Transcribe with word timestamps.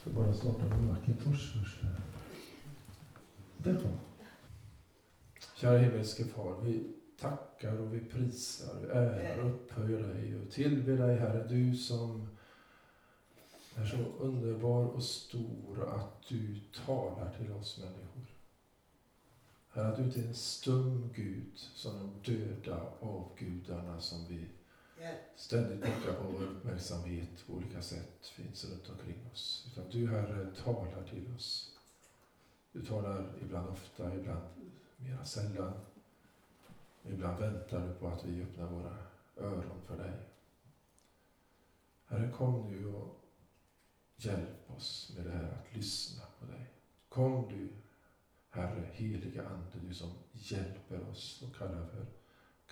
ska 0.00 0.10
bara 0.10 0.32
starta 0.32 0.64
med 0.64 0.84
Macintosh 0.84 1.58
först. 1.58 1.80
Där 3.58 3.74
kom 3.74 3.98
Kära 5.56 5.78
himmelske 5.78 6.24
Far, 6.24 6.60
vi 6.62 6.96
tackar 7.20 7.78
och 7.78 7.94
vi 7.94 8.00
prisar, 8.00 8.80
vi 8.80 8.86
ärar 8.86 9.38
och 9.38 9.50
upphöjer 9.50 10.02
dig 10.02 10.36
och 10.36 10.50
tillber 10.50 10.96
dig 10.96 11.18
Herre, 11.18 11.48
du 11.48 11.76
som 11.76 12.28
är 13.74 13.86
så 13.86 13.96
underbar 13.96 14.84
och 14.84 15.02
stor 15.02 15.88
att 15.88 16.28
du 16.28 16.60
talar 16.86 17.34
till 17.38 17.52
oss 17.52 17.78
människor. 17.78 18.26
Herre, 19.68 19.88
att 19.88 19.96
du 19.96 20.02
inte 20.02 20.20
är 20.20 20.26
en 20.28 20.34
stum 20.34 21.10
Gud 21.14 21.52
som 21.54 21.92
de 22.24 22.32
döda 22.32 22.80
avgudarna 23.00 24.00
som 24.00 24.26
vi 24.28 24.46
ständigt 25.36 25.80
pockar 25.80 26.12
på 26.12 26.32
vår 26.32 26.42
uppmärksamhet 26.42 27.46
på 27.46 27.52
olika 27.52 27.82
sätt 27.82 28.26
finns 28.26 28.64
runt 28.64 28.88
omkring 28.88 29.30
oss. 29.32 29.66
Utan 29.72 29.90
du 29.90 30.08
Herre 30.08 30.46
talar 30.64 31.04
till 31.10 31.34
oss. 31.34 31.76
Du 32.72 32.84
talar 32.86 33.32
ibland 33.42 33.68
ofta, 33.68 34.14
ibland 34.14 34.42
mera 34.96 35.24
sällan. 35.24 35.72
Ibland 37.02 37.38
väntar 37.38 37.86
du 37.86 37.94
på 37.94 38.08
att 38.08 38.24
vi 38.24 38.42
öppnar 38.42 38.66
våra 38.66 38.96
öron 39.36 39.82
för 39.86 39.98
dig. 39.98 40.12
Herre, 42.06 42.30
kom 42.30 42.70
nu 42.70 42.86
och 42.94 43.20
hjälp 44.16 44.70
oss 44.76 45.12
med 45.16 45.26
det 45.26 45.32
här 45.32 45.44
att 45.44 45.76
lyssna 45.76 46.22
på 46.38 46.46
dig. 46.46 46.66
Kom 47.08 47.48
du, 47.48 47.68
Herre, 48.50 48.88
heliga 48.92 49.48
Ande, 49.48 49.88
du 49.88 49.94
som 49.94 50.10
hjälper 50.32 51.08
oss 51.10 51.42
och 51.42 51.56
kallar 51.56 51.86
för, 51.86 52.06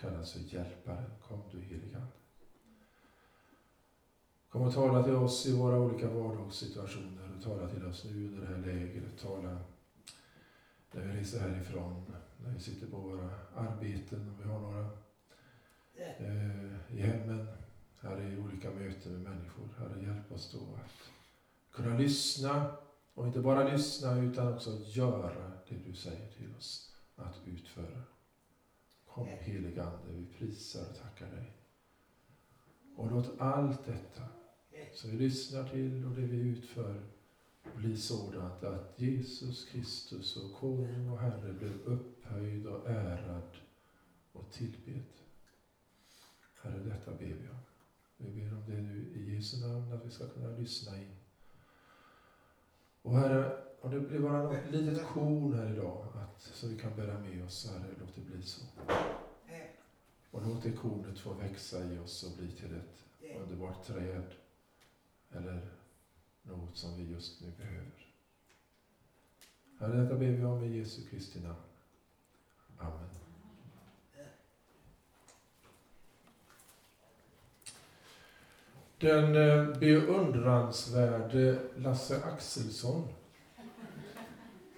kallas 0.01 0.33
för 0.33 0.41
hjälparen. 0.41 1.11
Kom 1.23 1.43
du, 1.53 1.61
heliga 1.61 1.97
Ande. 1.97 2.18
Kom 4.49 4.63
och 4.63 4.75
tala 4.75 5.03
till 5.03 5.15
oss 5.15 5.47
i 5.47 5.57
våra 5.57 5.79
olika 5.79 6.11
vardagssituationer 6.11 7.33
och 7.37 7.45
tala 7.45 7.69
till 7.69 7.87
oss 7.87 8.05
nu 8.05 8.29
under 8.29 8.41
det 8.41 8.47
här 8.47 8.59
lägret. 8.59 9.19
Tala 9.19 9.59
när 10.93 11.03
vi 11.03 11.21
reser 11.21 11.41
härifrån, 11.41 12.13
när 12.45 12.51
vi 12.55 12.61
sitter 12.61 12.87
på 12.87 12.97
våra 12.97 13.31
arbeten, 13.57 14.21
om 14.21 14.37
vi 14.43 14.49
har 14.49 14.61
några 14.61 14.91
eh, 16.19 16.97
i 16.97 17.01
hemmen, 17.01 17.47
här 18.01 18.21
i 18.23 18.39
olika 18.39 18.71
möten 18.71 19.13
med 19.13 19.21
människor. 19.21 19.69
Herre, 19.79 20.03
hjälp 20.03 20.33
oss 20.33 20.53
då 20.53 20.59
att 20.59 21.11
kunna 21.73 21.99
lyssna, 21.99 22.77
och 23.15 23.27
inte 23.27 23.41
bara 23.41 23.73
lyssna 23.73 24.19
utan 24.19 24.55
också 24.55 24.71
göra 24.87 25.53
det 25.69 25.77
du 25.87 25.95
säger 25.95 26.31
till 26.31 26.57
oss 26.59 26.97
att 27.17 27.37
utföra. 27.47 28.03
Kom 29.07 29.27
heliga 29.27 29.85
Ande, 29.85 30.13
vi 30.13 30.27
prisar 30.39 30.81
och 30.91 30.97
tackar 30.97 31.27
dig. 31.27 31.53
Och 32.97 33.11
låt 33.11 33.41
allt 33.41 33.85
detta 33.87 34.23
som 34.93 35.11
vi 35.11 35.17
lyssnar 35.17 35.69
till 35.69 36.05
och 36.05 36.11
det 36.11 36.27
vi 36.27 36.37
utför 36.37 37.03
bli 37.77 37.97
sådant 37.97 38.65
att 38.65 38.95
Jesus 38.97 39.65
Kristus 39.65 40.37
och 40.37 40.55
Konung 40.55 41.09
och 41.09 41.19
Herre 41.19 41.53
blir 41.53 41.75
upphöjd 41.85 42.67
och 42.67 42.91
ärad 42.91 43.57
och 44.33 44.53
tillbedd. 44.53 45.05
Herre, 46.63 46.79
detta 46.79 47.11
ber 47.11 47.27
vi 47.27 47.49
om. 47.49 47.59
Vi 48.17 48.41
ber 48.41 48.53
om 48.53 48.65
det 48.67 48.81
nu 48.83 49.13
i 49.17 49.35
Jesu 49.35 49.67
namn, 49.67 49.93
att 49.93 50.07
vi 50.07 50.11
ska 50.11 50.29
kunna 50.29 50.57
lyssna 50.57 50.99
in. 50.99 51.17
Och 53.03 53.19
Herre, 53.19 53.63
om 53.81 53.91
det 53.91 54.01
blir 54.01 54.21
bara 54.21 54.43
något 54.43 54.71
litet 54.71 55.07
korn 55.07 55.55
här 55.55 55.73
idag 55.73 56.07
att, 56.15 56.43
som 56.43 56.69
vi 56.69 56.79
kan 56.79 56.97
bära 56.97 57.19
med 57.19 57.45
oss, 57.45 57.71
Herre, 57.71 57.95
låt 58.01 58.15
det 58.15 58.21
bli 58.21 58.43
så. 58.43 58.63
Och 60.31 60.47
låt 60.47 60.63
det 60.63 60.73
kornet 60.73 61.19
få 61.19 61.35
växa 61.35 61.85
i 61.85 61.99
oss 61.99 62.23
och 62.23 62.39
bli 62.39 62.53
till 62.53 62.75
ett 62.75 63.05
underbart 63.37 63.87
träd 63.87 64.35
eller 65.31 65.71
något 66.43 66.77
som 66.77 66.97
vi 66.97 67.13
just 67.13 67.41
nu 67.41 67.53
behöver. 67.57 68.07
Herre, 69.79 70.03
detta 70.03 70.15
ber 70.15 70.27
vi 70.27 70.45
om 70.45 70.65
i 70.65 70.79
Jesu 70.79 71.03
Kristi 71.11 71.41
namn. 71.41 71.57
Amen. 72.79 73.09
Den 78.99 79.37
eh, 79.37 79.79
beundransvärde 79.79 81.59
Lasse 81.77 82.23
Axelsson 82.25 83.09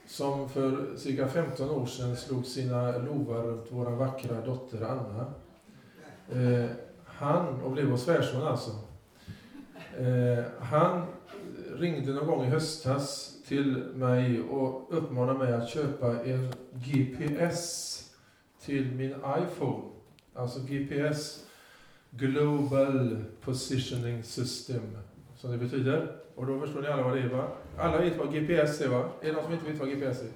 som 0.06 0.48
för 0.48 0.96
cirka 0.96 1.28
15 1.28 1.70
år 1.70 1.86
sedan 1.86 2.16
slog 2.16 2.46
sina 2.46 2.98
lovar 2.98 3.42
runt 3.42 3.66
vår 3.70 3.90
vackra 3.90 4.40
dotter 4.40 4.82
Anna. 4.82 5.32
Eh, 6.30 6.70
han, 7.04 7.62
och 7.62 7.70
blev 7.70 7.86
vår 7.86 7.96
svärson 7.96 8.42
alltså, 8.42 8.70
eh, 9.98 10.44
han 10.60 11.06
ringde 11.76 12.12
någon 12.12 12.26
gång 12.26 12.44
i 12.44 12.48
höstas 12.48 13.36
till 13.48 13.76
mig 13.94 14.40
och 14.40 14.86
uppmanade 14.90 15.38
mig 15.38 15.52
att 15.52 15.68
köpa 15.68 16.24
en 16.24 16.52
GPS 16.72 17.96
till 18.60 18.92
min 18.92 19.10
iPhone. 19.10 19.82
Alltså 20.34 20.60
GPS, 20.60 21.46
Global 22.10 23.24
Positioning 23.40 24.22
System, 24.22 24.82
som 25.36 25.50
det 25.50 25.58
betyder. 25.58 26.16
Och 26.34 26.46
då 26.46 26.60
förstår 26.60 26.82
ni 26.82 26.88
alla 26.88 27.02
vad 27.02 27.16
det 27.16 27.22
är 27.22 27.28
va? 27.28 27.48
Alla 27.78 27.98
vet 27.98 28.18
vad 28.18 28.34
GPS 28.34 28.80
är 28.80 28.88
va? 28.88 29.08
Är 29.20 29.26
det 29.26 29.32
någon 29.32 29.44
som 29.44 29.52
inte 29.52 29.70
vet 29.70 29.80
vad 29.80 29.88
GPS 29.88 30.22
är? 30.22 30.28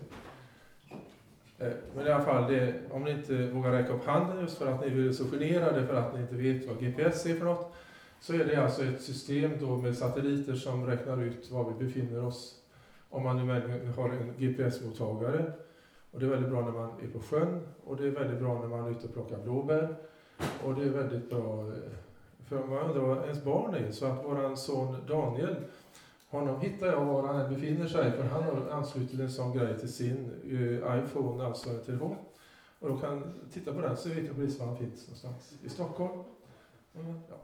Eh, 1.59 1.73
men 1.97 2.07
i 2.07 2.11
alla 2.11 2.25
fall, 2.25 2.53
det, 2.53 2.75
om 2.91 3.05
ni 3.05 3.11
inte 3.11 3.47
vågar 3.47 3.73
räcka 3.73 3.93
upp 3.93 4.07
handen 4.07 4.41
just 4.41 4.59
för 4.59 4.73
att 4.73 4.81
ni 4.81 5.09
är 5.09 5.13
så 5.13 5.25
generade 5.25 5.87
för 5.87 5.95
att 5.95 6.15
ni 6.15 6.21
inte 6.21 6.35
vet 6.35 6.69
vad 6.69 6.81
GPS 6.81 7.27
är 7.27 7.35
för 7.35 7.45
något, 7.45 7.75
så 8.25 8.35
är 8.35 8.45
det 8.45 8.57
alltså 8.57 8.85
ett 8.85 9.03
system 9.03 9.51
då 9.61 9.77
med 9.77 9.97
satelliter 9.97 10.55
som 10.55 10.87
räknar 10.87 11.23
ut 11.23 11.51
var 11.51 11.73
vi 11.73 11.85
befinner 11.85 12.25
oss. 12.25 12.63
Om 13.11 13.23
man 13.23 13.47
nu 13.47 13.93
har 13.97 14.09
en 14.09 14.35
GPS-mottagare. 14.39 15.53
Och 16.11 16.21
det 16.21 16.27
är 16.27 16.31
väldigt 16.31 16.51
bra 16.51 16.61
när 16.61 16.73
man 16.73 16.91
är 17.03 17.09
på 17.09 17.21
sjön 17.21 17.61
och 17.85 17.97
det 17.97 18.07
är 18.07 18.11
väldigt 18.11 18.39
bra 18.39 18.61
när 18.61 18.69
man 18.69 18.87
är 18.87 18.91
ute 18.91 19.07
och 19.07 19.13
plockar 19.15 19.39
blåbär. 19.39 19.97
Och 20.65 20.75
det 20.75 20.85
är 20.85 20.89
väldigt 20.89 21.31
bra 21.31 21.61
eh, 21.61 21.75
för 22.49 22.65
man 22.65 22.79
undrar 22.79 23.01
var 23.01 23.23
ens 23.23 23.45
barn 23.45 23.75
är. 23.75 23.93
Så 23.93 24.07
att 24.07 24.25
våran 24.25 24.57
son 24.57 24.97
Daniel, 25.09 25.57
honom 26.29 26.61
hittar 26.61 26.87
jag 26.87 27.05
var 27.05 27.27
han 27.27 27.41
än 27.41 27.55
befinner 27.55 27.87
sig 27.87 28.13
för 28.13 28.23
han 28.23 28.43
har 28.43 28.69
anslutit 28.71 29.21
en 29.21 29.31
sån 29.31 29.59
grej 29.59 29.79
till 29.79 29.93
sin 29.93 30.31
eh, 30.45 31.05
iPhone, 31.05 31.45
alltså 31.45 31.71
en 31.71 31.85
telefon. 31.85 32.17
Och 32.79 32.89
då 32.89 32.97
kan 32.97 33.23
titta 33.53 33.73
på 33.73 33.81
den 33.81 33.97
så 33.97 34.09
vet 34.09 34.27
jag 34.27 34.37
precis 34.37 34.61
var 34.61 34.67
han 34.67 34.77
finns 34.77 35.07
någonstans. 35.07 35.55
I 35.63 35.69
Stockholm. 35.69 36.25
Mm, 36.95 37.21
ja. 37.29 37.37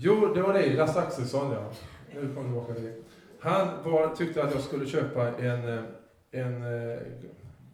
Jo, 0.00 0.34
det 0.34 0.42
var 0.42 0.52
det. 0.52 0.76
Lasse 0.76 1.00
Axelsson, 1.00 1.52
ja. 1.52 1.70
Nu 2.14 2.34
kommer 2.34 2.48
tillbaka 2.48 2.74
till. 2.74 2.92
Han 3.40 3.68
var, 3.84 4.16
tyckte 4.16 4.42
att 4.44 4.54
jag 4.54 4.62
skulle 4.62 4.86
köpa 4.86 5.28
en, 5.38 5.68
eh, 5.68 5.84
en, 6.30 6.62
eh, 6.62 6.98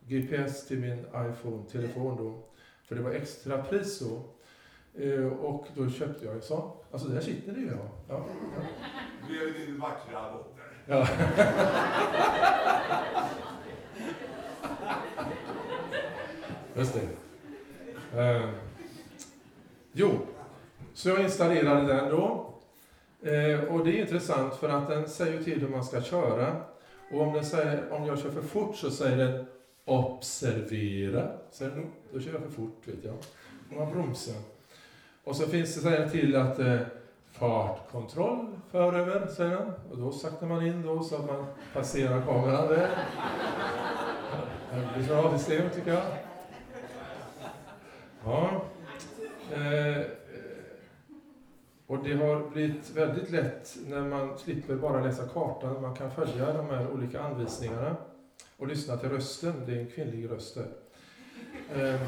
GPS 0.06 0.66
till 0.66 0.78
min 0.78 0.98
iPhone-telefon 0.98 2.16
då. 2.16 2.44
För 2.84 2.94
det 2.94 3.02
var 3.02 3.10
extra 3.10 3.62
pris 3.62 3.98
då. 3.98 4.22
Eh, 5.02 5.26
och 5.26 5.66
då 5.74 5.90
köpte 5.90 6.24
jag 6.24 6.34
en 6.34 6.42
sån. 6.42 6.70
Alltså 6.92 7.08
där 7.08 7.20
sitter 7.20 7.52
det 7.52 7.60
ju. 7.60 7.66
Ja. 7.66 7.90
Ja, 8.08 8.26
ja. 8.56 8.62
Är 9.34 9.66
din 9.66 9.80
vackra 9.80 10.32
dotter. 10.32 10.64
Ja. 10.86 11.08
Just 16.76 16.94
det. 16.94 17.08
Uh, 18.20 18.50
jo, 19.92 20.26
så 20.94 21.08
jag 21.08 21.22
installerade 21.22 21.94
den 21.94 22.10
då. 22.10 22.50
Eh, 23.22 23.60
och 23.64 23.84
det 23.84 23.90
är 23.90 24.00
intressant 24.00 24.54
för 24.54 24.68
att 24.68 24.88
den 24.88 25.08
säger 25.08 25.42
till 25.42 25.60
hur 25.60 25.68
man 25.68 25.84
ska 25.84 26.02
köra. 26.02 26.56
Och 27.10 27.20
om, 27.20 27.32
den 27.32 27.44
säger, 27.44 27.92
om 27.92 28.06
jag 28.06 28.18
kör 28.18 28.30
för 28.30 28.42
fort 28.42 28.76
så 28.76 28.90
säger 28.90 29.16
den 29.16 29.46
observera. 29.84 31.28
Säger 31.50 31.70
den, 31.70 31.92
då 32.12 32.20
kör 32.20 32.32
jag 32.32 32.42
för 32.42 32.50
fort 32.50 32.82
vet 32.84 33.04
jag. 33.04 33.14
Och 33.70 33.76
man 33.76 33.92
bromsar. 33.92 34.34
Och 35.24 35.36
så 35.36 35.46
finns 35.46 35.74
det 35.74 35.80
säger 35.80 36.08
till 36.08 36.36
att 36.36 36.58
eh, 36.58 36.80
fartkontroll 37.32 38.46
föröver, 38.70 39.26
säger 39.26 39.50
den. 39.50 39.72
Och 39.90 39.98
då 39.98 40.12
saktar 40.12 40.46
man 40.46 40.66
in 40.66 40.82
då 40.82 41.02
så 41.02 41.14
att 41.16 41.26
man 41.26 41.46
passerar 41.72 42.22
kameran 42.22 42.68
där. 42.68 42.88
Det 44.70 44.98
blir 44.98 45.08
bra 45.08 45.38
system 45.38 45.70
tycker 45.74 45.92
jag. 45.92 46.02
Ja. 48.24 48.64
Eh, 49.52 50.02
och 51.86 52.04
det 52.04 52.14
har 52.14 52.50
blivit 52.50 52.90
väldigt 52.90 53.30
lätt 53.30 53.76
när 53.86 54.00
man 54.00 54.38
slipper 54.38 54.74
bara 54.74 55.04
läsa 55.04 55.28
kartan, 55.28 55.82
man 55.82 55.94
kan 55.94 56.10
följa 56.10 56.52
de 56.52 56.66
här 56.66 56.90
olika 56.90 57.20
anvisningarna 57.20 57.96
och 58.56 58.66
lyssna 58.66 58.96
till 58.96 59.08
rösten, 59.08 59.52
det 59.66 59.72
är 59.72 59.80
en 59.80 59.90
kvinnlig 59.90 60.30
röst 60.30 60.54
där. 60.54 60.68
Eh. 61.74 62.00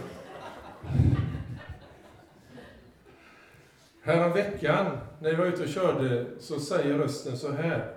När 4.04 5.30
jag 5.30 5.38
var 5.38 5.46
ute 5.46 5.62
och 5.62 5.68
körde, 5.68 6.26
så 6.40 6.60
säger 6.60 6.98
rösten 6.98 7.38
så 7.38 7.52
här. 7.52 7.94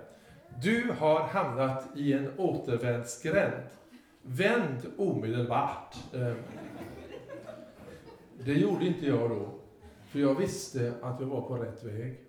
Du 0.62 0.92
har 0.98 1.20
hamnat 1.20 1.88
i 1.96 2.12
en 2.12 2.30
återvändsgränd. 2.36 3.62
Vänd 4.22 4.78
omedelbart. 4.96 5.96
Eh. 6.14 6.32
Det 8.44 8.52
gjorde 8.52 8.86
inte 8.86 9.06
jag 9.06 9.30
då. 9.30 9.59
För 10.10 10.18
jag 10.18 10.34
visste 10.34 10.94
att 11.02 11.20
jag 11.20 11.26
var 11.26 11.40
på 11.40 11.56
rätt 11.56 11.84
väg. 11.84 12.20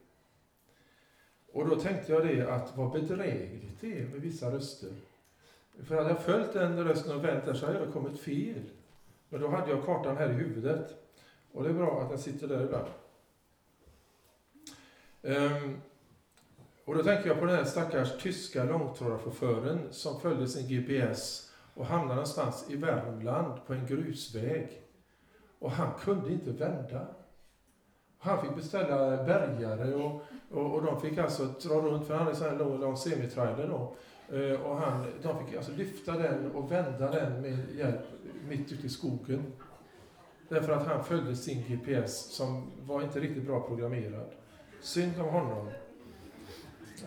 Och 1.54 1.70
då 1.70 1.76
tänkte 1.76 2.12
jag 2.12 2.28
det 2.28 2.42
att 2.42 2.78
vad 2.78 2.92
bedrägligt 2.92 3.82
det 3.82 4.00
är 4.00 4.06
med 4.06 4.22
vissa 4.22 4.52
röster. 4.52 4.90
För 5.84 5.96
hade 5.96 6.10
jag 6.10 6.24
följt 6.24 6.54
den 6.54 6.84
rösten 6.84 7.16
och 7.16 7.24
vänt 7.24 7.46
där 7.46 7.54
så 7.54 7.66
hade 7.66 7.80
jag 7.80 7.94
kommit 7.94 8.20
fel. 8.20 8.64
Men 9.30 9.42
då 9.42 9.48
hade 9.48 9.72
jag 9.72 9.86
kartan 9.86 10.18
här 10.18 10.30
i 10.30 10.34
huvudet. 10.34 10.96
Och 11.52 11.64
det 11.64 11.70
är 11.70 11.74
bra 11.74 12.02
att 12.02 12.10
den 12.10 12.20
sitter 12.20 12.48
där 12.48 12.66
ibland. 12.66 12.88
Um, 15.22 15.82
och 16.86 16.96
då 16.96 17.04
tänker 17.04 17.28
jag 17.28 17.40
på 17.40 17.46
den 17.46 17.56
här 17.56 17.66
stackars 17.66 18.22
tyska 18.22 18.64
långtradarchauffören 18.64 19.88
som 19.92 20.20
följde 20.20 20.48
sin 20.48 20.68
GPS 20.68 21.52
och 21.74 21.86
hamnade 21.86 22.16
någonstans 22.16 22.66
i 22.70 22.76
Värmland 22.76 23.66
på 23.68 23.74
en 23.74 23.86
grusväg. 23.86 24.82
Och 25.60 25.72
han 25.72 26.00
kunde 26.00 26.34
inte 26.34 26.52
vända. 26.52 27.08
Han 28.24 28.42
fick 28.42 28.56
beställa 28.56 29.24
bärgare 29.24 29.96
och, 29.96 30.24
och, 30.52 30.74
och 30.76 30.84
de 30.84 31.02
fick 31.02 31.18
alltså 31.18 31.46
dra 31.46 31.76
runt, 31.76 32.08
för 32.08 32.14
han 32.14 32.20
hade 32.20 32.32
en 32.32 32.38
sån 32.38 32.50
här 32.50 32.58
lång, 32.58 32.80
lång 32.80 32.98
semitrailer 32.98 33.68
då. 33.68 33.96
Eh, 34.38 34.62
och 34.62 34.78
han, 34.78 35.06
de 35.22 35.46
fick 35.46 35.58
alltså 35.58 35.72
lyfta 35.72 36.12
den 36.12 36.52
och 36.52 36.72
vända 36.72 37.12
den 37.12 37.42
med 37.42 37.58
hjälp 37.76 38.02
mitt 38.50 38.72
ute 38.72 38.88
i 38.88 38.90
skogen. 38.90 39.54
Därför 40.50 40.74
att 40.74 40.88
han 40.88 41.04
följde 41.04 41.36
sin 41.36 41.64
GPS 41.68 42.36
som 42.36 42.72
var 42.82 43.02
inte 43.02 43.20
riktigt 43.20 43.44
bra 43.44 43.62
programmerad. 43.68 44.30
Synd 44.82 45.14
om 45.20 45.30
honom. 45.30 45.70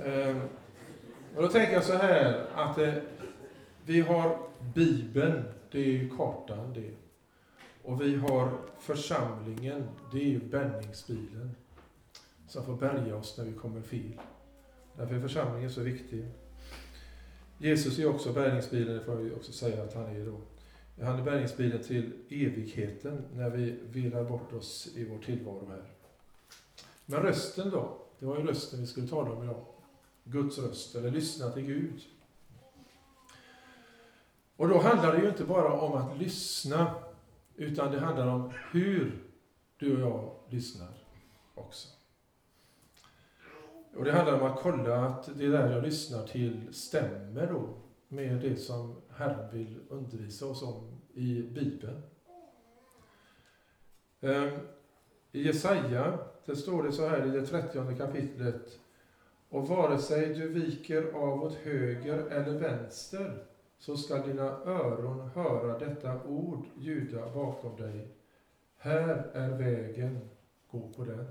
Ehm, 0.05 0.41
och 1.37 1.43
då 1.43 1.49
tänker 1.49 1.73
jag 1.73 1.85
så 1.85 1.93
här 1.93 2.47
att 2.55 2.79
eh, 2.79 2.95
vi 3.85 4.01
har 4.01 4.39
Bibeln, 4.75 5.45
det 5.71 5.79
är 5.79 5.85
ju 5.85 6.11
kartan 6.17 6.73
det. 6.73 7.04
Och 7.85 8.01
vi 8.01 8.17
har 8.17 8.53
församlingen, 8.79 9.89
det 10.13 10.19
är 10.19 10.29
ju 10.29 10.41
bärgningsbilen. 10.41 11.55
Som 12.49 12.65
får 12.65 12.77
bärga 12.77 13.17
oss 13.17 13.39
när 13.39 13.45
vi 13.45 13.53
kommer 13.53 13.83
fel. 13.83 14.21
Därför 14.97 15.15
är 15.15 15.21
församlingen 15.21 15.71
så 15.71 15.81
viktig. 15.81 16.25
Jesus 17.59 17.99
är 17.99 18.07
också 18.07 18.33
bärgningsbilen, 18.33 18.97
det 18.97 19.05
får 19.05 19.27
jag 19.27 19.37
också 19.37 19.53
säga 19.53 19.83
att 19.83 19.95
han 19.95 20.05
är 20.05 20.27
då. 20.27 20.41
Han 21.05 21.19
är 21.19 21.25
bärgningsbilen 21.25 21.83
till 21.83 22.13
evigheten 22.29 23.23
när 23.35 23.51
vi 23.51 23.79
vilar 23.91 24.25
bort 24.25 24.53
oss 24.53 24.89
i 24.95 25.05
vår 25.05 25.19
tillvaro 25.19 25.69
här. 25.71 25.83
Men 27.07 27.21
rösten 27.21 27.71
då? 27.71 27.99
Det 28.19 28.27
var 28.27 28.39
ju 28.39 28.47
rösten 28.47 28.81
vi 28.81 28.87
skulle 28.87 29.09
tala 29.09 29.33
om 29.33 29.43
idag. 29.43 29.65
Guds 30.25 30.59
röst, 30.59 30.95
eller 30.95 31.11
lyssna 31.11 31.51
till 31.51 31.63
Gud. 31.63 32.03
Och 34.57 34.69
då 34.69 34.79
handlar 34.79 35.13
det 35.13 35.23
ju 35.23 35.29
inte 35.29 35.45
bara 35.45 35.81
om 35.81 35.93
att 35.93 36.19
lyssna, 36.19 36.95
utan 37.57 37.93
det 37.93 38.01
handlar 38.01 38.27
om 38.27 38.53
hur 38.71 39.25
du 39.79 39.95
och 39.95 40.01
jag 40.01 40.35
lyssnar 40.49 40.89
också. 41.55 41.89
Och 43.97 44.05
det 44.05 44.13
handlar 44.13 44.41
om 44.41 44.53
att 44.53 44.61
kolla 44.61 45.07
att 45.07 45.39
det 45.39 45.49
där 45.49 45.73
jag 45.73 45.83
lyssnar 45.83 46.27
till 46.27 46.75
stämmer 46.75 47.47
då 47.47 47.69
med 48.09 48.41
det 48.41 48.57
som 48.57 49.03
Herren 49.11 49.51
vill 49.53 49.81
undervisa 49.89 50.47
oss 50.47 50.63
om 50.63 51.01
i 51.15 51.43
Bibeln. 51.43 52.03
Ehm, 54.21 54.59
I 55.33 55.43
Jesaja, 55.43 56.19
det 56.47 56.57
står 56.57 56.83
det 56.83 56.93
så 56.93 57.09
här 57.09 57.27
i 57.27 57.31
det 57.31 57.47
trettionde 57.47 57.95
kapitlet. 57.95 58.79
Och 59.49 59.69
vare 59.69 59.99
sig 59.99 60.35
du 60.35 60.49
viker 60.49 61.13
av 61.13 61.43
åt 61.43 61.55
höger 61.55 62.19
eller 62.19 62.59
vänster 62.59 63.45
så 63.85 63.97
skall 63.97 64.29
dina 64.29 64.45
öron 64.65 65.29
höra 65.29 65.79
detta 65.79 66.23
ord 66.25 66.67
ljuda 66.77 67.35
bakom 67.35 67.77
dig. 67.77 68.09
Här 68.77 69.31
är 69.33 69.49
vägen, 69.59 70.21
gå 70.71 70.89
på 70.89 71.05
den. 71.05 71.27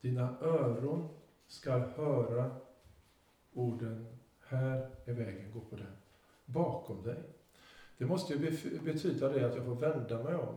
Dina 0.00 0.38
öron 0.40 1.08
skall 1.46 1.80
höra 1.80 2.56
orden, 3.52 4.06
här 4.40 4.90
är 5.04 5.12
vägen, 5.12 5.52
gå 5.52 5.60
på 5.60 5.76
den. 5.76 5.96
Bakom 6.44 7.02
dig. 7.02 7.22
Det 7.98 8.06
måste 8.06 8.32
ju 8.32 8.38
betyda 8.84 9.28
det 9.28 9.46
att 9.46 9.56
jag 9.56 9.64
får 9.64 9.74
vända 9.74 10.22
mig 10.22 10.34
om. 10.34 10.56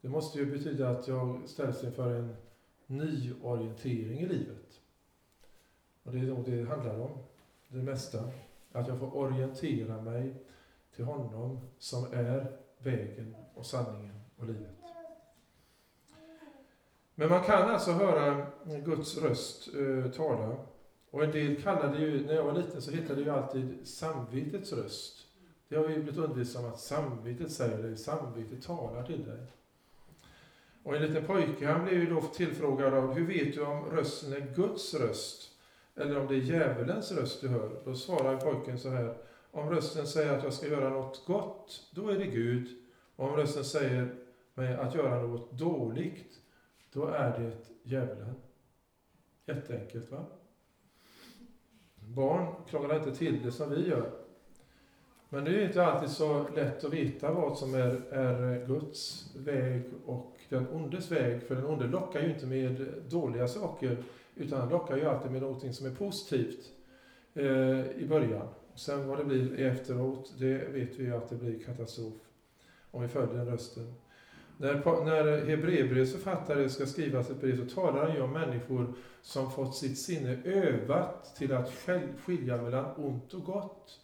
Det 0.00 0.08
måste 0.08 0.38
ju 0.38 0.46
betyda 0.46 0.90
att 0.90 1.08
jag 1.08 1.48
ställs 1.48 1.84
inför 1.84 2.14
en 2.14 2.36
nyorientering 2.86 4.20
i 4.20 4.26
livet. 4.26 4.80
Och 6.02 6.12
det 6.12 6.18
är 6.18 6.22
nog 6.22 6.44
det 6.44 6.56
det 6.56 6.68
handlar 6.68 7.00
om, 7.00 7.18
det 7.68 7.82
mesta. 7.82 8.30
Att 8.76 8.88
jag 8.88 8.98
får 8.98 9.16
orientera 9.16 10.02
mig 10.02 10.34
till 10.94 11.04
honom 11.04 11.60
som 11.78 12.12
är 12.12 12.56
vägen 12.78 13.36
och 13.54 13.66
sanningen 13.66 14.20
och 14.36 14.46
livet. 14.46 14.76
Men 17.14 17.28
man 17.28 17.44
kan 17.44 17.70
alltså 17.70 17.92
höra 17.92 18.46
Guds 18.84 19.18
röst 19.18 19.74
uh, 19.74 20.10
tala. 20.10 20.56
Och 21.10 21.24
en 21.24 21.30
del 21.30 21.62
kallade 21.62 21.98
ju, 21.98 22.26
när 22.26 22.34
jag 22.34 22.44
var 22.44 22.52
liten 22.52 22.82
så 22.82 22.90
hittade 22.90 23.14
det 23.14 23.20
ju 23.20 23.30
alltid 23.30 23.86
samvetets 23.86 24.72
röst. 24.72 25.26
Det 25.68 25.76
har 25.76 25.84
vi 25.84 25.94
blivit 25.94 26.16
undervisade 26.16 26.66
om 26.66 26.72
att 26.72 26.80
samvetet 26.80 27.52
säger 27.52 27.82
dig, 27.82 27.96
samvetet 27.96 28.62
talar 28.62 29.02
till 29.02 29.24
dig. 29.24 29.46
Och 30.82 30.96
en 30.96 31.02
liten 31.02 31.24
pojke, 31.24 31.66
han 31.66 31.84
blev 31.84 32.00
ju 32.00 32.06
då 32.14 32.20
tillfrågad 32.20 32.94
av, 32.94 33.14
hur 33.14 33.26
vet 33.26 33.54
du 33.54 33.64
om 33.64 33.84
rösten 33.84 34.32
är 34.32 34.54
Guds 34.56 34.94
röst? 34.94 35.55
Eller 35.96 36.20
om 36.20 36.26
det 36.26 36.34
är 36.34 36.40
djävulens 36.40 37.12
röst 37.12 37.40
du 37.40 37.48
hör? 37.48 37.70
Då 37.84 37.94
svarar 37.94 38.36
pojken 38.36 38.78
så 38.78 38.90
här, 38.90 39.14
om 39.50 39.70
rösten 39.70 40.06
säger 40.06 40.36
att 40.36 40.44
jag 40.44 40.52
ska 40.52 40.66
göra 40.66 40.88
något 40.88 41.26
gott, 41.26 41.90
då 41.94 42.08
är 42.08 42.18
det 42.18 42.26
Gud. 42.26 42.68
Och 43.16 43.28
om 43.28 43.36
rösten 43.36 43.64
säger 43.64 44.14
mig 44.54 44.74
att 44.74 44.94
göra 44.94 45.22
något 45.22 45.52
dåligt, 45.52 46.40
då 46.92 47.06
är 47.06 47.38
det 47.38 47.52
djävulen. 47.82 48.34
Jätteenkelt 49.46 50.10
va? 50.10 50.24
Barn 51.94 52.54
krånglar 52.68 52.96
inte 52.96 53.14
till 53.14 53.42
det 53.42 53.52
som 53.52 53.70
vi 53.70 53.88
gör. 53.88 54.10
Men 55.28 55.44
det 55.44 55.50
är 55.50 55.66
inte 55.66 55.86
alltid 55.86 56.10
så 56.10 56.46
lätt 56.54 56.84
att 56.84 56.92
veta 56.92 57.32
vad 57.32 57.58
som 57.58 57.74
är, 57.74 58.12
är 58.12 58.66
Guds 58.66 59.30
väg 59.36 59.82
och 60.06 60.36
den 60.48 60.68
ondes 60.68 61.10
väg. 61.10 61.42
För 61.42 61.54
den 61.54 61.66
onde 61.66 61.86
lockar 61.86 62.20
ju 62.20 62.28
inte 62.28 62.46
med 62.46 62.86
dåliga 63.08 63.48
saker, 63.48 64.04
utan 64.36 64.60
han 64.60 64.68
lockar 64.68 64.96
ju 64.96 65.04
alltid 65.04 65.30
med 65.30 65.42
någonting 65.42 65.72
som 65.72 65.86
är 65.86 65.90
positivt 65.90 66.72
eh, 67.34 67.86
i 67.86 68.06
början. 68.08 68.48
Sen 68.74 69.08
vad 69.08 69.18
det 69.18 69.24
blir 69.24 69.60
efteråt, 69.60 70.34
det 70.38 70.58
vet 70.58 70.98
vi 70.98 71.04
ju 71.04 71.16
att 71.16 71.28
det 71.28 71.36
blir 71.36 71.58
katastrof 71.58 72.14
om 72.90 73.02
vi 73.02 73.08
följer 73.08 73.34
den 73.34 73.46
rösten. 73.46 73.94
När, 74.58 75.04
när 75.04 75.46
Hebreerbrevets 75.46 76.12
författare 76.12 76.68
ska 76.68 76.86
skriva 76.86 77.20
ett 77.20 77.40
brev 77.40 77.68
så 77.68 77.74
talar 77.74 78.06
han 78.06 78.14
ju 78.14 78.22
om 78.22 78.32
människor 78.32 78.94
som 79.22 79.50
fått 79.50 79.76
sitt 79.76 79.98
sinne 79.98 80.42
övat 80.44 81.34
till 81.36 81.52
att 81.52 81.72
själv 81.72 82.18
skilja 82.24 82.62
mellan 82.62 82.94
ont 82.96 83.34
och 83.34 83.44
gott. 83.44 84.00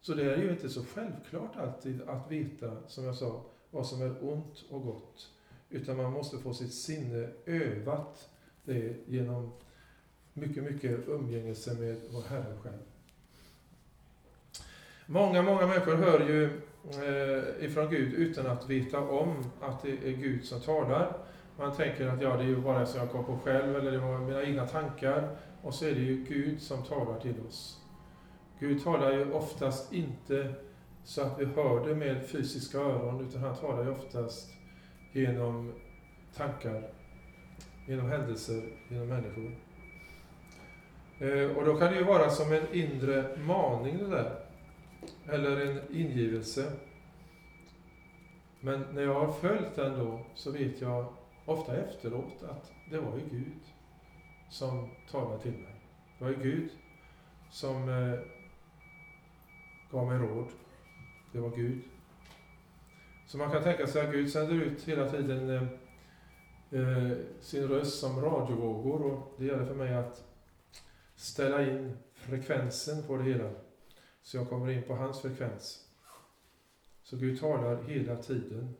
Så 0.00 0.14
det 0.14 0.34
är 0.34 0.36
ju 0.36 0.50
inte 0.50 0.68
så 0.68 0.84
självklart 0.84 1.56
alltid 1.56 2.02
att 2.02 2.30
veta, 2.30 2.76
som 2.86 3.04
jag 3.04 3.14
sa, 3.14 3.44
vad 3.70 3.86
som 3.86 4.02
är 4.02 4.32
ont 4.32 4.64
och 4.70 4.82
gott. 4.82 5.28
Utan 5.70 5.96
man 5.96 6.12
måste 6.12 6.38
få 6.38 6.54
sitt 6.54 6.74
sinne 6.74 7.28
övat 7.46 8.29
det 8.64 8.94
genom 9.06 9.52
mycket, 10.32 10.62
mycket 10.62 11.08
umgängelse 11.08 11.74
med 11.74 11.96
vår 12.10 12.22
Herre 12.22 12.56
själv. 12.62 12.78
Många, 15.06 15.42
många 15.42 15.66
människor 15.66 15.94
hör 15.94 16.20
ju 16.20 16.44
eh, 16.84 17.64
ifrån 17.64 17.90
Gud 17.90 18.12
utan 18.12 18.46
att 18.46 18.70
veta 18.70 19.00
om 19.00 19.44
att 19.60 19.82
det 19.82 19.92
är 19.92 20.12
Gud 20.12 20.44
som 20.44 20.60
talar. 20.60 21.16
Man 21.58 21.76
tänker 21.76 22.06
att 22.06 22.22
ja, 22.22 22.36
det 22.36 22.42
är 22.42 22.48
ju 22.48 22.56
bara 22.56 22.86
som 22.86 23.00
jag 23.00 23.10
kom 23.10 23.24
på 23.24 23.38
själv, 23.38 23.76
eller 23.76 23.92
det 23.92 23.98
var 23.98 24.18
mina 24.18 24.42
egna 24.42 24.66
tankar. 24.66 25.36
Och 25.62 25.74
så 25.74 25.86
är 25.86 25.94
det 25.94 26.00
ju 26.00 26.24
Gud 26.24 26.62
som 26.62 26.82
talar 26.82 27.20
till 27.20 27.34
oss. 27.48 27.80
Gud 28.58 28.84
talar 28.84 29.12
ju 29.12 29.32
oftast 29.32 29.92
inte 29.92 30.54
så 31.04 31.22
att 31.22 31.40
vi 31.40 31.44
hör 31.44 31.88
det 31.88 31.94
med 31.94 32.26
fysiska 32.26 32.78
öron, 32.78 33.28
utan 33.28 33.40
han 33.42 33.56
talar 33.56 33.84
ju 33.84 33.90
oftast 33.90 34.50
genom 35.12 35.72
tankar, 36.36 36.92
genom 37.90 38.10
händelser, 38.10 38.62
genom 38.88 39.08
människor. 39.08 39.52
Eh, 41.18 41.56
och 41.56 41.64
då 41.64 41.78
kan 41.78 41.92
det 41.92 41.98
ju 41.98 42.04
vara 42.04 42.30
som 42.30 42.52
en 42.52 42.74
inre 42.74 43.36
maning 43.38 43.98
det 43.98 44.06
där, 44.06 44.38
eller 45.28 45.66
en 45.66 45.80
ingivelse. 45.96 46.72
Men 48.60 48.84
när 48.92 49.02
jag 49.02 49.14
har 49.14 49.32
följt 49.32 49.74
den 49.74 49.98
då, 49.98 50.20
så 50.34 50.50
vet 50.50 50.80
jag 50.80 51.06
ofta 51.44 51.76
efteråt 51.76 52.42
att 52.42 52.72
det 52.90 52.98
var 52.98 53.16
ju 53.16 53.38
Gud 53.38 53.62
som 54.50 54.88
talade 55.10 55.42
till 55.42 55.52
mig. 55.52 55.74
Det 56.18 56.24
var 56.24 56.30
ju 56.30 56.42
Gud 56.42 56.70
som 57.50 57.88
eh, 57.88 58.18
gav 59.90 60.06
mig 60.06 60.18
råd. 60.18 60.48
Det 61.32 61.40
var 61.40 61.50
Gud. 61.50 61.82
Så 63.26 63.38
man 63.38 63.50
kan 63.50 63.62
tänka 63.62 63.86
sig 63.86 64.06
att 64.06 64.12
Gud 64.12 64.30
sänder 64.30 64.54
ut 64.54 64.88
hela 64.88 65.10
tiden 65.10 65.50
eh, 65.50 65.62
eh, 66.70 67.10
sin 67.40 67.68
röst 67.68 68.00
som 68.00 68.20
radiovågor 68.20 69.02
och 69.02 69.34
det 69.38 69.44
gäller 69.44 69.64
för 69.64 69.74
mig 69.74 69.94
att 69.94 70.24
ställa 71.16 71.70
in 71.70 71.98
frekvensen 72.14 73.02
på 73.02 73.16
det 73.16 73.24
hela. 73.24 73.50
Så 74.22 74.36
jag 74.36 74.48
kommer 74.48 74.70
in 74.70 74.82
på 74.82 74.94
hans 74.94 75.20
frekvens. 75.20 75.86
Så 77.02 77.16
Gud 77.16 77.40
talar 77.40 77.82
hela 77.82 78.16
tiden. 78.16 78.74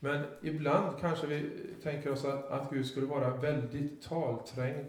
Men 0.00 0.26
ibland 0.42 0.98
kanske 1.00 1.26
vi 1.26 1.50
tänker 1.82 2.12
oss 2.12 2.24
att, 2.24 2.50
att 2.50 2.70
Gud 2.70 2.86
skulle 2.86 3.06
vara 3.06 3.36
väldigt 3.36 4.02
talträngd 4.02 4.86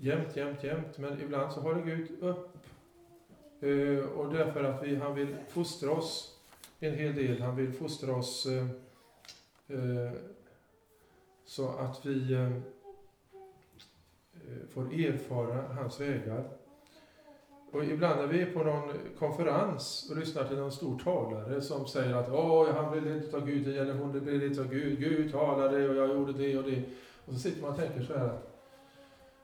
jämt, 0.00 0.36
jämt, 0.36 0.64
jämt. 0.64 0.98
Men 0.98 1.20
ibland 1.20 1.52
så 1.52 1.60
håller 1.60 1.82
Gud 1.82 2.10
upp. 2.20 2.56
Eh, 3.60 4.04
och 4.04 4.32
därför 4.32 4.64
att 4.64 4.82
vi, 4.82 4.96
han 4.96 5.14
vill 5.14 5.36
fostra 5.48 5.90
oss 5.90 6.38
en 6.80 6.94
hel 6.94 7.14
del. 7.14 7.42
Han 7.42 7.56
vill 7.56 7.72
fostra 7.72 8.16
oss 8.16 8.46
eh, 8.46 8.66
eh, 9.78 10.12
så 11.50 11.68
att 11.68 12.06
vi 12.06 12.32
eh, 12.32 12.46
eh, 12.46 12.52
får 14.68 14.94
erfara 14.94 15.62
hans 15.62 16.00
vägar. 16.00 16.48
Och 17.72 17.84
ibland 17.84 18.20
när 18.20 18.26
vi 18.26 18.42
är 18.42 18.52
på 18.52 18.62
någon 18.62 18.92
konferens 19.18 20.10
och 20.10 20.16
lyssnar 20.16 20.44
till 20.44 20.56
någon 20.56 20.72
stor 20.72 20.98
talare 20.98 21.60
som 21.60 21.86
säger 21.86 22.14
att 22.14 22.30
Åh, 22.30 22.70
han 22.70 22.92
blev 22.92 23.04
ledd 23.04 23.34
av 23.34 23.46
Gud, 23.46 23.68
eller 23.68 23.94
hon 23.94 24.12
blev 24.12 24.40
ledd 24.40 24.58
av 24.58 24.68
Gud, 24.68 24.98
Gud 24.98 25.32
talade 25.32 25.88
och 25.88 25.96
jag 25.96 26.08
gjorde 26.08 26.32
det 26.32 26.58
och 26.58 26.64
det. 26.64 26.82
Och 27.26 27.32
så 27.32 27.38
sitter 27.38 27.62
man 27.62 27.70
och 27.70 27.76
tänker 27.76 28.02
så 28.02 28.18
här 28.18 28.26
att 28.26 28.46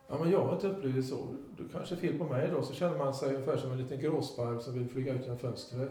Ja, 0.09 0.19
men 0.19 0.31
jag 0.31 0.45
har 0.45 0.55
inte 0.55 0.69
upplevt 0.69 0.95
det 0.95 1.03
så. 1.03 1.27
Det 1.59 1.65
kanske 1.73 1.95
är 1.95 1.99
fel 1.99 2.19
på 2.19 2.25
mig 2.25 2.51
då. 2.53 2.63
Så 2.63 2.75
känner 2.75 2.99
man 2.99 3.15
sig 3.15 3.35
ungefär 3.35 3.57
som 3.57 3.73
en 3.73 3.79
liten 3.79 4.01
gråsparv 4.01 4.59
som 4.59 4.75
vill 4.75 4.89
flyga 4.89 5.15
ut 5.15 5.23
genom 5.23 5.39
fönstret. 5.39 5.91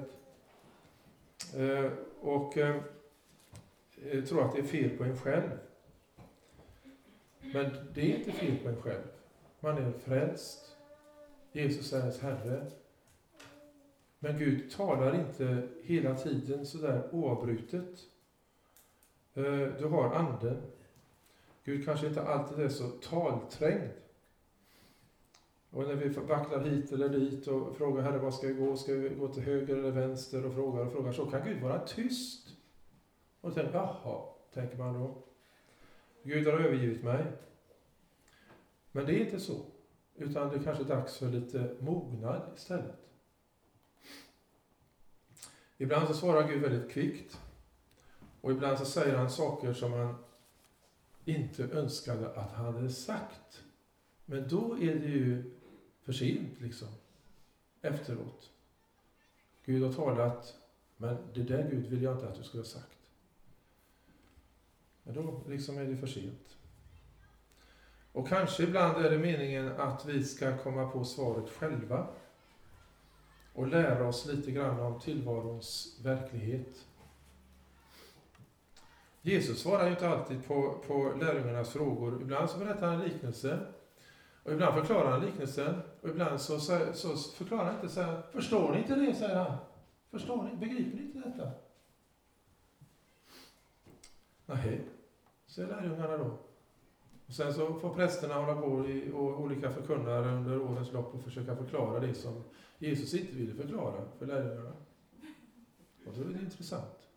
Eh, 1.55 1.91
och 2.22 2.57
eh, 2.57 2.75
eh 4.12 4.24
tror 4.24 4.45
att 4.45 4.55
det 4.55 4.60
är 4.60 4.63
fel 4.63 4.89
på 4.89 5.03
en 5.03 5.17
själv. 5.17 5.50
Men 7.53 7.71
det 7.93 8.11
är 8.11 8.17
inte 8.17 8.31
fel 8.31 8.57
på 8.57 8.69
en 8.69 8.81
själv. 8.81 9.03
Man 9.59 9.77
är 9.77 9.91
frälst. 9.91 10.75
Jesus 11.51 11.93
är 11.93 11.99
ens 11.99 12.21
Herre. 12.21 12.71
Men 14.19 14.37
Gud 14.37 14.71
talar 14.71 15.15
inte 15.15 15.67
hela 15.83 16.15
tiden 16.15 16.65
sådär 16.65 17.09
oavbrutet. 17.11 17.99
Eh, 19.33 19.67
du 19.79 19.85
har 19.85 20.13
anden. 20.13 20.61
Gud 21.63 21.85
kanske 21.85 22.07
inte 22.07 22.23
alltid 22.23 22.59
är 22.59 22.69
så 22.69 22.87
talträngd. 22.87 23.89
Och 25.69 25.87
när 25.87 25.95
vi 25.95 26.09
vacklar 26.09 26.59
hit 26.59 26.91
eller 26.91 27.09
dit 27.09 27.47
och 27.47 27.77
frågar 27.77 28.03
Herre, 28.03 28.17
var 28.17 28.31
ska 28.31 28.47
vi 28.47 28.53
gå? 28.53 28.77
Ska 28.77 28.93
vi 28.93 29.09
gå 29.09 29.27
till 29.27 29.43
höger 29.43 29.77
eller 29.77 29.91
vänster? 29.91 30.45
Och 30.45 30.53
frågar 30.53 30.85
och 30.85 30.91
frågar. 30.91 31.11
Så 31.11 31.25
kan 31.25 31.41
Gud 31.45 31.61
vara 31.61 31.79
tyst. 31.79 32.47
Och 33.41 33.53
tänker, 33.53 33.73
jaha, 33.73 34.23
tänker 34.53 34.77
man 34.77 34.93
då. 34.93 35.25
Gud 36.25 36.48
har 36.48 36.53
övergivit 36.53 37.03
mig. 37.03 37.25
Men 38.91 39.05
det 39.05 39.13
är 39.13 39.25
inte 39.25 39.39
så. 39.39 39.65
Utan 40.15 40.50
det 40.50 40.55
är 40.55 40.63
kanske 40.63 40.84
är 40.84 40.88
dags 40.88 41.17
för 41.17 41.29
lite 41.29 41.75
mognad 41.79 42.41
istället. 42.55 43.10
Ibland 45.77 46.08
så 46.08 46.13
svarar 46.13 46.48
Gud 46.48 46.62
väldigt 46.62 46.91
kvickt. 46.91 47.41
Och 48.41 48.51
ibland 48.51 48.77
så 48.77 48.86
säger 48.86 49.17
han 49.17 49.29
saker 49.29 49.74
som 49.74 49.94
han 49.94 50.15
inte 51.25 51.63
önskade 51.63 52.29
att 52.29 52.51
han 52.51 52.75
hade 52.75 52.89
sagt. 52.89 53.63
Men 54.25 54.48
då 54.48 54.77
är 54.82 54.96
det 54.96 55.08
ju 55.08 55.55
för 56.03 56.13
sent 56.13 56.62
liksom. 56.62 56.88
Efteråt. 57.82 58.50
Gud 59.65 59.84
har 59.84 59.94
talat, 59.94 60.55
men 60.98 61.17
det 61.34 61.44
där 61.44 61.70
Gud 61.72 61.86
vill 61.86 62.03
jag 62.03 62.13
inte 62.13 62.27
att 62.27 62.36
du 62.36 62.44
skulle 62.44 62.63
ha 62.63 62.67
sagt. 62.67 62.94
Men 65.05 65.15
då 65.15 65.41
liksom 65.47 65.77
är 65.77 65.85
det 65.85 65.97
för 65.97 66.07
sent. 66.07 66.57
Och 68.12 68.27
kanske 68.27 68.63
ibland 68.63 69.05
är 69.05 69.09
det 69.09 69.17
meningen 69.17 69.71
att 69.79 70.05
vi 70.05 70.24
ska 70.24 70.57
komma 70.57 70.89
på 70.89 71.03
svaret 71.03 71.50
själva. 71.50 72.07
Och 73.53 73.67
lära 73.67 74.07
oss 74.07 74.25
lite 74.25 74.51
grann 74.51 74.79
om 74.79 75.00
tillvarons 75.00 76.00
verklighet. 76.03 76.85
Jesus 79.21 79.62
svarar 79.62 79.85
ju 79.85 79.91
inte 79.91 80.09
alltid 80.09 80.47
på, 80.47 80.83
på 80.88 81.13
lärjungarnas 81.21 81.69
frågor. 81.69 82.21
Ibland 82.21 82.50
så 82.50 82.57
berättar 82.57 82.88
han 82.88 83.01
en 83.01 83.07
liknelse. 83.07 83.59
Och 84.43 84.51
ibland 84.51 84.74
förklarar 84.75 85.12
han 85.12 85.25
liknelsen 85.25 85.81
och 86.01 86.09
ibland 86.09 86.41
så, 86.41 86.59
så, 86.59 86.93
så 86.93 87.17
förklarar 87.17 87.65
han 87.65 87.75
inte 87.75 87.89
så 87.89 88.01
här, 88.01 88.21
Förstår 88.31 88.71
ni 88.71 88.77
inte 88.77 88.95
det? 88.95 89.15
säger 89.15 89.35
han. 89.35 89.57
Förstår 90.12 90.43
ni? 90.43 90.55
Begriper 90.55 90.97
ni 90.97 91.03
inte 91.03 91.29
detta? 91.29 91.51
Nej, 94.45 94.81
säger 95.55 95.69
lärjungarna 95.69 96.17
då. 96.17 96.38
Och 97.27 97.33
sen 97.33 97.53
så 97.53 97.74
får 97.74 97.93
prästerna 97.93 98.33
hålla 98.33 98.62
på 98.62 98.88
i, 98.88 99.12
och 99.12 99.41
olika 99.41 99.71
förkunnare 99.71 100.38
under 100.38 100.62
årens 100.62 100.93
lopp 100.93 101.15
och 101.15 101.24
försöka 101.24 101.55
förklara 101.55 102.00
det 102.00 102.13
som 102.13 102.43
Jesus 102.77 103.13
inte 103.13 103.35
ville 103.35 103.53
förklara 103.53 104.05
för 104.19 104.25
lärjungarna. 104.25 104.74
Och 106.05 106.13
då 106.17 106.21
är 106.21 106.33
det 106.33 106.39
intressant. 106.39 107.09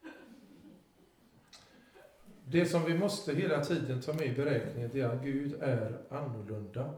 Det 2.44 2.66
som 2.66 2.84
vi 2.84 2.98
måste 2.98 3.34
hela 3.34 3.64
tiden 3.64 4.00
ta 4.00 4.12
med 4.12 4.26
i 4.26 4.34
beräkningen 4.34 4.96
är 4.96 5.04
att 5.04 5.22
Gud 5.22 5.54
är 5.60 6.02
annorlunda 6.10 6.94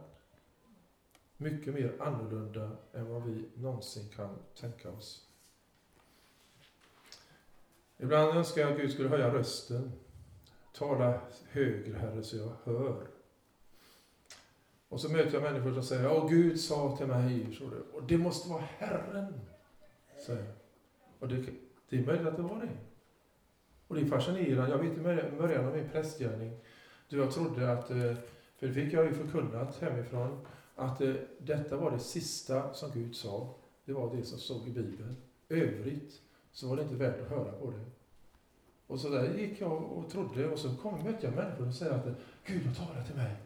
mycket 1.37 1.75
mer 1.75 1.97
annorlunda 1.99 2.70
än 2.92 3.09
vad 3.09 3.23
vi 3.23 3.49
någonsin 3.54 4.09
kan 4.16 4.38
tänka 4.61 4.90
oss. 4.90 5.26
Ibland 7.99 8.37
önskar 8.37 8.62
jag 8.62 8.73
att 8.73 8.78
Gud 8.78 8.92
skulle 8.92 9.09
höja 9.09 9.35
rösten. 9.35 9.92
Tala 10.72 11.20
högre, 11.50 11.98
Herre, 11.98 12.22
så 12.22 12.36
jag 12.36 12.52
hör. 12.64 13.06
Och 14.88 15.00
så 15.00 15.12
möter 15.12 15.34
jag 15.34 15.42
människor 15.42 15.72
som 15.72 15.82
säger, 15.82 16.12
Åh, 16.12 16.30
Gud 16.30 16.60
sa 16.60 16.96
till 16.96 17.06
mig, 17.06 17.56
så 17.58 17.64
det. 17.64 17.80
och 17.92 18.02
det 18.02 18.18
måste 18.18 18.48
vara 18.48 18.62
Herren, 18.78 19.40
säger 20.26 20.52
Och 21.18 21.28
det, 21.28 21.44
det 21.88 21.98
är 21.98 22.06
möjligt 22.06 22.26
att 22.26 22.36
det 22.36 22.42
var 22.42 22.60
det. 22.60 22.76
Och 23.88 23.94
det 23.96 24.02
är 24.02 24.06
fascinerande. 24.06 24.70
Jag 24.70 24.78
vet 24.78 24.98
i 24.98 25.00
början 25.36 25.66
av 25.66 25.76
min 25.76 25.88
prästgärning, 25.88 26.56
då 27.08 27.16
jag 27.16 27.32
trodde 27.32 27.72
att, 27.72 27.90
eh, 27.90 28.14
för 28.58 28.66
det 28.66 28.72
fick 28.72 28.92
jag 28.92 29.04
ju 29.04 29.14
förkunnat 29.14 29.76
hemifrån, 29.76 30.46
att 30.74 31.00
eh, 31.00 31.14
detta 31.38 31.76
var 31.76 31.90
det 31.90 31.98
sista 31.98 32.74
som 32.74 32.90
Gud 32.94 33.16
sa. 33.16 33.54
Det 33.84 33.92
var 33.92 34.16
det 34.16 34.24
som 34.24 34.38
stod 34.38 34.68
i 34.68 34.70
Bibeln. 34.70 35.16
Övrigt 35.48 36.20
så 36.52 36.68
var 36.68 36.76
det 36.76 36.82
inte 36.82 36.94
värt 36.94 37.20
att 37.20 37.28
höra 37.28 37.52
på 37.52 37.70
det. 37.70 37.84
Och 38.90 39.00
så 39.00 39.09
där 39.09 39.35
gick 39.35 39.61
jag 39.61 39.73
och 39.73 40.11
trodde 40.11 40.49
och 40.49 40.59
så 40.59 40.76
kom, 40.76 41.04
mötte 41.04 41.26
jag 41.26 41.35
människor 41.35 41.68
och 41.68 41.75
säger 41.75 41.92
att 41.92 42.06
Gud 42.44 42.66
har 42.66 42.75
talat 42.75 43.06
till 43.06 43.16
mig. 43.16 43.37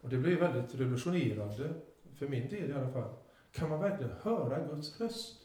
Och 0.00 0.08
det 0.08 0.16
blev 0.16 0.38
väldigt 0.38 0.74
revolutionerande, 0.74 1.74
för 2.14 2.28
min 2.28 2.48
del 2.48 2.70
i 2.70 2.72
alla 2.72 2.90
fall. 2.90 3.14
Kan 3.52 3.68
man 3.68 3.80
verkligen 3.80 4.12
höra 4.22 4.66
Guds 4.66 5.00
röst? 5.00 5.36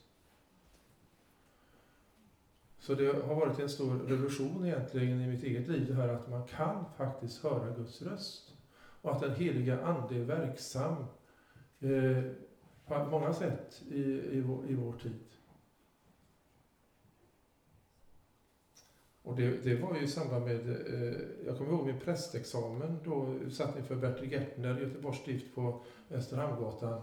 Så 2.79 2.93
det 2.93 3.25
har 3.25 3.35
varit 3.35 3.59
en 3.59 3.69
stor 3.69 3.99
revolution 3.99 4.65
egentligen 4.65 5.21
i 5.21 5.27
mitt 5.27 5.43
eget 5.43 5.67
liv, 5.67 5.87
det 5.87 5.93
här 5.93 6.09
att 6.09 6.29
man 6.29 6.47
kan 6.47 6.85
faktiskt 6.97 7.43
höra 7.43 7.75
Guds 7.75 8.01
röst 8.01 8.53
och 9.01 9.11
att 9.11 9.21
den 9.21 9.35
heliga 9.35 9.81
Ande 9.85 10.15
är 10.15 10.23
verksam 10.23 11.05
eh, 11.79 12.23
på 12.87 13.09
många 13.11 13.33
sätt 13.33 13.81
i, 13.91 14.01
i, 14.31 14.41
vår, 14.41 14.69
i 14.69 14.75
vår 14.75 14.93
tid. 14.93 15.34
Och 19.25 19.35
det, 19.35 19.63
det, 19.63 19.75
var 19.75 19.95
ju 19.95 20.01
i 20.01 20.07
samband 20.07 20.45
med, 20.45 20.69
eh, 20.69 21.19
jag 21.45 21.57
kommer 21.57 21.71
ihåg 21.71 21.85
min 21.85 21.99
prästexamen, 21.99 22.99
då 23.03 23.35
satt 23.51 23.77
inför 23.77 23.95
Bertil 23.95 24.31
Gertner, 24.31 24.79
Göteborgs 24.79 25.17
stift 25.17 25.55
på 25.55 25.83
Österhamngatan. 26.11 27.01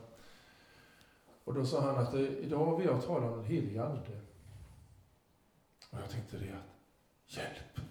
Och 1.45 1.55
då 1.55 1.65
sa 1.65 1.81
han 1.81 1.97
att 1.97 2.15
eh, 2.15 2.21
idag 2.21 2.79
vill 2.79 2.87
jag 2.87 3.05
tala 3.05 3.27
om 3.27 3.37
den 3.37 3.45
helige 3.45 3.83
Ande. 3.83 4.21
Och 5.91 5.99
jag 5.99 6.11
tänkte 6.11 6.37
det 6.37 6.53
att, 6.53 7.37
hjälp! 7.37 7.87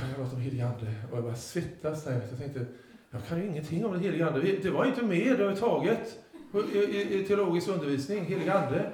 kan 0.00 0.08
jag 0.08 0.16
prata 0.16 0.36
om 0.36 0.42
helige 0.42 0.66
ande? 0.66 0.94
Och 1.10 1.16
jag 1.16 1.22
började 1.22 1.40
svettas 1.40 2.04
där. 2.04 2.20
Jag 2.30 2.38
tänkte, 2.38 2.66
jag 3.10 3.26
kan 3.26 3.38
ju 3.38 3.46
ingenting 3.46 3.84
om 3.84 3.92
den 3.92 4.00
helige 4.00 4.26
ande. 4.26 4.40
Det 4.62 4.70
var 4.70 4.84
inte 4.84 5.02
med 5.02 5.26
överhuvudtaget 5.26 6.18
i, 6.74 6.78
i, 6.78 7.20
i 7.20 7.24
teologisk 7.24 7.68
undervisning, 7.68 8.24
helig 8.24 8.48
ande. 8.48 8.92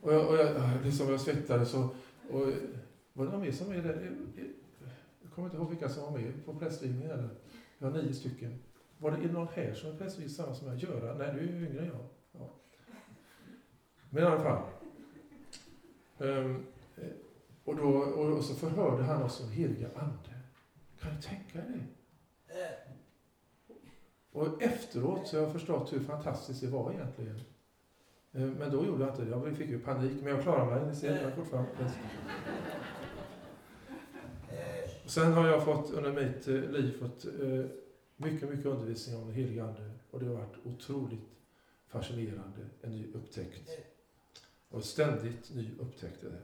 Och 0.00 0.12
jag, 0.12 0.28
och 0.28 0.36
jag, 0.36 0.48
liksom 0.84 1.10
jag 1.10 1.20
svettades 1.20 1.74
och, 1.74 1.94
och 2.30 2.46
var 3.12 3.24
det 3.24 3.32
någon 3.32 3.40
mer 3.40 3.52
som 3.52 3.66
var 3.66 3.74
med 3.74 3.84
där? 3.84 3.94
Eh, 3.94 4.44
eh, 4.44 4.50
jag 5.22 5.32
kommer 5.32 5.48
inte 5.48 5.56
ihåg 5.56 5.70
vilka 5.70 5.88
som 5.88 6.02
var 6.02 6.20
med 6.20 6.44
på 6.46 6.54
prästvigningen. 6.54 7.10
Eller? 7.10 7.28
Vi 7.78 7.86
har 7.86 7.92
nio 7.92 8.14
stycken. 8.14 8.58
Var 8.98 9.10
det 9.10 9.32
någon 9.32 9.48
här 9.54 9.74
som 9.74 9.90
är 9.90 9.96
prästvigd 9.96 10.30
samma 10.30 10.54
som 10.54 10.68
jag? 10.68 10.76
Göran? 10.76 11.18
Nej, 11.18 11.32
du 11.34 11.40
är 11.40 11.44
ju 11.44 11.66
yngre 11.66 11.80
än 11.80 11.86
jag. 11.86 12.04
Ja. 12.32 12.50
Men 14.10 14.22
i 14.22 14.26
alla 14.26 14.40
fall. 14.40 14.62
Um, 16.18 16.66
och, 17.64 17.76
då, 17.76 17.88
och 17.88 18.44
så 18.44 18.54
förhörde 18.54 19.02
han 19.02 19.22
oss 19.22 19.40
om 19.40 19.50
heliga 19.50 19.88
Ande. 19.96 20.40
Kan 21.00 21.14
du 21.16 21.22
tänka 21.22 21.58
dig 21.58 21.66
det? 21.68 21.90
Och 24.32 24.62
efteråt 24.62 25.26
så 25.26 25.36
har 25.36 25.42
jag 25.42 25.52
förstått 25.52 25.92
hur 25.92 26.00
fantastiskt 26.00 26.60
det 26.60 26.66
var 26.66 26.92
egentligen. 26.92 27.40
Ehm, 28.32 28.50
men 28.50 28.70
då 28.70 28.86
gjorde 28.86 29.04
jag 29.04 29.12
inte 29.12 29.24
det. 29.24 29.30
Jag 29.30 29.56
fick 29.56 29.70
ju 29.70 29.78
panik, 29.78 30.22
men 30.22 30.32
jag 30.32 30.42
klarade 30.42 30.74
mig. 30.74 30.88
Ni 30.88 30.94
ser, 30.94 31.22
jag 31.22 31.34
fortfarande 31.34 31.70
Sen 35.10 35.32
har 35.32 35.48
jag 35.48 35.64
fått 35.64 35.90
under 35.90 36.12
mitt 36.12 36.48
eh, 36.48 36.54
liv 36.54 36.98
fått 36.98 37.24
eh, 37.24 37.64
mycket, 38.16 38.50
mycket 38.50 38.66
undervisning 38.66 39.16
om 39.16 39.26
den 39.26 39.34
helige 39.34 39.64
Ande. 39.64 39.90
Och 40.10 40.20
det 40.20 40.26
har 40.26 40.34
varit 40.34 40.56
otroligt 40.64 41.28
fascinerande, 41.88 42.66
en 42.82 42.90
ny 42.90 43.12
upptäckt. 43.12 43.70
Och 44.68 44.84
ständigt 44.84 45.54
ny 45.54 45.70
upptäckt 45.78 46.22
är 46.24 46.30
det. 46.30 46.42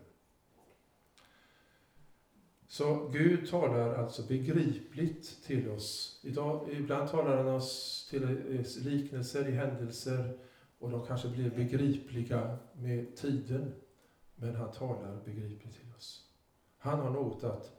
Så 2.69 3.09
Gud 3.09 3.51
talar 3.51 3.95
alltså 3.95 4.23
begripligt 4.23 5.45
till 5.45 5.71
oss. 5.71 6.21
Idag, 6.25 6.69
ibland 6.73 7.11
talar 7.11 7.37
han 7.37 7.49
oss 7.49 8.07
till 8.11 8.65
liknelser 8.85 9.49
i 9.49 9.51
händelser 9.51 10.39
och 10.79 10.91
de 10.91 11.07
kanske 11.07 11.29
blir 11.29 11.51
begripliga 11.51 12.59
med 12.73 13.17
tiden. 13.17 13.75
Men 14.35 14.55
han 14.55 14.73
talar 14.73 15.21
begripligt 15.25 15.75
till 15.75 15.95
oss. 15.97 16.31
Han 16.79 16.99
har 16.99 17.11
något 17.11 17.45
att 17.45 17.76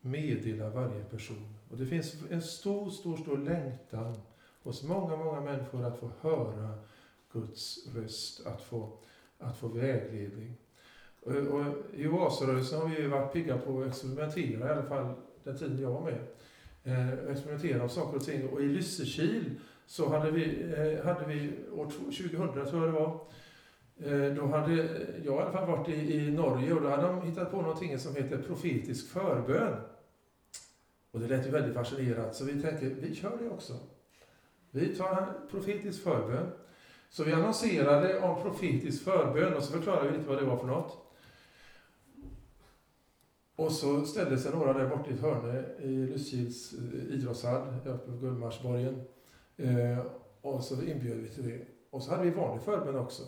meddela 0.00 0.70
varje 0.70 1.04
person. 1.04 1.54
Och 1.70 1.76
det 1.76 1.86
finns 1.86 2.14
en 2.30 2.42
stor, 2.42 2.90
stor, 2.90 3.16
stor 3.16 3.38
längtan 3.38 4.16
hos 4.62 4.82
många, 4.82 5.16
många 5.16 5.40
människor 5.40 5.84
att 5.84 5.98
få 5.98 6.10
höra 6.20 6.78
Guds 7.32 7.86
röst, 7.94 8.46
att 8.46 8.62
få, 8.62 8.98
att 9.38 9.56
få 9.56 9.68
vägledning. 9.68 10.54
Och, 11.22 11.32
och 11.34 11.64
I 11.94 12.08
oasrörelsen 12.08 12.80
har 12.80 12.88
vi 12.88 13.06
varit 13.06 13.32
pigga 13.32 13.58
på 13.58 13.80
att 13.80 13.88
experimentera, 13.88 14.68
i 14.68 14.72
alla 14.72 14.88
fall 14.88 15.14
den 15.44 15.58
tiden 15.58 15.78
jag 15.78 15.90
var 15.90 16.00
med. 16.00 16.18
Eh, 16.84 17.30
experimentera 17.32 17.82
om 17.82 17.88
saker 17.88 18.16
och 18.16 18.24
ting. 18.24 18.48
Och 18.48 18.62
i 18.62 18.68
Lysekil 18.68 19.60
så 19.86 20.08
hade 20.08 20.30
vi, 20.30 20.62
eh, 20.62 21.06
hade 21.06 21.26
vi 21.26 21.52
år 21.72 21.90
2000, 21.90 22.52
tror 22.52 22.86
jag 22.86 22.94
det 22.94 23.00
var, 23.00 23.20
Eh, 24.04 24.34
då 24.34 24.46
hade 24.46 24.74
jag 25.24 25.24
i 25.24 25.28
alla 25.28 25.52
fall 25.52 25.66
varit 25.66 25.88
i, 25.88 26.14
i 26.14 26.30
Norge 26.30 26.72
och 26.72 26.82
då 26.82 26.88
hade 26.88 27.02
de 27.02 27.22
hittat 27.22 27.50
på 27.50 27.62
någonting 27.62 27.98
som 27.98 28.14
heter 28.14 28.42
profetisk 28.42 29.08
förbön. 29.08 29.76
Och 31.10 31.20
det 31.20 31.26
lät 31.26 31.46
ju 31.46 31.50
väldigt 31.50 31.74
fascinerat, 31.74 32.34
så 32.34 32.44
vi 32.44 32.62
tänkte, 32.62 32.86
vi 32.86 33.14
kör 33.14 33.38
det 33.40 33.50
också. 33.50 33.72
Vi 34.70 34.96
tar 34.96 35.32
profetisk 35.50 36.02
förbön. 36.02 36.50
Så 37.10 37.24
vi 37.24 37.32
annonserade 37.32 38.20
om 38.20 38.42
profetisk 38.42 39.04
förbön 39.04 39.54
och 39.54 39.62
så 39.62 39.72
förklarade 39.72 40.10
vi 40.10 40.16
lite 40.16 40.28
vad 40.28 40.38
det 40.38 40.44
var 40.44 40.56
för 40.56 40.66
något. 40.66 41.08
Och 43.56 43.72
så 43.72 44.04
ställde 44.04 44.38
sig 44.38 44.52
några 44.52 44.72
där 44.72 44.88
borta 44.88 45.10
i 45.10 45.14
ett 45.14 45.20
hörne 45.20 45.64
i 45.78 46.06
Lysekils 46.06 46.72
eh, 46.72 47.14
idrottshall, 47.14 47.74
uppe 47.84 48.10
på 48.10 48.16
Gullmarsborgen. 48.16 49.02
Eh, 49.56 49.98
och 50.40 50.64
så 50.64 50.82
inbjöd 50.82 51.16
vi 51.16 51.28
till 51.28 51.48
det. 51.48 51.66
Och 51.90 52.02
så 52.02 52.10
hade 52.10 52.22
vi 52.22 52.30
vanlig 52.30 52.62
förbön 52.62 52.96
också. 52.96 53.22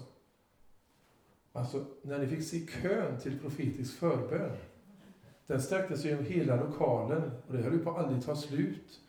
Alltså, 1.53 1.85
när 2.03 2.19
ni 2.19 2.27
fick 2.27 2.43
se 2.43 2.67
kön 2.67 3.19
till 3.19 3.39
profetisk 3.39 3.99
förbön. 3.99 4.57
Den 5.47 5.63
sträckte 5.63 5.99
sig 5.99 6.13
över 6.13 6.23
hela 6.23 6.57
lokalen 6.57 7.31
och 7.47 7.53
det 7.53 7.63
höll 7.63 7.73
ju 7.73 7.79
på 7.79 7.91
att 7.91 8.05
aldrig 8.05 8.25
ta 8.25 8.37
slut. 8.37 9.01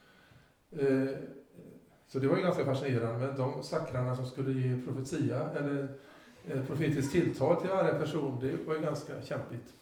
Eh, 0.71 1.07
så 2.07 2.19
det 2.19 2.27
var 2.27 2.37
ju 2.37 2.43
ganska 2.43 2.65
fascinerande. 2.65 3.27
Men 3.27 3.37
de 3.37 3.63
stackarna 3.63 4.15
som 4.15 4.25
skulle 4.25 4.59
ge 4.59 4.81
profetia, 4.85 5.49
eller 5.49 5.87
eh, 6.47 6.65
profetiskt 6.65 7.11
tilltal 7.11 7.61
till 7.61 7.69
varje 7.69 7.93
person, 7.93 8.39
det 8.41 8.67
var 8.67 8.75
ju 8.75 8.81
ganska 8.81 9.21
kämpigt. 9.21 9.73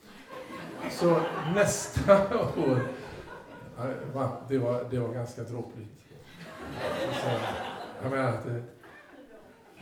Så 0.91 1.21
nästa 1.55 2.13
år, 2.57 2.79
det 4.47 4.57
var, 4.57 4.85
det 4.89 4.99
var 4.99 5.13
ganska 5.13 5.43
dråpligt. 5.43 5.89
jag 8.01 8.11
menar 8.11 8.29
att 8.29 8.45
det, 8.45 8.63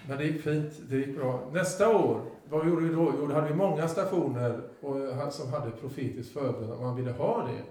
men 0.07 0.17
det 0.17 0.23
gick 0.23 0.41
fint, 0.41 0.73
det 0.89 0.97
gick 0.97 1.17
bra. 1.17 1.49
Nästa 1.53 1.97
år, 1.97 2.21
vad 2.49 2.67
gjorde 2.67 2.85
vi 2.85 2.95
då? 2.95 3.13
Jo, 3.19 3.27
då 3.27 3.33
hade 3.33 3.47
vi 3.47 3.53
många 3.53 3.87
stationer 3.87 4.61
och, 4.81 4.99
eh, 4.99 5.29
som 5.29 5.53
hade 5.53 5.71
profetiskt 5.71 6.33
förbund. 6.33 6.71
om 6.71 6.83
man 6.83 6.95
ville 6.95 7.11
ha 7.11 7.47
det. 7.47 7.63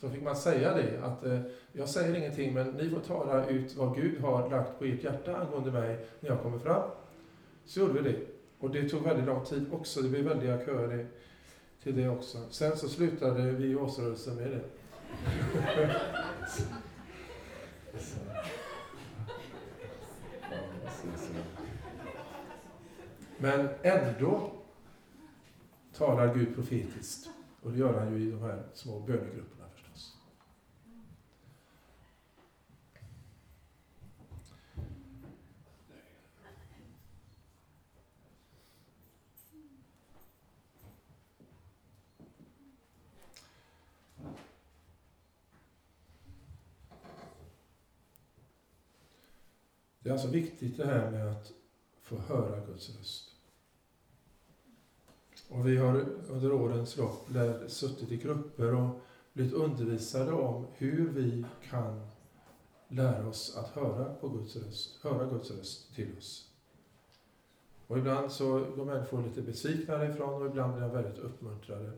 Så 0.00 0.10
fick 0.10 0.22
man 0.22 0.36
säga 0.36 0.74
det, 0.74 1.00
att 1.04 1.24
eh, 1.24 1.40
jag 1.72 1.88
säger 1.88 2.16
ingenting 2.16 2.54
men 2.54 2.70
ni 2.70 2.90
får 2.90 3.00
tala 3.00 3.46
ut 3.48 3.76
vad 3.76 3.96
Gud 3.96 4.20
har 4.20 4.50
lagt 4.50 4.78
på 4.78 4.84
ert 4.84 5.04
hjärta 5.04 5.36
angående 5.36 5.70
mig 5.70 6.06
när 6.20 6.30
jag 6.30 6.42
kommer 6.42 6.58
fram. 6.58 6.90
Så 7.64 7.80
gjorde 7.80 8.02
vi 8.02 8.12
det. 8.12 8.18
Och 8.58 8.70
det 8.70 8.88
tog 8.88 9.02
väldigt 9.02 9.26
lång 9.26 9.44
tid 9.44 9.66
också, 9.72 10.02
det 10.02 10.08
blev 10.08 10.24
väldiga 10.24 10.64
köer 10.64 11.06
till 11.82 11.96
det 11.96 12.08
också. 12.08 12.38
Sen 12.50 12.76
så 12.76 12.88
slutade 12.88 13.42
vi 13.42 13.66
i 13.66 13.76
årsrörelsen 13.76 14.36
med 14.36 14.50
det. 14.50 14.60
Men 23.40 23.68
ändå 23.82 24.52
talar 25.92 26.34
Gud 26.34 26.54
profetiskt. 26.54 27.30
Och 27.62 27.72
det 27.72 27.78
gör 27.78 28.00
han 28.00 28.12
ju 28.12 28.28
i 28.28 28.30
de 28.30 28.42
här 28.42 28.62
små 28.74 29.00
bönegrupperna 29.00 29.68
förstås. 29.74 30.16
Det 50.00 50.08
är 50.08 50.12
alltså 50.12 50.28
viktigt 50.28 50.76
det 50.76 50.86
här 50.86 51.10
med 51.10 51.32
att 51.32 51.52
få 52.00 52.16
höra 52.18 52.66
Guds 52.66 52.98
röst. 52.98 53.27
Och 55.48 55.68
vi 55.68 55.76
har 55.76 56.04
under 56.28 56.52
årens 56.52 56.96
lopp 56.96 57.30
lär, 57.30 57.68
suttit 57.68 58.12
i 58.12 58.16
grupper 58.16 58.74
och 58.74 59.00
blivit 59.32 59.52
undervisade 59.52 60.32
om 60.32 60.66
hur 60.74 61.08
vi 61.08 61.44
kan 61.70 62.00
lära 62.88 63.28
oss 63.28 63.56
att 63.56 63.68
höra 63.68 64.14
på 64.14 64.28
Guds 64.28 64.56
röst, 64.56 65.02
höra 65.02 65.26
Guds 65.26 65.50
röst 65.50 65.94
till 65.94 66.08
oss. 66.18 66.50
Och 67.86 67.98
ibland 67.98 68.32
så 68.32 68.64
går 68.76 68.84
människor 68.84 69.22
lite 69.22 69.42
besvikna 69.42 69.98
därifrån 69.98 70.42
och 70.42 70.48
ibland 70.48 70.72
blir 70.72 70.82
de 70.82 70.92
väldigt 70.92 71.18
uppmuntrade. 71.18 71.92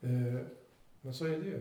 Eh, 0.00 0.40
men 1.00 1.14
så 1.14 1.24
är 1.24 1.38
det 1.38 1.46
ju. 1.46 1.60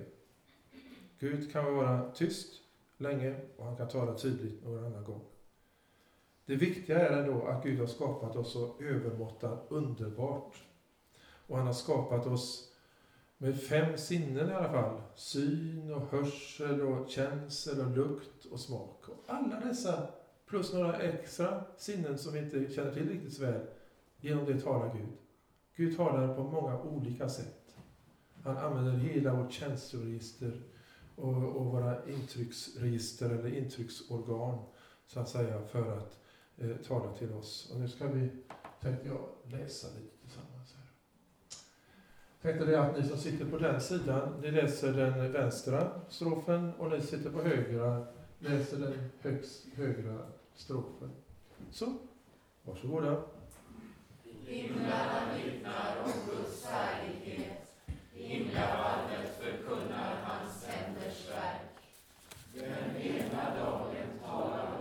Gud 1.20 1.52
kan 1.52 1.76
vara 1.76 2.12
tyst 2.12 2.54
länge 2.98 3.36
och 3.58 3.66
han 3.66 3.78
kan 3.78 3.88
tala 3.88 4.14
tydligt 4.14 4.64
någon 4.64 4.86
annan 4.86 5.04
gång. 5.04 5.22
Det 6.46 6.56
viktiga 6.56 7.10
är 7.10 7.22
ändå 7.22 7.46
att 7.46 7.64
Gud 7.64 7.80
har 7.80 7.88
skapat 7.88 8.36
oss 8.36 8.54
så 8.54 8.82
övermåttan 8.82 9.58
underbart. 9.70 10.65
Och 11.48 11.58
han 11.58 11.68
har 11.68 11.74
skapat 11.74 12.28
oss 12.28 12.72
med 13.38 13.62
fem 13.62 13.98
sinnen 13.98 14.50
i 14.50 14.54
alla 14.54 14.70
fall. 14.70 15.02
Syn 15.16 15.94
och 15.94 16.12
hörsel 16.12 16.82
och 16.82 17.10
känsel 17.10 17.80
och 17.80 17.98
lukt 17.98 18.46
och 18.46 18.60
smak. 18.60 19.10
Och 19.10 19.24
alla 19.28 19.60
dessa, 19.60 20.08
plus 20.46 20.74
några 20.74 20.98
extra 20.98 21.64
sinnen 21.78 22.18
som 22.18 22.34
vi 22.34 22.40
inte 22.40 22.74
känner 22.74 22.94
till 22.94 23.10
riktigt 23.10 23.34
så 23.34 23.42
väl, 23.42 23.62
genom 24.22 24.46
det 24.46 24.62
talar 24.62 24.94
Gud. 24.94 25.18
Gud 25.76 25.98
talar 25.98 26.36
på 26.36 26.44
många 26.44 26.82
olika 26.82 27.30
sätt. 27.30 27.76
Han 28.44 28.58
använder 28.58 28.92
hela 28.92 29.34
vårt 29.34 29.52
känsloregister 29.52 30.62
och, 31.16 31.56
och 31.56 31.66
våra 31.66 32.10
intrycksregister 32.10 33.30
eller 33.30 33.58
intrycksorgan 33.58 34.66
så 35.06 35.20
att 35.20 35.30
säga 35.30 35.62
för 35.62 35.98
att 35.98 36.20
eh, 36.58 36.76
tala 36.88 37.14
till 37.14 37.34
oss. 37.34 37.72
Och 37.74 37.80
nu 37.80 37.88
ska 37.88 38.08
vi, 38.08 38.30
tänkte 38.82 39.08
jag, 39.08 39.30
läsa 39.44 39.88
lite. 39.88 40.15
Tänkte 42.46 42.66
det 42.66 42.82
att 42.82 42.98
ni 42.98 43.08
som 43.08 43.18
sitter 43.18 43.46
på 43.46 43.58
den 43.58 43.82
sidan, 43.82 44.34
ni 44.42 44.52
läser 44.52 44.94
den 44.94 45.32
vänstra 45.32 45.92
strofen 46.10 46.74
och 46.74 46.92
ni 46.92 47.02
sitter 47.02 47.30
på 47.30 47.42
högra, 47.42 48.06
läser 48.40 48.78
den 48.78 49.10
högst 49.22 49.66
högra 49.76 50.20
strofen. 50.56 51.12
Så, 51.72 51.94
varsågoda. 52.64 53.22
Himlarna 54.46 55.22
vittnar 55.36 55.96
om 56.04 56.12
Guds 56.30 56.66
härlighet. 56.66 57.76
Himlarna 58.14 59.02
förkunnar 59.40 60.16
hans 60.24 60.66
händers 60.66 61.30
verk. 61.30 61.88
Den 62.54 63.02
ena 63.02 63.56
dagen 63.56 64.20
talar 64.26 64.76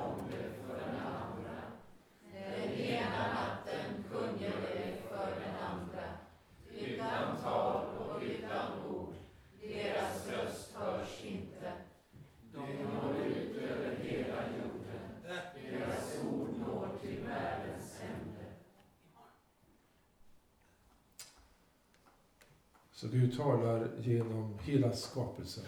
så 23.05 23.11
Gud 23.11 23.37
talar 23.37 23.89
genom 23.99 24.59
hela 24.63 24.93
skapelsen. 24.93 25.65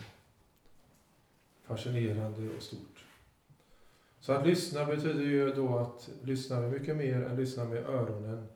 Fascinerande 1.64 2.56
och 2.56 2.62
stort. 2.62 3.04
Så 4.20 4.32
att 4.32 4.46
lyssna 4.46 4.84
betyder 4.84 5.24
ju 5.24 5.52
då 5.52 5.78
att 5.78 6.10
lyssna 6.22 6.60
med 6.60 6.72
mycket 6.72 6.96
mer 6.96 7.22
än 7.22 7.36
lyssna 7.36 7.64
med 7.64 7.86
öronen. 7.86 8.46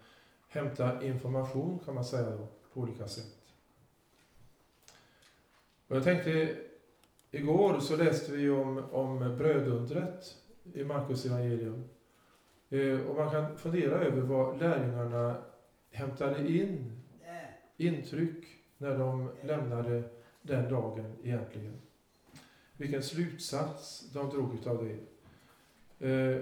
Hämta 0.49 1.05
information 1.05 1.79
kan 1.85 1.95
man 1.95 2.05
säga 2.05 2.31
då, 2.31 2.49
på 2.73 2.81
olika 2.81 3.09
sätt. 3.09 3.37
Och 5.87 5.97
jag 5.97 6.05
tänkte, 6.05 6.57
igår 7.31 7.81
så 7.81 7.97
läste 7.97 8.33
vi 8.33 8.51
om, 8.51 8.79
om 8.79 9.19
brödundret 9.19 10.37
i 10.75 10.85
Markus 10.85 11.27
evangelium. 11.27 11.85
Eh, 12.69 13.01
och 13.01 13.17
man 13.17 13.31
kan 13.31 13.57
fundera 13.57 13.95
över 13.95 14.21
vad 14.21 14.61
lärjungarna 14.61 15.37
hämtade 15.91 16.53
in 16.53 16.97
intryck 17.77 18.60
när 18.81 18.99
de 18.99 19.31
lämnade 19.43 20.03
den 20.43 20.69
dagen 20.71 21.13
egentligen. 21.23 21.81
Vilken 22.77 23.03
slutsats 23.03 24.11
de 24.13 24.31
drog 24.31 24.55
utav 24.55 24.85
det. 24.85 26.09
Eh, 26.09 26.41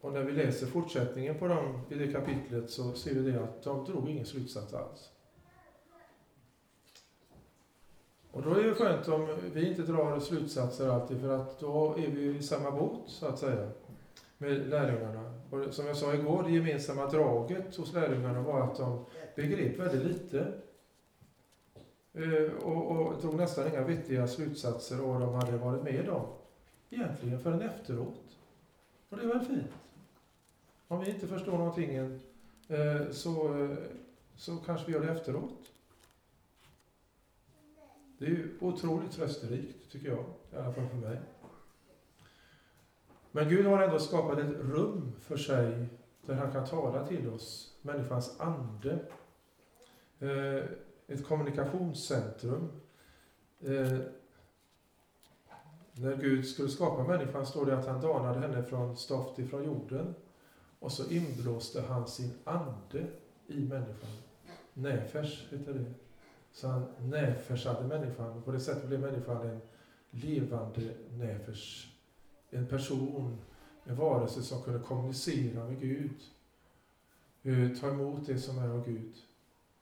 och 0.00 0.12
när 0.12 0.22
vi 0.22 0.32
läser 0.32 0.66
fortsättningen 0.66 1.38
på 1.38 1.48
dem 1.48 1.80
i 1.88 1.94
det 1.94 2.12
kapitlet 2.12 2.70
så 2.70 2.92
ser 2.92 3.14
vi 3.14 3.30
det 3.30 3.42
att 3.42 3.62
de 3.62 3.84
drog 3.84 4.08
ingen 4.08 4.26
slutsats 4.26 4.74
alls. 4.74 5.10
Och 8.30 8.42
då 8.42 8.54
är 8.54 8.64
det 8.64 8.74
skönt 8.74 9.08
om 9.08 9.28
vi 9.54 9.68
inte 9.68 9.82
drar 9.82 10.20
slutsatser 10.20 10.88
alltid 10.88 11.20
för 11.20 11.28
att 11.28 11.60
då 11.60 11.94
är 11.98 12.08
vi 12.08 12.36
i 12.36 12.42
samma 12.42 12.70
båt 12.70 13.00
så 13.06 13.26
att 13.26 13.38
säga 13.38 13.70
med 14.38 14.68
lärjungarna. 14.68 15.40
Och 15.50 15.74
som 15.74 15.86
jag 15.86 15.96
sa 15.96 16.14
igår, 16.14 16.42
det 16.42 16.52
gemensamma 16.52 17.06
draget 17.06 17.76
hos 17.76 17.92
lärjungarna 17.92 18.42
var 18.42 18.60
att 18.60 18.76
de 18.76 19.04
begrep 19.36 19.78
väldigt 19.78 20.04
lite 20.04 20.52
Eh, 22.14 22.52
och, 22.52 22.90
och 22.90 23.20
drog 23.20 23.34
nästan 23.34 23.68
inga 23.68 23.84
vettiga 23.84 24.28
slutsatser 24.28 24.98
av 24.98 25.08
vad 25.08 25.20
de 25.20 25.34
hade 25.34 25.56
varit 25.56 25.82
med 25.82 26.08
om 26.08 26.26
egentligen 26.90 27.40
förrän 27.40 27.62
efteråt. 27.62 28.38
Och 29.08 29.16
det 29.16 29.22
är 29.22 29.28
väl 29.28 29.46
fint. 29.46 29.72
Om 30.88 31.00
vi 31.00 31.10
inte 31.10 31.26
förstår 31.26 31.58
någonting 31.58 31.94
eh, 32.68 33.10
så, 33.10 33.64
eh, 33.64 33.76
så 34.36 34.56
kanske 34.56 34.86
vi 34.86 34.92
gör 34.92 35.06
det 35.06 35.12
efteråt. 35.12 35.72
Det 38.18 38.24
är 38.24 38.30
ju 38.30 38.58
otroligt 38.60 39.12
trösterikt, 39.12 39.92
tycker 39.92 40.08
jag, 40.08 40.24
i 40.52 40.56
alla 40.56 40.72
fall 40.72 40.88
för 40.88 40.96
mig. 40.96 41.18
Men 43.30 43.48
Gud 43.48 43.66
har 43.66 43.82
ändå 43.82 43.98
skapat 43.98 44.38
ett 44.38 44.56
rum 44.60 45.12
för 45.20 45.36
sig 45.36 45.86
där 46.26 46.34
han 46.34 46.52
kan 46.52 46.66
tala 46.66 47.06
till 47.06 47.28
oss, 47.28 47.74
människans 47.82 48.40
ande. 48.40 48.98
Ett 51.12 51.26
kommunikationscentrum. 51.26 52.68
Eh, 53.60 53.98
när 55.92 56.16
Gud 56.16 56.46
skulle 56.46 56.68
skapa 56.68 57.02
människan 57.02 57.46
står 57.46 57.66
det 57.66 57.78
att 57.78 57.86
han 57.86 58.00
danade 58.00 58.40
henne 58.40 58.62
från 58.62 58.96
stoft 58.96 59.38
ifrån 59.38 59.64
jorden 59.64 60.14
och 60.78 60.92
så 60.92 61.10
inblåste 61.10 61.82
han 61.82 62.08
sin 62.08 62.30
ande 62.44 63.06
i 63.46 63.60
människan. 63.60 64.10
Näfers 64.74 65.46
heter 65.50 65.74
det. 65.74 65.84
Så 66.52 66.68
han 66.68 66.86
näfersade 66.98 67.88
människan 67.88 68.30
och 68.30 68.44
på 68.44 68.52
det 68.52 68.60
sättet 68.60 68.88
blev 68.88 69.00
människan 69.00 69.48
en 69.48 69.60
levande 70.10 70.94
näfers 71.10 71.92
en 72.52 72.66
person, 72.66 73.38
en 73.84 73.96
varelse 73.96 74.42
som 74.42 74.62
kunde 74.62 74.78
kommunicera 74.78 75.64
med 75.64 75.80
Gud. 75.80 76.20
Eh, 77.42 77.80
ta 77.80 77.88
emot 77.88 78.26
det 78.26 78.38
som 78.38 78.58
är 78.58 78.68
av 78.68 78.86
Gud. 78.86 79.14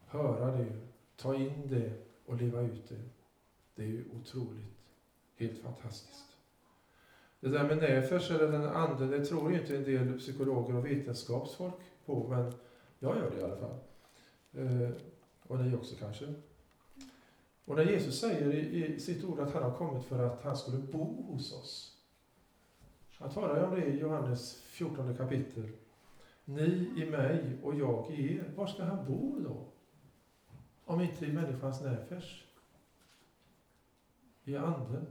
Höra 0.07 0.57
det, 0.57 0.67
ta 1.21 1.35
in 1.35 1.69
det 1.69 1.93
och 2.27 2.37
leva 2.37 2.61
ut 2.61 2.89
det. 2.89 3.01
Det 3.75 3.83
är 3.83 3.87
ju 3.87 4.05
otroligt, 4.21 4.77
helt 5.37 5.59
fantastiskt. 5.59 6.37
Det 7.41 7.49
där 7.49 7.65
med 7.65 7.77
näfers 7.77 8.31
eller 8.31 8.53
den 8.53 8.65
anden, 8.65 9.11
det 9.11 9.25
tror 9.25 9.53
ju 9.53 9.61
inte 9.61 9.77
en 9.77 9.85
del 9.85 10.19
psykologer 10.19 10.75
och 10.75 10.87
vetenskapsfolk 10.87 11.75
på, 12.07 12.29
men 12.29 12.53
jag 12.99 13.17
gör 13.17 13.31
det 13.31 13.41
i 13.41 13.43
alla 13.43 13.57
fall. 13.57 13.79
Eh, 14.53 14.91
och 15.43 15.59
ni 15.59 15.77
också 15.77 15.95
kanske. 15.97 16.35
Och 17.65 17.77
när 17.77 17.85
Jesus 17.85 18.21
säger 18.21 18.53
i 18.55 19.01
sitt 19.01 19.25
ord 19.25 19.41
att 19.41 19.55
han 19.55 19.63
har 19.63 19.77
kommit 19.77 20.05
för 20.05 20.19
att 20.19 20.43
han 20.43 20.57
skulle 20.57 20.79
bo 20.79 21.23
hos 21.23 21.53
oss, 21.53 21.97
han 23.19 23.31
talar 23.31 23.57
ju 23.57 23.65
om 23.65 23.75
det 23.75 23.87
i 23.87 23.99
Johannes 23.99 24.63
14 24.63 25.17
kapitel. 25.17 25.69
Ni 26.45 26.91
i 26.97 27.11
mig 27.11 27.59
och 27.63 27.75
jag 27.75 28.11
i 28.11 28.37
er. 28.37 28.53
Var 28.57 28.67
ska 28.67 28.85
han 28.85 29.07
bo 29.07 29.41
då? 29.41 29.70
Om 30.91 31.01
inte 31.01 31.27
i 31.27 31.33
människans 31.33 31.81
närfärs? 31.81 32.45
I 34.45 34.57
anden. 34.57 35.07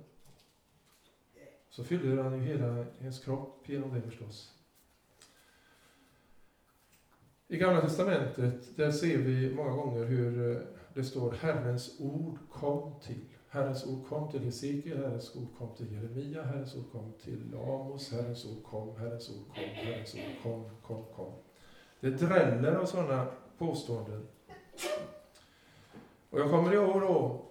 Så 1.69 1.83
fyller 1.83 2.23
han 2.23 2.33
ju 2.33 2.43
hela 2.43 2.85
ens 3.01 3.23
kropp 3.23 3.69
genom 3.69 3.93
det 3.93 4.01
förstås. 4.01 4.53
I 7.47 7.57
Gamla 7.57 7.81
Testamentet 7.81 8.77
där 8.77 8.91
ser 8.91 9.17
vi 9.17 9.55
många 9.55 9.71
gånger 9.71 10.05
hur 10.05 10.51
eh, 10.51 10.61
det 10.93 11.03
står 11.03 11.31
Herrens 11.31 11.99
ord 11.99 12.37
kom 12.51 12.99
till. 13.01 13.25
Herrens 13.49 13.85
ord 13.85 14.07
kom 14.07 14.31
till 14.31 14.43
Hesekiel, 14.43 14.97
Herrens 14.97 15.35
ord 15.35 15.47
kom 15.57 15.75
till 15.75 15.93
Jeremia, 15.93 16.43
Herrens 16.43 16.75
ord 16.75 16.91
kom 16.91 17.13
till 17.23 17.55
Amos, 17.55 18.11
Herrens 18.11 18.45
ord 18.45 18.63
kom, 18.63 18.97
Herrens 18.97 19.29
ord 19.29 19.45
kom, 19.55 19.63
Herrens 19.63 20.15
ord 20.15 20.43
kom, 20.43 20.69
kom, 20.81 21.05
kom. 21.15 21.33
Det 21.99 22.09
dräller 22.09 22.75
av 22.75 22.85
sådana 22.85 23.27
påståenden. 23.57 24.27
Och 26.29 26.39
jag 26.39 26.49
kommer 26.49 26.73
ihåg 26.73 27.01
då 27.01 27.45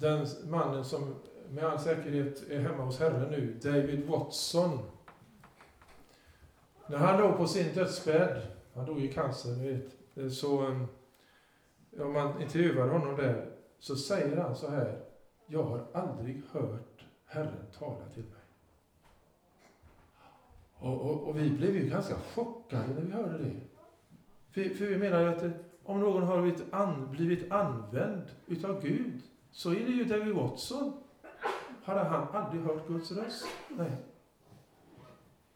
den 0.00 0.26
mannen 0.44 0.84
som 0.84 1.14
med 1.50 1.64
all 1.64 1.78
säkerhet 1.78 2.50
är 2.50 2.60
hemma 2.60 2.84
hos 2.84 3.00
Herren 3.00 3.30
nu, 3.30 3.58
David 3.62 4.06
Watson. 4.06 4.78
När 6.86 6.98
han 6.98 7.20
låg 7.20 7.36
på 7.36 7.46
sin 7.46 7.74
dödsbädd, 7.74 8.42
han 8.74 8.86
dog 8.86 9.00
i 9.00 9.12
cancer, 9.12 9.50
ni 9.50 9.72
vet, 9.72 9.96
eh, 10.14 10.28
så 10.28 10.62
eh, 10.62 10.86
om 12.00 12.12
man 12.12 12.42
intervjuade 12.42 12.92
honom 12.92 13.16
där, 13.16 13.50
så 13.78 13.96
säger 13.96 14.36
han 14.36 14.56
så 14.56 14.70
här 14.70 15.00
jag 15.46 15.62
har 15.62 15.86
aldrig 15.92 16.42
hört 16.52 17.04
Herren 17.26 17.66
tala 17.78 18.08
till 18.14 18.22
mig. 18.22 18.32
Och, 20.74 21.00
och, 21.00 21.28
och 21.28 21.38
vi 21.38 21.50
blev 21.50 21.76
ju 21.76 21.88
ganska 21.88 22.14
chockade 22.14 22.86
när 22.94 23.02
vi 23.02 23.12
hörde 23.12 23.38
det. 23.38 23.60
För, 24.50 24.74
för 24.74 24.86
vi 24.86 24.98
menar 24.98 25.20
ju 25.20 25.28
att 25.28 25.42
om 25.90 26.00
någon 26.00 26.22
har 26.22 26.42
blivit, 26.42 26.72
an, 26.72 27.08
blivit 27.10 27.52
använd 27.52 28.22
utav 28.46 28.82
Gud, 28.82 29.20
så 29.50 29.70
är 29.70 29.86
det 29.86 29.92
ju 29.92 30.04
David 30.04 30.34
Watson. 30.34 30.92
Hade 31.84 32.00
han 32.00 32.28
aldrig 32.32 32.62
hört 32.62 32.88
Guds 32.88 33.12
röst? 33.12 33.46
Nej. 33.68 33.92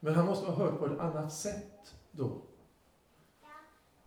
Men 0.00 0.14
han 0.14 0.26
måste 0.26 0.50
ha 0.50 0.64
hört 0.64 0.78
på 0.78 0.86
ett 0.86 1.00
annat 1.00 1.32
sätt 1.32 1.94
då. 2.10 2.42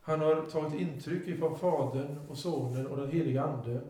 Han 0.02 0.20
har 0.20 0.42
tagit 0.50 0.82
intryck 0.82 1.28
ifrån 1.28 1.58
Fadern 1.58 2.18
och 2.30 2.38
Sonen 2.38 2.88
och 2.88 2.98
den 2.98 3.12
heliga 3.12 3.44
Ande 3.44 3.82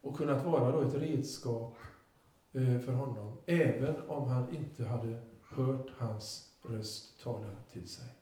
och 0.00 0.16
kunnat 0.16 0.44
vara 0.44 0.72
då 0.72 0.80
ett 0.80 0.94
redskap 0.94 1.76
eh, 2.52 2.78
för 2.78 2.92
honom, 2.92 3.38
även 3.46 4.08
om 4.08 4.28
han 4.28 4.54
inte 4.54 4.84
hade 4.84 5.20
hört 5.42 5.86
hans 5.98 6.52
röst 6.62 7.22
tala 7.22 7.46
till 7.72 7.88
sig. 7.88 8.19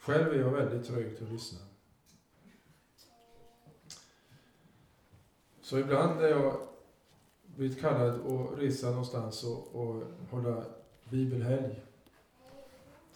Själv 0.00 0.32
är 0.32 0.38
jag 0.38 0.50
väldigt 0.50 0.86
trög 0.86 1.16
till 1.16 1.26
att 1.26 1.32
lyssna. 1.32 1.58
Så 5.62 5.78
ibland 5.78 6.20
är 6.20 6.28
jag 6.28 6.60
blivit 7.56 7.80
kallad 7.80 8.26
att 8.26 8.58
resa 8.58 8.90
någonstans 8.90 9.44
och, 9.44 9.74
och 9.74 10.02
hålla 10.30 10.64
bibelhelg 11.04 11.80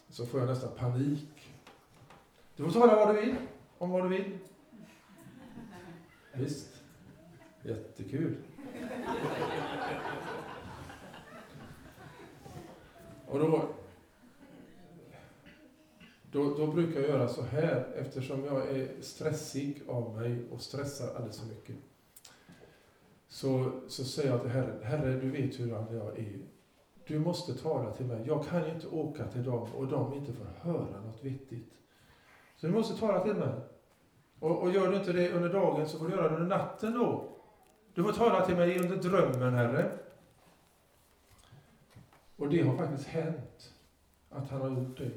så 0.08 0.26
får 0.26 0.40
jag 0.40 0.48
nästan 0.48 0.70
panik. 0.76 1.52
Du 2.56 2.64
får 2.64 2.80
tala 2.80 2.96
vad 2.96 3.14
du 3.14 3.20
vill, 3.20 3.34
om 3.78 3.90
vad 3.90 4.02
du 4.04 4.08
vill. 4.08 4.38
Visst. 6.32 6.82
Jättekul. 7.62 8.36
Och 13.26 13.38
då, 13.38 13.68
då, 16.34 16.54
då 16.54 16.66
brukar 16.66 17.00
jag 17.00 17.08
göra 17.08 17.28
så 17.28 17.42
här, 17.42 17.86
eftersom 17.94 18.44
jag 18.44 18.70
är 18.70 18.88
stressig 19.00 19.82
av 19.88 20.16
mig 20.16 20.44
och 20.50 20.60
stressar 20.60 21.14
alldeles 21.14 21.40
för 21.40 21.46
mycket. 21.46 21.76
Så, 23.28 23.70
så 23.88 24.04
säger 24.04 24.30
jag 24.30 24.40
till 24.40 24.50
Herren, 24.50 24.82
Herre 24.82 25.20
du 25.20 25.30
vet 25.30 25.60
hur 25.60 25.68
jag 25.68 26.18
är. 26.18 26.38
Du 27.06 27.18
måste 27.18 27.54
tala 27.54 27.90
till 27.90 28.06
mig. 28.06 28.24
Jag 28.26 28.46
kan 28.46 28.64
ju 28.64 28.74
inte 28.74 28.86
åka 28.86 29.26
till 29.26 29.44
dem 29.44 29.68
och 29.76 29.86
de 29.86 30.14
inte 30.14 30.32
får 30.32 30.44
höra 30.44 31.00
något 31.00 31.24
vettigt. 31.24 31.72
Så 32.56 32.66
du 32.66 32.72
måste 32.72 33.00
tala 33.00 33.20
till 33.20 33.34
mig. 33.34 33.54
Och, 34.38 34.62
och 34.62 34.70
gör 34.70 34.90
du 34.90 34.96
inte 34.96 35.12
det 35.12 35.32
under 35.32 35.52
dagen 35.52 35.88
så 35.88 35.98
får 35.98 36.08
du 36.08 36.12
göra 36.12 36.28
det 36.28 36.34
under 36.34 36.56
natten 36.56 36.92
då. 36.92 37.28
Du 37.94 38.04
får 38.04 38.12
tala 38.12 38.46
till 38.46 38.56
mig 38.56 38.78
under 38.78 38.96
drömmen, 38.96 39.54
Herre. 39.54 39.90
Och 42.36 42.48
det 42.48 42.62
har 42.62 42.76
faktiskt 42.76 43.08
hänt 43.08 43.74
att 44.30 44.50
han 44.50 44.60
har 44.60 44.70
gjort 44.70 44.98
det. 44.98 45.10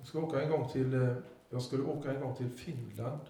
Jag, 0.00 0.06
ska 0.06 0.18
åka 0.18 0.42
en 0.42 0.50
gång 0.50 0.68
till, 0.68 0.94
eh, 0.94 1.16
jag 1.50 1.62
skulle 1.62 1.82
åka 1.82 2.12
en 2.12 2.20
gång 2.20 2.34
till 2.34 2.50
Finland. 2.50 3.20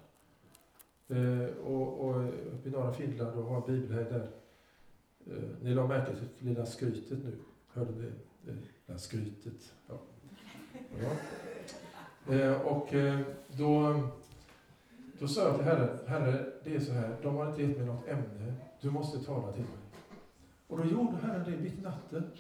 Eh, 1.08 1.56
och, 1.64 2.04
och 2.04 2.22
eh, 2.22 2.28
uppe 2.28 2.68
i 2.68 2.72
norra 2.72 2.92
Finland 2.92 3.38
och 3.38 3.44
ha 3.44 3.66
bibelhelg 3.66 4.04
där. 4.10 4.30
Eh, 5.26 5.42
ni 5.62 5.74
la 5.74 5.86
märke 5.86 6.12
till 6.14 6.28
det 6.38 6.48
lilla 6.48 6.66
skrytet 6.66 7.18
nu. 7.24 7.38
Hörde 7.68 7.92
ni? 7.92 8.10
Det 8.44 8.52
lilla 8.52 8.98
skrytet. 8.98 9.72
Ja. 9.88 9.98
ja. 11.02 12.34
Eh, 12.34 12.60
och 12.60 12.94
eh, 12.94 13.20
då, 13.46 14.00
då 15.18 15.28
sa 15.28 15.48
jag 15.48 15.56
till 15.56 15.64
Herren, 15.64 15.98
Herre, 16.06 16.52
det 16.64 16.76
är 16.76 16.80
så 16.80 16.92
här, 16.92 17.16
de 17.22 17.36
har 17.36 17.48
inte 17.48 17.62
gett 17.62 17.76
mig 17.76 17.86
något 17.86 18.08
ämne. 18.08 18.54
Du 18.80 18.90
måste 18.90 19.24
tala 19.24 19.52
till 19.52 19.62
mig. 19.62 19.80
Och 20.66 20.78
då 20.78 20.84
gjorde 20.84 21.16
Herren 21.16 21.50
det 21.50 21.56
mitt 21.56 21.78
i 21.78 21.82
natten. 21.82 22.30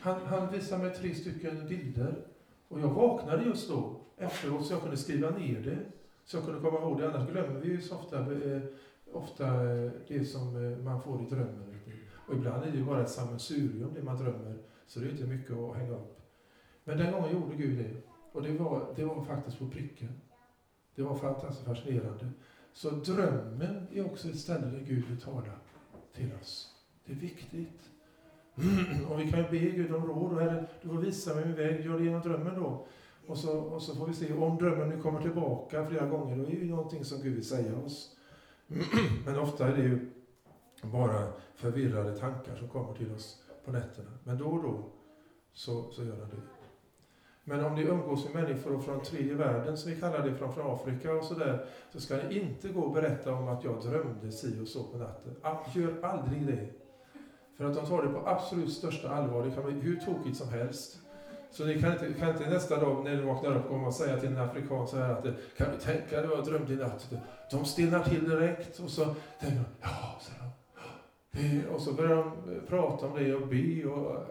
Han, 0.00 0.20
han 0.26 0.52
visade 0.52 0.84
mig 0.84 0.94
tre 0.94 1.14
stycken 1.14 1.68
bilder. 1.68 2.33
Och 2.74 2.80
jag 2.80 2.88
vaknade 2.88 3.44
just 3.44 3.68
då, 3.68 4.00
efteråt, 4.16 4.66
så 4.66 4.72
jag 4.72 4.80
kunde 4.80 4.96
skriva 4.96 5.30
ner 5.30 5.60
det. 5.60 5.78
Så 6.24 6.36
jag 6.36 6.44
kunde 6.44 6.60
komma 6.60 6.78
ihåg 6.78 6.98
det. 6.98 7.08
Annars 7.08 7.30
glömmer 7.30 7.60
vi 7.60 7.68
ju 7.68 7.80
så 7.80 7.96
ofta, 7.96 8.18
eh, 8.18 8.62
ofta 9.12 9.46
eh, 9.46 9.90
det 10.08 10.24
som 10.24 10.72
eh, 10.72 10.78
man 10.78 11.02
får 11.02 11.22
i 11.22 11.24
drömmen. 11.24 11.80
Och 12.28 12.34
ibland 12.34 12.64
är 12.64 12.70
det 12.70 12.76
ju 12.76 12.84
bara 12.84 13.02
ett 13.02 13.10
sammelsurium, 13.10 13.94
det 13.94 14.02
man 14.02 14.16
drömmer. 14.16 14.58
Så 14.86 15.00
det 15.00 15.06
är 15.06 15.10
inte 15.10 15.24
mycket 15.24 15.56
att 15.56 15.76
hänga 15.76 15.92
upp. 15.92 16.20
Men 16.84 16.98
den 16.98 17.12
gången 17.12 17.32
gjorde 17.32 17.56
Gud 17.56 17.78
det. 17.78 17.96
Och 18.32 18.42
det 18.42 18.52
var, 18.52 18.86
det 18.96 19.04
var 19.04 19.24
faktiskt 19.24 19.58
på 19.58 19.68
pricken. 19.68 20.20
Det 20.94 21.02
var 21.02 21.16
fantastiskt 21.16 21.66
fascinerande. 21.66 22.30
Så 22.72 22.90
drömmen 22.90 23.86
är 23.92 24.06
också 24.06 24.28
ett 24.28 24.38
ställe 24.38 24.66
där 24.66 24.80
Gud 24.80 25.04
vill 25.04 25.20
tala 25.20 25.52
till 26.14 26.30
oss. 26.40 26.74
Det 27.04 27.12
är 27.12 27.16
viktigt. 27.16 27.90
Och 29.10 29.20
vi 29.20 29.30
kan 29.30 29.40
ju 29.40 29.50
be 29.50 29.58
Gud 29.58 29.94
om 29.94 30.06
råd. 30.06 30.32
Och 30.32 30.40
herre, 30.40 30.66
du 30.82 30.88
får 30.88 30.96
visa 30.96 31.34
mig 31.34 31.44
min 31.44 31.54
väg. 31.54 31.84
Gör 31.84 31.98
det 31.98 32.04
genom 32.04 32.20
drömmen 32.20 32.54
då. 32.54 32.86
Och 33.26 33.38
så, 33.38 33.58
och 33.58 33.82
så 33.82 33.94
får 33.94 34.06
vi 34.06 34.14
se 34.14 34.32
om 34.32 34.56
drömmen 34.56 34.88
nu 34.88 35.00
kommer 35.00 35.20
tillbaka 35.22 35.86
flera 35.86 36.06
gånger. 36.06 36.36
Då 36.36 36.42
är 36.42 36.46
det 36.46 36.56
ju 36.56 36.70
någonting 36.70 37.04
som 37.04 37.22
Gud 37.22 37.34
vill 37.34 37.48
säga 37.48 37.78
oss. 37.78 38.16
Men 39.26 39.38
ofta 39.38 39.68
är 39.68 39.76
det 39.76 39.82
ju 39.82 40.10
bara 40.82 41.32
förvirrade 41.54 42.18
tankar 42.18 42.56
som 42.56 42.68
kommer 42.68 42.94
till 42.94 43.12
oss 43.12 43.42
på 43.64 43.72
nätterna. 43.72 44.10
Men 44.24 44.38
då 44.38 44.46
och 44.46 44.62
då 44.62 44.84
så, 45.52 45.90
så 45.90 46.04
gör 46.04 46.16
han 46.16 46.28
det. 46.28 46.36
Men 47.44 47.64
om 47.64 47.74
ni 47.74 47.82
umgås 47.82 48.24
med 48.24 48.42
människor 48.42 48.78
från 48.78 49.00
tredje 49.00 49.34
världen, 49.34 49.76
som 49.76 49.90
vi 49.90 50.00
kallar 50.00 50.28
det, 50.28 50.34
från 50.34 50.74
Afrika 50.74 51.12
och 51.12 51.24
sådär, 51.24 51.66
så 51.92 52.00
ska 52.00 52.16
ni 52.16 52.40
inte 52.40 52.68
gå 52.68 52.80
och 52.80 52.92
berätta 52.92 53.34
om 53.34 53.48
att 53.48 53.64
jag 53.64 53.82
drömde 53.82 54.32
si 54.32 54.60
och 54.62 54.68
så 54.68 54.84
på 54.84 54.98
natten. 54.98 55.34
Gör 55.74 56.04
aldrig 56.04 56.46
det. 56.46 56.68
För 57.56 57.64
att 57.64 57.74
de 57.74 57.86
tar 57.86 58.02
det 58.02 58.08
på 58.08 58.28
absolut 58.28 58.72
största 58.72 59.08
allvar. 59.08 59.44
Det 59.44 59.50
kan 59.50 59.64
bli 59.64 59.80
hur 59.80 59.96
tokigt 59.96 60.36
som 60.36 60.48
helst. 60.48 60.98
Så 61.50 61.64
ni 61.64 61.80
kan 61.80 61.92
inte, 61.92 62.12
kan 62.12 62.30
inte 62.30 62.50
nästa 62.50 62.80
dag 62.80 63.04
när 63.04 63.16
ni 63.16 63.22
vaknar 63.22 63.56
upp 63.56 63.68
komma 63.68 63.86
och 63.86 63.94
säga 63.94 64.20
till 64.20 64.28
en 64.28 64.38
afrikan 64.38 64.88
så 64.88 64.96
här 64.96 65.10
att 65.12 65.24
kan 65.56 65.70
du 65.72 65.78
tänka 65.80 66.20
dig 66.20 66.26
vad 66.26 66.38
jag 66.38 66.44
drömde 66.44 66.72
i 66.72 66.76
natt? 66.76 67.10
De 67.50 67.64
stillar 67.64 68.04
till 68.04 68.28
direkt 68.28 68.78
och 68.78 68.90
så 68.90 69.04
tänker 69.40 69.56
de, 69.56 69.64
ja, 69.80 70.20
säger 70.20 70.40
de. 70.40 71.68
Och 71.68 71.80
så 71.80 71.92
börjar 71.92 72.16
de 72.16 72.32
prata 72.68 73.06
om 73.06 73.18
det 73.18 73.34
och 73.34 73.48
be 73.48 73.84
och 73.84 74.26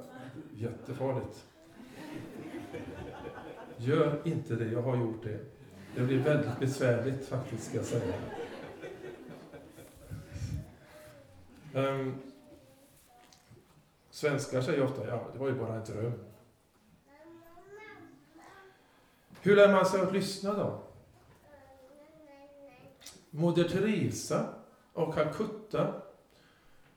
jättefarligt. 0.54 1.46
Gör 3.78 4.22
inte 4.24 4.56
det, 4.56 4.72
jag 4.72 4.82
har 4.82 4.98
gjort 4.98 5.24
det. 5.24 5.40
Det 5.96 6.02
blir 6.02 6.20
väldigt 6.20 6.60
besvärligt 6.60 7.26
faktiskt, 7.28 7.64
ska 7.64 7.78
jag 7.78 7.86
säga. 7.86 8.14
Um, 11.74 12.16
svenskar 14.24 14.62
säger 14.62 14.84
ofta, 14.84 15.08
ja, 15.08 15.28
det 15.34 15.40
var 15.40 15.48
ju 15.48 15.54
bara 15.54 15.76
en 15.76 15.84
dröm. 15.84 16.14
Hur 19.42 19.56
lär 19.56 19.72
man 19.72 19.86
sig 19.86 20.02
att 20.02 20.14
lyssna 20.14 20.54
då? 20.54 20.84
Moder 23.30 23.64
Teresa 23.64 24.46
av 24.94 25.14
Calcutta, 25.14 26.02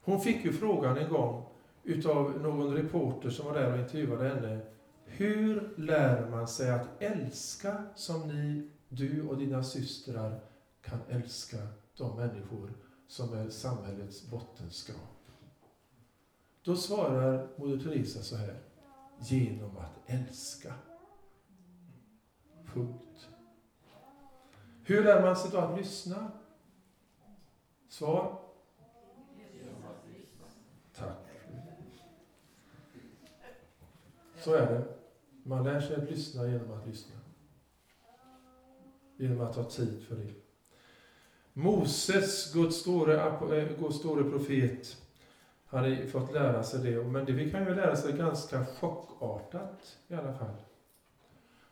hon 0.02 0.20
fick 0.20 0.44
ju 0.44 0.52
frågan 0.52 0.96
en 0.96 1.08
gång 1.08 1.44
utav 1.82 2.40
någon 2.40 2.74
reporter 2.74 3.30
som 3.30 3.46
var 3.46 3.54
där 3.54 3.72
och 3.72 3.78
intervjuade 3.78 4.28
henne. 4.28 4.60
Hur 5.04 5.74
lär 5.76 6.28
man 6.28 6.48
sig 6.48 6.70
att 6.70 7.02
älska 7.02 7.84
som 7.94 8.28
ni, 8.28 8.70
du 8.88 9.28
och 9.28 9.36
dina 9.36 9.62
systrar 9.62 10.40
kan 10.82 10.98
älska 11.08 11.56
de 11.96 12.16
människor 12.16 12.72
som 13.08 13.34
är 13.34 13.50
samhällets 13.50 14.30
bottenskrap? 14.30 15.15
Då 16.66 16.76
svarar 16.76 17.48
Moder 17.56 17.84
Teresa 17.84 18.22
så 18.22 18.36
här. 18.36 18.60
Genom 19.20 19.76
att 19.76 19.92
älska. 20.06 20.74
Punkt. 22.66 23.28
Hur 24.84 25.04
lär 25.04 25.22
man 25.22 25.36
sig 25.36 25.50
då 25.50 25.58
att 25.58 25.78
lyssna? 25.78 26.30
Svar? 27.88 28.38
Tack. 30.94 31.16
Så 34.38 34.54
är 34.54 34.66
det. 34.66 34.84
Man 35.42 35.64
lär 35.64 35.80
sig 35.80 35.96
att 35.96 36.10
lyssna 36.10 36.46
genom 36.46 36.72
att 36.72 36.86
lyssna. 36.86 37.14
Genom 39.16 39.40
att 39.40 39.56
ha 39.56 39.64
tid 39.64 40.02
för 40.08 40.16
det. 40.16 40.34
Moses, 41.52 42.52
Guds 42.52 42.76
store, 42.76 43.22
eh, 43.22 43.78
Guds 43.78 43.96
store 43.96 44.30
profet, 44.30 45.05
hade 45.76 46.06
fått 46.06 46.32
lära 46.32 46.62
sig 46.62 46.92
det. 46.92 47.04
Men 47.04 47.24
det 47.24 47.34
fick 47.34 47.54
han 47.54 47.66
ju 47.66 47.74
lära 47.74 47.96
sig 47.96 48.12
ganska 48.12 48.64
chockartat 48.64 49.98
i 50.08 50.14
alla 50.14 50.32
fall. 50.32 50.56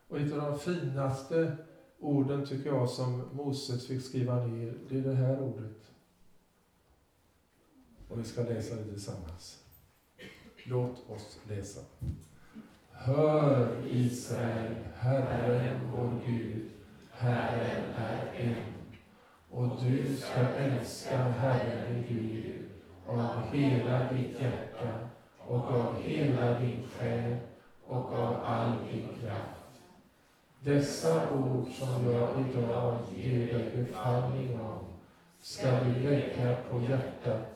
Och 0.08 0.18
ett 0.20 0.32
av 0.32 0.38
de 0.38 0.58
finaste 0.58 1.56
orden 1.98 2.46
tycker 2.46 2.70
jag 2.70 2.88
som 2.88 3.22
Moses 3.32 3.86
fick 3.86 4.02
skriva 4.02 4.46
ner, 4.46 4.74
det 4.88 4.98
är 4.98 5.02
det 5.02 5.14
här 5.14 5.40
ordet. 5.40 5.90
Och 8.08 8.18
vi 8.18 8.24
ska 8.24 8.42
läsa 8.42 8.74
det 8.74 8.84
tillsammans. 8.84 9.64
Låt 10.64 11.10
oss 11.10 11.38
läsa. 11.48 11.80
Hör 12.90 13.68
Israel, 13.90 14.74
Herren 14.94 15.80
vår 15.96 16.20
Gud, 16.26 16.70
Herren 17.10 17.84
är 17.96 18.32
en. 18.36 18.74
Och 19.50 19.82
du 19.82 20.16
ska 20.16 20.40
älska 20.40 21.16
Herren 21.16 22.04
din 22.08 22.16
Gud 22.16 22.53
av 23.06 23.52
hela 23.52 24.12
ditt 24.12 24.40
hjärta 24.40 24.92
och 25.46 25.70
av 25.70 26.02
hela 26.02 26.58
din 26.58 26.82
själ 26.98 27.36
och 27.86 28.12
av 28.12 28.36
all 28.44 28.72
din 28.92 29.08
kraft. 29.20 29.64
Dessa 30.60 31.30
ord 31.30 31.68
som 31.68 32.12
jag 32.12 32.28
idag 32.48 32.98
ger 33.16 33.54
dig 33.54 33.70
befallning 33.76 34.60
om 34.60 34.84
ska 35.40 35.84
du 35.84 36.08
lägga 36.08 36.56
på 36.70 36.80
hjärtat. 36.80 37.54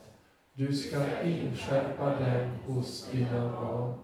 Du 0.52 0.72
ska 0.72 1.22
inskärpa 1.22 2.04
dem 2.04 2.50
hos 2.66 3.10
dina 3.10 3.52
barn 3.52 3.94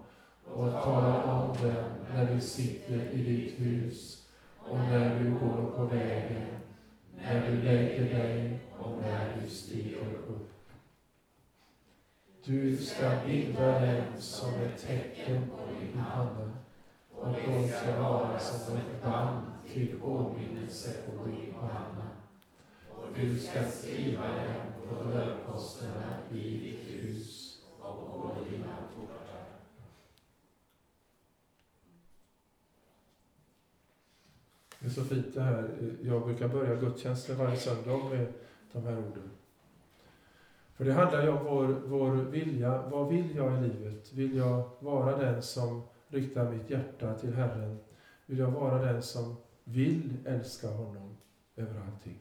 och 0.53 0.71
tala 0.83 1.23
om 1.23 1.47
dem 1.47 1.83
när 2.13 2.33
du 2.33 2.41
sitter 2.41 3.11
i 3.11 3.23
ditt 3.23 3.59
hus 3.59 4.27
och 4.59 4.77
när 4.77 5.19
du 5.19 5.31
går 5.31 5.71
på 5.77 5.83
vägen, 5.83 6.45
när 7.15 7.51
du 7.51 7.61
lägger 7.61 8.19
dig 8.19 8.59
och 8.79 8.91
när 9.01 9.41
du 9.41 9.49
stiger 9.49 9.99
upp. 9.99 10.54
Du 12.47 12.77
ska 12.77 13.11
bilda 13.25 13.79
den 13.79 14.21
som 14.21 14.53
ett 14.53 14.87
tecken 14.87 15.49
på 15.49 15.79
din 15.79 16.03
panna 16.13 16.51
och 17.11 17.33
de 17.45 17.67
ska 17.67 18.01
vara 18.01 18.39
som 18.39 18.77
ett 18.77 19.03
band 19.03 19.45
till 19.73 20.01
åminnelse 20.03 20.93
på 21.05 21.29
din 21.29 21.53
panna. 21.59 22.09
Och 22.89 23.07
du 23.15 23.39
ska 23.39 23.63
skriva 23.63 24.27
den 24.27 24.89
på 24.89 25.03
dörrposterna 25.03 26.17
i 26.31 26.57
ditt 26.59 26.79
hus 26.87 27.57
och 27.79 28.21
på 28.21 28.31
dina 28.49 28.73
portar. 28.95 29.45
Det 34.79 34.85
är 34.85 34.89
så 34.89 35.03
fint 35.03 35.33
det 35.33 35.41
här. 35.41 35.69
Jag 36.01 36.25
brukar 36.25 36.47
börja 36.47 36.75
gudstjänsten 36.75 37.37
varje 37.37 37.57
söndag 37.57 38.09
med 38.09 38.33
de 38.71 38.83
här 38.83 38.97
orden. 38.97 39.31
För 40.75 40.85
det 40.85 40.93
handlar 40.93 41.23
ju 41.23 41.29
om 41.29 41.45
vår, 41.45 41.67
vår 41.85 42.11
vilja. 42.11 42.87
Vad 42.87 43.09
vill 43.09 43.35
jag 43.35 43.57
i 43.57 43.61
livet? 43.61 44.13
Vill 44.13 44.35
jag 44.35 44.69
vara 44.79 45.17
den 45.17 45.41
som 45.41 45.81
riktar 46.07 46.51
mitt 46.51 46.69
hjärta 46.69 47.13
till 47.13 47.33
Herren? 47.33 47.77
Vill 48.25 48.37
jag 48.37 48.51
vara 48.51 48.81
den 48.81 49.01
som 49.01 49.35
vill 49.63 50.13
älska 50.25 50.67
honom 50.67 51.17
över 51.55 51.81
allting? 51.81 52.19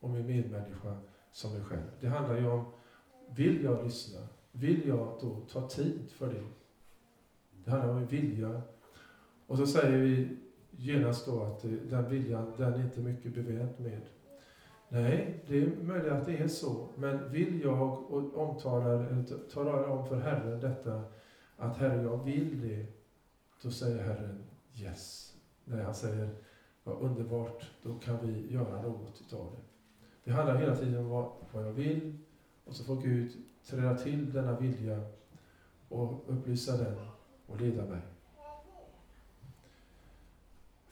Och 0.00 0.10
min 0.10 0.26
medmänniska 0.26 0.96
som 1.32 1.52
mig 1.52 1.62
själv. 1.62 1.90
Det 2.00 2.08
handlar 2.08 2.36
ju 2.36 2.46
om, 2.46 2.64
vill 3.30 3.64
jag 3.64 3.84
lyssna? 3.84 4.20
Vill 4.52 4.88
jag 4.88 5.18
då 5.20 5.36
ta 5.52 5.68
tid 5.68 6.10
för 6.10 6.26
det? 6.26 6.44
Det 7.64 7.70
handlar 7.70 7.90
om 7.90 7.98
en 7.98 8.06
vilja. 8.06 8.62
Och 9.46 9.58
så 9.58 9.66
säger 9.66 9.98
vi 9.98 10.36
genast 10.70 11.26
då 11.26 11.42
att 11.42 11.64
eh, 11.64 11.70
den 11.70 12.08
viljan, 12.10 12.52
den 12.56 12.74
är 12.74 12.84
inte 12.84 13.00
mycket 13.00 13.34
bevänt 13.34 13.78
med. 13.78 14.00
Nej, 14.94 15.44
det 15.48 15.62
är 15.62 15.76
möjligt 15.82 16.12
att 16.12 16.26
det 16.26 16.36
är 16.36 16.48
så. 16.48 16.88
Men 16.96 17.32
vill 17.32 17.60
jag 17.64 18.12
och 18.12 18.36
omtalar, 18.36 19.24
talar 19.52 19.84
om 19.84 20.08
för 20.08 20.20
Herren 20.20 20.60
detta, 20.60 21.02
att 21.56 21.76
Herre, 21.76 22.02
jag 22.02 22.24
vill 22.24 22.68
det, 22.68 22.86
då 23.62 23.70
säger 23.70 24.02
Herren 24.02 24.44
yes. 24.74 25.34
När 25.64 25.82
han 25.82 25.94
säger, 25.94 26.28
vad 26.84 27.00
underbart, 27.00 27.70
då 27.82 27.94
kan 27.94 28.26
vi 28.26 28.52
göra 28.52 28.82
något 28.82 29.22
utav 29.26 29.46
det. 29.52 29.62
Det 30.24 30.30
handlar 30.30 30.56
hela 30.56 30.76
tiden 30.76 30.98
om 30.98 31.08
vad, 31.08 31.32
vad 31.52 31.66
jag 31.66 31.72
vill, 31.72 32.18
och 32.64 32.74
så 32.74 32.84
får 32.84 33.02
Gud 33.02 33.32
träda 33.66 33.96
till 33.96 34.32
denna 34.32 34.60
vilja 34.60 35.00
och 35.88 36.24
upplysa 36.26 36.76
den 36.76 36.96
och 37.46 37.60
leda 37.60 37.84
mig. 37.84 38.00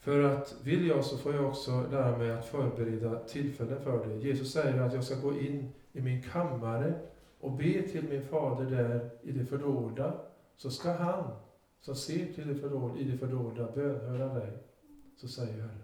För 0.01 0.23
att 0.23 0.55
vill 0.63 0.87
jag 0.87 1.05
så 1.05 1.17
får 1.17 1.33
jag 1.33 1.45
också 1.45 1.87
lära 1.91 2.17
mig 2.17 2.31
att 2.31 2.45
förbereda 2.45 3.19
tillfällen 3.19 3.81
för 3.83 4.07
det. 4.07 4.15
Jesus 4.15 4.51
säger 4.51 4.81
att 4.81 4.93
jag 4.93 5.03
ska 5.03 5.15
gå 5.15 5.39
in 5.39 5.71
i 5.93 6.01
min 6.01 6.23
kammare 6.23 6.93
och 7.39 7.51
be 7.51 7.81
till 7.81 8.09
min 8.09 8.23
fader 8.23 8.65
där 8.65 9.09
i 9.21 9.31
det 9.31 9.45
fördolda. 9.45 10.13
Så 10.55 10.69
ska 10.69 10.91
han 10.91 11.23
som 11.81 11.95
ser 11.95 12.33
till 12.33 12.47
det 12.47 12.55
fördolda, 12.55 12.99
i 12.99 13.03
det 13.03 13.17
fördolda 13.17 13.71
bönhöra 13.71 14.33
dig, 14.33 14.57
så 15.15 15.27
säger 15.27 15.53
Herren. 15.53 15.81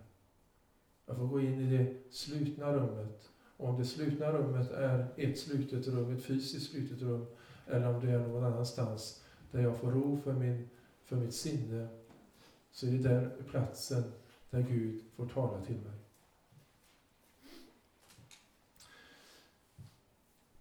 Jag 1.06 1.18
får 1.18 1.28
gå 1.28 1.40
in 1.40 1.62
i 1.62 1.78
det 1.78 2.14
slutna 2.14 2.74
rummet. 2.74 3.30
Och 3.58 3.70
om 3.70 3.80
det 3.80 3.86
slutna 3.86 4.32
rummet 4.32 4.72
är 4.72 5.06
ett 5.16 5.40
slutet 5.40 5.88
rum, 5.88 6.16
ett 6.16 6.24
fysiskt 6.24 6.72
slutet 6.72 7.02
rum, 7.02 7.26
eller 7.68 7.96
om 7.96 8.06
det 8.06 8.12
är 8.12 8.20
någon 8.20 8.44
annanstans 8.44 9.24
där 9.52 9.62
jag 9.62 9.78
får 9.78 9.92
ro 9.92 10.18
för, 10.24 10.34
min, 10.34 10.70
för 11.06 11.16
mitt 11.16 11.34
sinne, 11.34 11.88
så 12.78 12.88
är 12.88 12.92
det 12.92 12.98
den 12.98 13.32
platsen 13.50 14.04
där 14.50 14.62
Gud 14.62 15.04
får 15.16 15.28
tala 15.28 15.66
till 15.66 15.76
mig. 15.76 16.00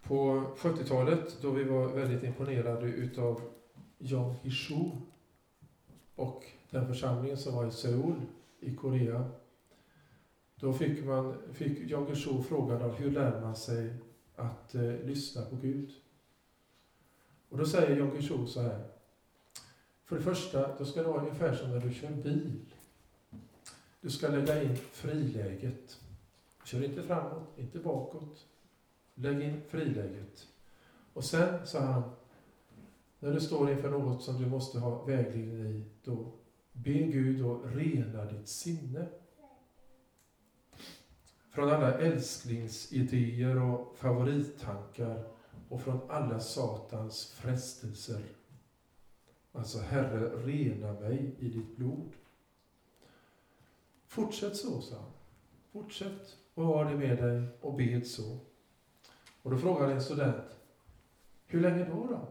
På 0.02 0.44
70-talet, 0.56 1.36
då 1.40 1.50
vi 1.50 1.64
var 1.64 1.88
väldigt 1.88 2.22
imponerade 2.22 2.86
utav 2.86 3.40
Jan 3.98 4.34
Hishu 4.42 4.90
och 6.14 6.44
den 6.70 6.86
församlingen 6.86 7.38
som 7.38 7.54
var 7.54 7.66
i 7.66 7.70
Seoul 7.70 8.20
i 8.60 8.76
Korea, 8.76 9.30
då 10.54 10.72
fick, 10.72 11.04
man, 11.04 11.34
fick 11.52 11.90
Jan 11.90 12.06
Hishu 12.06 12.42
frågan 12.42 12.82
av 12.82 12.94
hur 12.94 13.10
lär 13.10 13.40
man 13.40 13.56
sig 13.56 13.94
att 14.36 14.74
eh, 14.74 14.82
lyssna 14.82 15.42
på 15.42 15.56
Gud? 15.56 15.90
Och 17.48 17.58
då 17.58 17.66
säger 17.66 17.96
Jan 17.96 18.16
Hishu 18.16 18.46
så 18.46 18.60
här. 18.60 18.95
För 20.06 20.16
det 20.16 20.22
första, 20.22 20.76
då 20.78 20.84
ska 20.84 21.02
det 21.02 21.08
vara 21.08 21.20
ungefär 21.20 21.54
som 21.54 21.70
när 21.70 21.80
du 21.80 21.94
kör 21.94 22.10
bil. 22.10 22.52
Du 24.00 24.10
ska 24.10 24.28
lägga 24.28 24.62
in 24.62 24.76
friläget. 24.76 26.00
Kör 26.64 26.84
inte 26.84 27.02
framåt, 27.02 27.58
inte 27.58 27.78
bakåt. 27.78 28.46
Lägg 29.14 29.42
in 29.42 29.60
friläget. 29.68 30.46
Och 31.12 31.24
sen, 31.24 31.66
sa 31.66 31.80
han, 31.80 32.02
när 33.18 33.32
du 33.32 33.40
står 33.40 33.70
inför 33.70 33.90
något 33.90 34.22
som 34.22 34.42
du 34.42 34.46
måste 34.46 34.78
ha 34.78 35.04
vägledning 35.04 35.66
i, 35.66 35.84
då 36.04 36.32
be 36.72 36.92
Gud 36.92 37.44
att 37.44 37.60
rena 37.74 38.24
ditt 38.24 38.48
sinne. 38.48 39.06
Från 41.50 41.70
alla 41.70 41.98
älsklingsidéer 41.98 43.62
och 43.62 43.96
favorittankar 43.96 45.24
och 45.68 45.82
från 45.82 46.00
alla 46.08 46.40
Satans 46.40 47.26
frestelser. 47.26 48.22
Alltså, 49.56 49.78
Herre, 49.78 50.46
rena 50.46 50.92
mig 50.92 51.34
i 51.38 51.48
ditt 51.48 51.76
blod. 51.76 52.12
Fortsätt 54.06 54.56
så, 54.56 54.80
sa 54.80 54.96
han. 54.96 55.10
Fortsätt 55.72 56.36
och 56.54 56.64
ha 56.64 56.84
det 56.84 56.96
med 56.96 57.18
dig 57.18 57.48
och 57.60 57.74
bed 57.74 58.06
så. 58.06 58.38
Och 59.42 59.50
då 59.50 59.58
frågade 59.58 59.92
en 59.92 60.02
student, 60.02 60.56
hur 61.46 61.60
länge 61.60 61.84
då 61.84 62.06
då? 62.06 62.28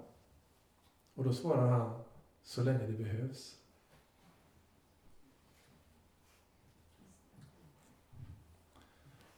Och 1.14 1.24
då 1.24 1.34
svarar 1.34 1.68
han, 1.68 2.00
så 2.44 2.64
länge 2.64 2.88
det 2.88 3.04
behövs. 3.04 3.60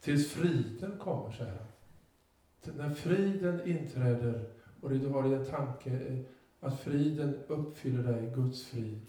Tills 0.00 0.32
friden 0.32 0.98
kommer, 0.98 1.32
säger 1.32 1.58
han. 1.58 2.76
När 2.76 2.94
friden 2.94 3.68
inträder 3.68 4.50
och 4.80 4.90
du 4.90 5.08
har 5.08 5.24
en 5.24 5.46
tanke 5.46 5.90
eh, 5.90 6.18
att 6.60 6.80
friden 6.80 7.44
uppfyller 7.48 8.12
dig, 8.12 8.32
Guds 8.34 8.64
frid, 8.64 9.00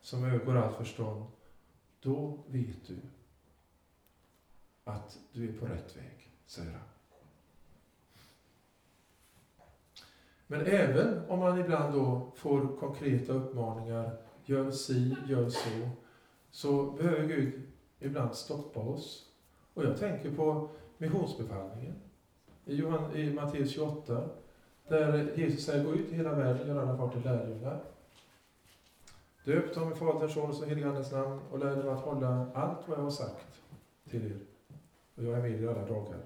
som 0.00 0.24
övergår 0.24 0.56
allt 0.56 0.76
förstånd, 0.76 1.24
då 2.00 2.38
vet 2.46 2.86
du 2.86 2.96
att 4.84 5.18
du 5.32 5.48
är 5.48 5.52
på 5.52 5.66
rätt 5.66 5.96
väg, 5.96 6.30
säger 6.46 6.72
han. 6.72 6.80
Men 10.46 10.66
även 10.66 11.28
om 11.28 11.38
man 11.38 11.60
ibland 11.60 11.94
då 11.94 12.32
får 12.36 12.76
konkreta 12.76 13.32
uppmaningar, 13.32 14.16
gör 14.44 14.70
si, 14.70 15.16
gör 15.28 15.48
så, 15.48 15.90
så 16.50 16.90
behöver 16.90 17.28
Gud 17.28 17.62
ibland 17.98 18.34
stoppa 18.34 18.80
oss. 18.80 19.26
Och 19.74 19.84
jag 19.84 19.98
tänker 19.98 20.36
på 20.36 20.68
missionsbefallningen 20.98 21.94
i, 22.64 22.74
Johan, 22.74 23.16
i 23.16 23.32
Matteus 23.32 23.70
28, 23.70 24.28
där 24.90 25.32
Jesus 25.34 25.64
säger 25.64 25.84
gå 25.84 25.94
ut 25.94 26.12
i 26.12 26.14
hela 26.14 26.34
världen, 26.34 26.68
gör 26.68 26.82
alla 26.82 26.96
folk 26.96 27.12
till 27.12 27.22
lärjungar. 27.22 27.80
Döp 29.44 29.74
dem 29.74 29.92
i 29.92 29.94
Faderns, 29.94 30.32
Sonens 30.32 30.60
och 30.60 30.66
Helige 30.66 30.88
Andes 30.88 31.12
namn 31.12 31.40
och 31.50 31.58
lär 31.58 31.76
dem 31.76 31.88
att 31.88 32.00
hålla 32.00 32.46
allt 32.54 32.88
vad 32.88 32.98
jag 32.98 33.02
har 33.02 33.10
sagt 33.10 33.60
till 34.10 34.26
er. 34.26 34.38
Och 35.14 35.24
jag 35.24 35.38
är 35.38 35.42
med 35.42 35.62
er 35.62 35.68
alla 35.68 35.86
dagar. 35.86 36.18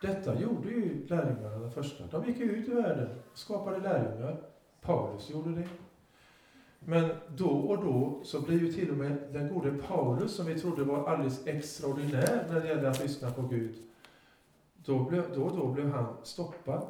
Detta 0.00 0.40
gjorde 0.40 0.68
ju 0.68 1.06
lärjungarna 1.06 1.58
den 1.58 1.70
första. 1.70 2.04
De 2.10 2.24
gick 2.24 2.40
ut 2.40 2.68
i 2.68 2.74
världen 2.74 3.08
och 3.32 3.38
skapade 3.38 3.78
lärjungar. 3.78 4.36
Paulus 4.80 5.30
gjorde 5.30 5.50
det. 5.50 5.68
Men 6.78 7.10
då 7.36 7.48
och 7.48 7.84
då 7.84 8.20
så 8.24 8.40
blir 8.40 8.60
ju 8.60 8.72
till 8.72 8.90
och 8.90 8.96
med 8.96 9.18
den 9.32 9.54
gode 9.54 9.72
Paulus, 9.72 10.36
som 10.36 10.46
vi 10.46 10.60
trodde 10.60 10.84
var 10.84 11.08
alldeles 11.08 11.46
extraordinär 11.46 12.46
när 12.48 12.60
det 12.60 12.68
gällde 12.68 12.90
att 12.90 13.02
lyssna 13.02 13.30
på 13.30 13.42
Gud, 13.42 13.74
då, 14.76 15.04
blev, 15.04 15.34
då 15.34 15.42
och 15.42 15.56
då 15.56 15.66
blev 15.66 15.90
han 15.90 16.16
stoppad. 16.22 16.86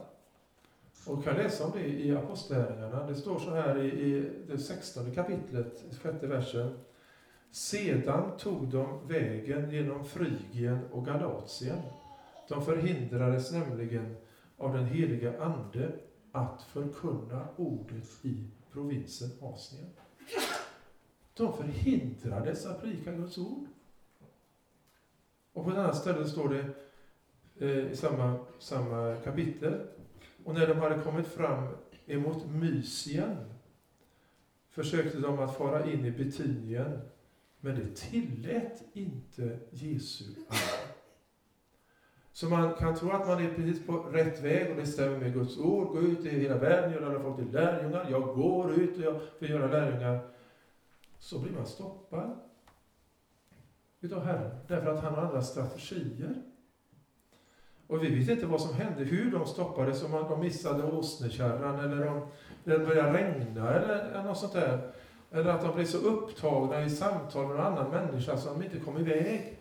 Och 1.07 1.25
kan 1.25 1.37
läsa 1.37 1.65
om 1.65 1.73
det 1.75 1.87
i 1.87 2.17
Apostlagärningarna. 2.17 3.07
Det 3.07 3.15
står 3.15 3.39
så 3.39 3.51
här 3.51 3.83
i, 3.83 3.89
i 3.89 4.31
det 4.47 4.59
16 4.59 5.15
kapitlet, 5.15 5.85
sjätte 6.03 6.27
versen. 6.27 6.79
Sedan 7.51 8.37
tog 8.39 8.69
de 8.69 9.09
vägen 9.09 9.71
genom 9.71 10.05
Frygien 10.05 10.79
och 10.93 11.07
Galatien 11.07 11.79
de 12.49 12.65
förhindrades 12.65 13.53
nämligen 13.53 14.17
av 14.57 14.75
den 14.75 14.87
heliga 14.87 15.43
Ande 15.43 15.93
att 16.33 16.63
förkunna 16.63 17.49
ordet 17.57 18.25
i 18.25 18.51
provinsen 18.73 19.31
Asien. 19.41 19.91
De 21.35 21.53
förhindrades 21.53 22.67
att 22.67 22.81
predika 22.81 23.13
Guds 23.13 23.39
ord. 23.39 23.67
Och 25.53 25.65
på 25.65 25.71
ett 25.71 25.77
annat 25.77 25.97
ställe 25.97 26.29
står 26.29 26.49
det 26.49 26.65
eh, 27.67 27.93
i 27.93 27.97
samma, 27.97 28.39
samma 28.59 29.17
kapitel. 29.25 29.81
Och 30.45 30.55
när 30.55 30.67
de 30.67 30.79
hade 30.79 31.03
kommit 31.03 31.27
fram 31.27 31.69
emot 32.07 32.47
Mysien 32.47 33.37
försökte 34.71 35.19
de 35.19 35.39
att 35.39 35.57
fara 35.57 35.91
in 35.91 36.05
i 36.05 36.11
Betinien, 36.11 37.01
men 37.61 37.75
det 37.75 37.97
tillät 37.97 38.83
inte 38.93 39.59
Jesu. 39.71 40.25
Så 42.33 42.49
man 42.49 42.75
kan 42.75 42.95
tro 42.95 43.11
att 43.11 43.27
man 43.27 43.45
är 43.45 43.55
precis 43.55 43.87
på 43.87 43.99
rätt 43.99 44.43
väg 44.43 44.71
och 44.71 44.77
det 44.77 44.87
stämmer 44.87 45.19
med 45.19 45.33
Guds 45.33 45.59
ord. 45.59 45.89
Gå 45.89 46.01
ut 46.01 46.27
i 46.27 46.29
hela 46.29 46.59
världen, 46.59 46.93
gör 46.93 47.03
alla 47.03 47.21
folk 47.21 47.37
till 47.37 47.53
lärjungar. 47.53 48.11
Jag 48.11 48.23
går 48.23 48.73
ut 48.73 48.97
och 48.97 49.05
jag 49.05 49.21
vill 49.39 49.51
göra 49.51 49.67
lärjungar. 49.67 50.21
Så 51.19 51.39
blir 51.39 51.53
man 51.53 51.67
stoppad 51.67 52.39
utav 54.01 54.25
Herren. 54.25 54.57
Därför 54.69 54.95
att 54.95 55.03
han 55.03 55.15
har 55.15 55.23
andra 55.23 55.43
strategier. 55.43 56.43
Och 57.93 58.05
vi 58.05 58.15
vet 58.15 58.29
inte 58.29 58.47
vad 58.47 58.61
som 58.61 58.75
hände, 58.75 59.05
hur 59.05 59.31
de 59.31 59.47
stoppades, 59.47 60.05
om 60.05 60.11
de 60.11 60.41
missade 60.41 60.93
åsnekärran 60.93 61.79
eller 61.79 62.09
om 62.09 62.27
det 62.65 62.79
började 62.79 63.13
regna 63.13 63.75
eller 63.75 64.25
något 64.25 64.39
sånt 64.39 64.53
där. 64.53 64.93
Eller 65.31 65.51
att 65.51 65.63
de 65.63 65.75
blev 65.75 65.85
så 65.85 65.99
upptagna 65.99 66.85
i 66.85 66.91
samtal 66.91 67.47
med 67.47 67.57
en 67.57 67.63
annan 67.63 67.91
människa 67.91 68.37
så 68.37 68.49
de 68.49 68.63
inte 68.63 68.81
kom 68.81 68.99
iväg. 68.99 69.59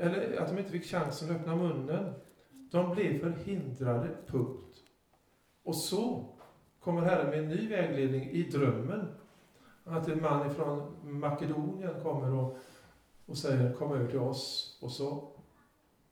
Eller 0.00 0.40
att 0.40 0.48
de 0.48 0.58
inte 0.58 0.70
fick 0.70 0.84
chansen 0.84 1.30
att 1.30 1.36
öppna 1.36 1.56
munnen. 1.56 2.12
De 2.70 2.94
blev 2.94 3.20
förhindrade, 3.20 4.08
punkt. 4.26 4.76
Och 5.62 5.76
så 5.76 6.24
kommer 6.80 7.02
Herren 7.02 7.30
med 7.30 7.38
en 7.38 7.48
ny 7.48 7.68
vägledning 7.68 8.30
i 8.30 8.42
drömmen. 8.42 9.08
Att 9.84 10.08
en 10.08 10.22
man 10.22 10.54
från 10.54 10.96
Makedonien 11.02 12.02
kommer 12.02 12.34
och, 12.34 12.58
och 13.26 13.36
säger 13.36 13.72
kom 13.72 13.92
över 13.92 14.10
till 14.10 14.18
oss. 14.18 14.78
Och 14.82 14.90
så 14.90 15.37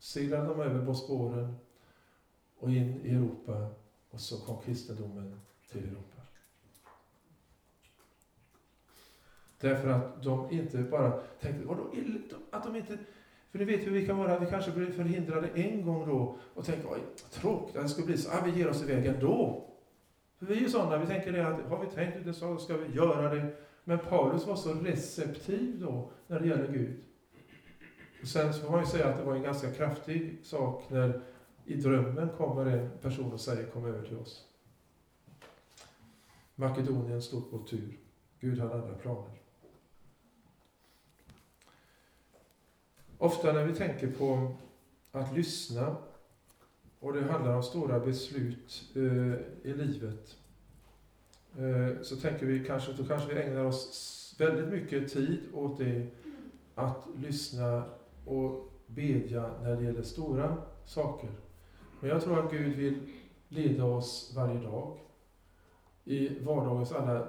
seglade 0.07 0.47
de 0.47 0.61
över 0.61 0.83
Bosporen 0.83 1.57
och 2.59 2.71
in 2.71 3.01
i 3.05 3.15
Europa. 3.15 3.69
Och 4.11 4.21
så 4.21 4.41
kom 4.41 4.63
kristendomen 4.63 5.41
till 5.71 5.85
Europa. 5.85 6.23
Därför 9.61 9.89
att 9.89 10.23
de 10.23 10.51
inte 10.51 10.79
bara 10.79 11.11
tänkte, 11.41 11.67
vadå, 11.67 11.93
att 12.51 12.65
de 12.65 12.77
inte 12.77 12.99
för 13.51 13.59
ni 13.59 13.65
vet 13.65 13.87
hur 13.87 13.91
vi 13.91 14.07
kan 14.07 14.19
vara, 14.19 14.39
vi 14.39 14.47
kanske 14.47 14.71
blir 14.71 14.93
förhindrade 14.93 15.49
en 15.49 15.85
gång 15.87 16.09
då 16.09 16.37
och 16.55 16.65
tänker, 16.65 16.89
oj, 16.93 17.01
tråkigt 17.31 17.75
det 17.75 17.89
skulle 17.89 18.07
bli 18.07 18.19
så, 18.19 18.31
ah, 18.31 18.45
vi 18.45 18.59
ger 18.59 18.69
oss 18.69 18.83
iväg 18.83 19.07
ändå. 19.07 19.65
För 20.39 20.47
vi 20.47 20.57
är 20.57 20.61
ju 20.61 20.69
sådana, 20.69 20.99
vi 20.99 21.07
tänker 21.07 21.33
det 21.33 21.49
att 21.49 21.61
har 21.61 21.85
vi 21.85 21.87
tänkt 21.87 22.25
det 22.25 22.35
så 22.35 22.57
ska 22.57 22.77
vi 22.77 22.97
göra 22.97 23.35
det. 23.35 23.57
Men 23.85 23.99
Paulus 23.99 24.47
var 24.47 24.57
så 24.57 24.75
receptiv 24.75 25.81
då 25.81 26.11
när 26.27 26.41
det 26.41 26.49
gäller 26.49 26.73
Gud. 26.73 27.06
Och 28.27 28.31
sen 28.31 28.55
så 28.55 28.61
får 28.61 28.71
man 28.71 28.81
ju 28.81 28.87
säga 28.87 29.09
att 29.09 29.17
det 29.17 29.25
var 29.25 29.35
en 29.35 29.43
ganska 29.43 29.73
kraftig 29.73 30.39
sak 30.43 30.85
när 30.91 31.21
i 31.65 31.75
drömmen 31.75 32.29
kommer 32.29 32.67
en 32.67 32.91
person 32.99 33.33
och 33.33 33.41
säger 33.41 33.71
kom 33.71 33.85
över 33.85 34.09
till 34.09 34.17
oss. 34.17 34.45
Makedonien 36.55 37.23
stod 37.23 37.51
på 37.51 37.59
tur. 37.59 37.99
Gud 38.41 38.59
hade 38.59 38.75
andra 38.75 38.95
planer. 38.95 39.31
Ofta 43.19 43.53
när 43.53 43.65
vi 43.65 43.75
tänker 43.75 44.11
på 44.13 44.57
att 45.13 45.37
lyssna 45.37 45.97
och 47.01 47.13
det 47.13 47.23
handlar 47.23 47.57
om 47.57 47.63
stora 47.63 48.01
beslut 48.01 48.85
eh, 48.95 49.71
i 49.71 49.75
livet 49.75 50.37
eh, 51.59 52.03
så 52.03 52.17
tänker 52.17 52.47
vi 52.47 52.65
kanske, 52.65 52.93
då 52.93 53.05
kanske 53.05 53.35
vi 53.35 53.43
ägnar 53.43 53.65
oss 53.65 54.35
väldigt 54.39 54.69
mycket 54.69 55.13
tid 55.13 55.41
åt 55.55 55.79
det 55.79 56.07
att 56.75 57.07
lyssna 57.17 57.83
och 58.27 58.73
bedja 58.87 59.51
när 59.63 59.77
det 59.77 59.85
gäller 59.85 60.03
stora 60.03 60.57
saker. 60.85 61.31
Men 62.01 62.11
jag 62.11 62.23
tror 62.23 62.45
att 62.45 62.53
Gud 62.53 62.77
vill 62.77 63.09
leda 63.49 63.85
oss 63.85 64.33
varje 64.37 64.61
dag 64.61 64.99
i 66.05 66.39
vardagens 66.39 66.93
alla 66.93 67.27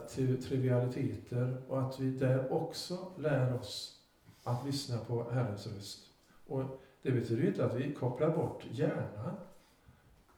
trivialiteter 0.48 1.62
och 1.68 1.82
att 1.82 2.00
vi 2.00 2.12
där 2.12 2.54
också 2.54 2.98
lär 3.18 3.60
oss 3.60 4.00
att 4.43 4.66
lyssna 4.66 4.98
på 4.98 5.30
Herrens 5.32 5.68
röst. 5.68 6.00
Och 6.48 6.64
det 7.02 7.12
betyder 7.12 7.48
inte 7.48 7.66
att 7.66 7.76
vi 7.76 7.93
kopplar 7.93 8.36
bort 8.36 8.66
hjärnan. 8.72 9.36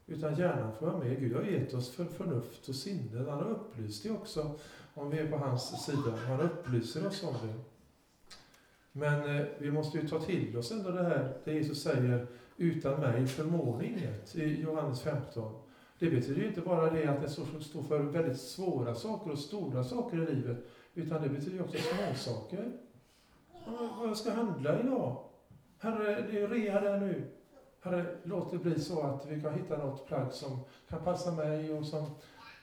Utan 0.05 0.35
hjärnan 0.35 0.73
får 0.73 0.85
vara 0.85 0.97
med. 0.97 1.19
Gud 1.19 1.35
har 1.35 1.43
gett 1.43 1.73
oss 1.73 1.89
för 1.89 2.05
förnuft 2.05 2.69
och 2.69 2.75
sinne. 2.75 3.29
Han 3.29 3.39
har 3.39 3.49
upplyst 3.49 4.03
det 4.03 4.11
också 4.11 4.51
om 4.93 5.09
vi 5.09 5.19
är 5.19 5.31
på 5.31 5.37
hans 5.37 5.85
sida. 5.85 6.15
Han 6.27 6.41
upplyser 6.41 7.07
oss 7.07 7.23
om 7.23 7.33
det. 7.33 7.53
Men 8.99 9.37
eh, 9.37 9.45
vi 9.57 9.71
måste 9.71 9.97
ju 9.97 10.07
ta 10.07 10.19
till 10.19 10.57
oss 10.57 10.71
ändå 10.71 10.91
det 10.91 11.03
här, 11.03 11.33
det 11.43 11.53
Jesus 11.53 11.83
säger, 11.83 12.27
utan 12.57 12.99
mig 12.99 13.27
förmår 13.27 13.83
inget, 13.83 14.35
i 14.35 14.61
Johannes 14.61 15.01
15. 15.01 15.53
Det 15.99 16.09
betyder 16.09 16.41
ju 16.41 16.47
inte 16.47 16.61
bara 16.61 16.89
det 16.89 17.07
att 17.07 17.21
det 17.21 17.29
står 17.29 17.83
för 17.83 17.99
väldigt 17.99 18.39
svåra 18.39 18.95
saker 18.95 19.31
och 19.31 19.39
stora 19.39 19.83
saker 19.83 20.17
i 20.17 20.35
livet, 20.35 20.57
utan 20.93 21.21
det 21.21 21.29
betyder 21.29 21.63
också 21.63 21.77
småsaker. 21.77 22.71
Vad 23.99 24.09
jag 24.09 24.17
ska 24.17 24.31
handla 24.31 24.79
idag? 24.79 25.23
Herre, 25.79 26.25
det 26.31 26.41
är 26.41 26.47
rea 26.47 26.81
där 26.81 26.99
nu. 26.99 27.23
Herre, 27.81 28.05
låt 28.23 28.51
det 28.51 28.57
bli 28.57 28.79
så 28.79 29.01
att 29.01 29.27
vi 29.27 29.41
kan 29.41 29.53
hitta 29.53 29.77
något 29.77 30.07
plagg 30.07 30.33
som 30.33 30.59
kan 30.89 31.03
passa 31.03 31.31
mig 31.31 31.73
och 31.73 31.85
som 31.85 32.05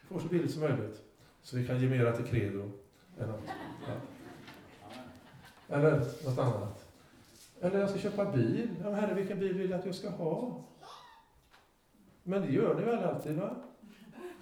får 0.08 0.20
så 0.20 0.28
billigt 0.28 0.50
som 0.50 0.62
möjligt. 0.62 1.02
Så 1.42 1.56
vi 1.56 1.66
kan 1.66 1.80
ge 1.80 1.88
mera 1.88 2.12
till 2.12 2.24
Credo. 2.24 2.70
Än 3.18 3.28
något. 3.28 3.40
Ja. 3.86 4.15
Eller 5.68 5.90
något 6.24 6.38
annat. 6.38 6.84
Eller 7.60 7.80
jag 7.80 7.90
ska 7.90 7.98
köpa 7.98 8.24
bil. 8.24 8.68
Ja, 8.84 8.90
herre, 8.90 9.14
vilken 9.14 9.38
bil 9.38 9.54
vill 9.54 9.68
du 9.68 9.74
att 9.74 9.86
jag 9.86 9.94
ska 9.94 10.08
ha? 10.08 10.64
Men 12.22 12.42
det 12.42 12.52
gör 12.52 12.74
ni 12.74 12.82
väl 12.84 13.04
alltid, 13.04 13.36
va? 13.36 13.50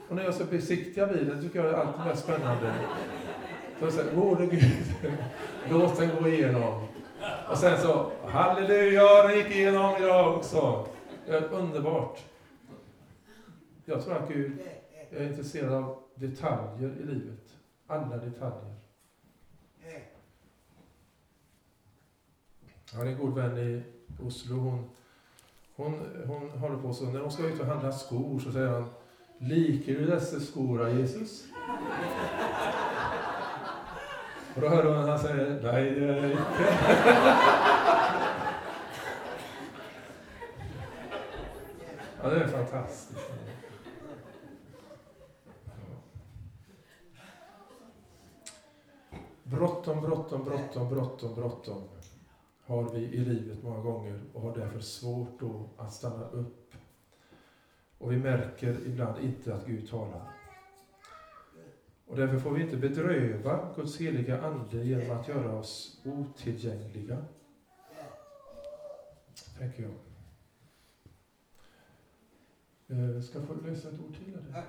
Och 0.08 0.16
när 0.16 0.24
jag 0.24 0.34
ska 0.34 0.44
besiktiga 0.44 1.06
bilen 1.06 1.42
tycker 1.42 1.58
jag 1.58 1.66
det 1.66 1.76
är 1.76 1.80
alltid 1.80 2.04
mest 2.04 2.22
spännande. 2.22 2.74
Så 3.78 3.84
jag 3.84 3.92
säger, 3.92 4.14
gode 4.14 4.46
Gud, 4.46 4.94
låt 5.70 5.98
den 5.98 6.10
gå 6.22 6.28
igenom. 6.28 6.86
Och 7.50 7.58
sen 7.58 7.78
så, 7.80 8.10
halleluja, 8.24 9.22
den 9.22 9.36
gick 9.36 9.50
igenom 9.50 9.96
idag 9.96 10.36
också. 10.36 10.86
Det 11.26 11.32
är 11.32 11.52
underbart. 11.52 12.24
Jag 13.84 14.04
tror 14.04 14.16
att 14.16 14.28
Gud 14.28 14.58
är 15.10 15.26
intresserad 15.26 15.72
av 15.72 15.98
detaljer 16.14 16.94
i 17.00 17.06
livet. 17.06 17.54
Alla 17.86 18.16
detaljer. 18.16 18.73
Jag 22.94 23.00
har 23.00 23.06
en 23.06 23.18
god 23.18 23.34
vän 23.34 23.58
i 23.58 23.82
Oslo. 24.26 24.54
Hon, 24.54 24.88
hon, 25.76 26.00
hon 26.26 26.50
håller 26.50 26.76
på 26.76 26.92
så, 26.92 27.04
när 27.04 27.20
hon 27.20 27.32
ska 27.32 27.46
ut 27.46 27.60
och 27.60 27.66
handla 27.66 27.92
skor 27.92 28.40
så 28.40 28.52
säger 28.52 28.68
han 28.68 28.90
Liker 29.38 29.94
du 29.94 30.06
dessa 30.06 30.40
skor, 30.40 30.88
Jesus? 30.88 31.44
Och 34.54 34.60
då 34.60 34.68
hör 34.68 34.84
hon 34.84 35.08
han 35.08 35.18
säger 35.18 35.62
Nej, 35.62 35.90
det 35.90 36.00
gör 36.00 36.16
jag 36.16 36.30
inte. 36.30 36.42
ja, 42.22 42.28
det 42.28 42.36
är 42.36 42.48
fantastiskt. 42.48 43.20
Bråttom, 49.42 50.00
bråttom, 50.00 50.44
bråttom, 50.44 50.88
bråttom, 50.88 51.34
bråttom 51.34 51.82
har 52.64 52.88
vi 52.92 53.00
i 53.00 53.24
livet 53.24 53.62
många 53.62 53.80
gånger 53.80 54.20
och 54.32 54.40
har 54.40 54.56
därför 54.56 54.80
svårt 54.80 55.40
då 55.40 55.68
att 55.76 55.92
stanna 55.92 56.28
upp. 56.28 56.74
Och 57.98 58.12
vi 58.12 58.16
märker 58.16 58.86
ibland 58.86 59.24
inte 59.24 59.54
att 59.54 59.66
Gud 59.66 59.88
talar. 59.88 60.30
Och 62.06 62.16
därför 62.16 62.38
får 62.38 62.50
vi 62.50 62.62
inte 62.62 62.76
bedröva 62.76 63.74
Guds 63.76 64.00
heliga 64.00 64.42
Ande 64.42 64.84
genom 64.84 65.18
att 65.18 65.28
göra 65.28 65.58
oss 65.58 66.02
otillgängliga. 66.04 67.24
Tänker 69.58 69.82
jag. 69.82 69.92
Jag 72.86 73.24
ska 73.24 73.40
få 73.42 73.54
läsa 73.54 73.88
ett 73.88 74.00
ord 74.00 74.16
till. 74.24 74.52
Här. 74.52 74.64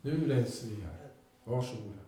Nu 0.00 0.26
läser 0.26 0.68
vi 0.68 0.82
här. 0.82 1.10
Varsågoda. 1.44 2.04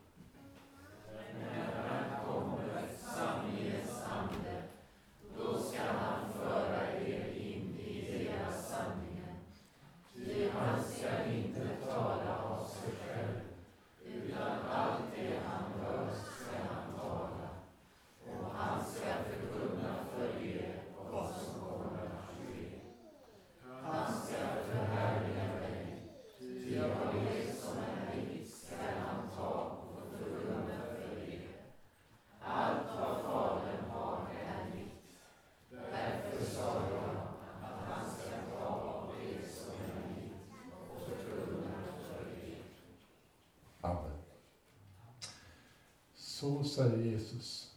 Så 46.46 46.64
säger 46.64 46.98
Jesus. 46.98 47.76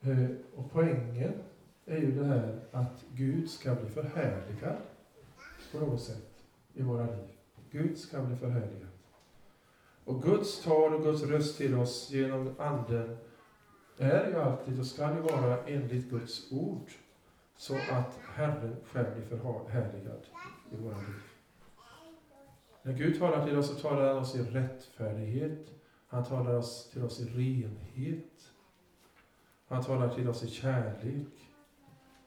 Eh, 0.00 0.30
och 0.54 0.72
poängen 0.72 1.32
är 1.84 1.96
ju 1.96 2.12
det 2.12 2.24
här 2.24 2.60
att 2.72 3.04
Gud 3.14 3.50
ska 3.50 3.74
bli 3.74 3.90
förhärligad 3.90 4.76
på 5.72 5.78
något 5.80 6.00
sätt 6.00 6.44
i 6.74 6.82
våra 6.82 7.04
liv. 7.04 7.28
Gud 7.70 7.98
ska 7.98 8.22
bli 8.22 8.36
förhärligad. 8.36 8.88
Och 10.04 10.22
Guds 10.22 10.62
tal 10.64 10.94
och 10.94 11.02
Guds 11.02 11.22
röst 11.22 11.58
till 11.58 11.74
oss 11.74 12.10
genom 12.10 12.54
Anden 12.58 13.16
är 13.98 14.28
ju 14.28 14.36
alltid 14.36 14.78
och 14.78 14.86
ska 14.86 15.14
ju 15.14 15.20
vara 15.20 15.66
enligt 15.66 16.10
Guds 16.10 16.52
ord 16.52 16.90
så 17.56 17.74
att 17.74 18.18
Herren 18.34 18.76
själv 18.84 19.14
blir 19.14 19.38
förhärligad 19.38 20.26
i 20.72 20.76
våra 20.76 20.96
liv. 20.96 21.22
När 22.82 22.92
Gud 22.92 23.18
talar 23.18 23.46
till 23.46 23.58
oss 23.58 23.68
så 23.68 23.74
talar 23.74 24.08
han 24.08 24.16
oss 24.16 24.34
i 24.34 24.42
rättfärdighet, 24.42 25.81
han 26.12 26.24
talar 26.24 26.54
oss, 26.54 26.90
till 26.92 27.04
oss 27.04 27.20
i 27.20 27.24
renhet. 27.24 28.52
Han 29.66 29.84
talar 29.84 30.14
till 30.14 30.28
oss 30.28 30.42
i 30.42 30.50
kärlek. 30.50 31.50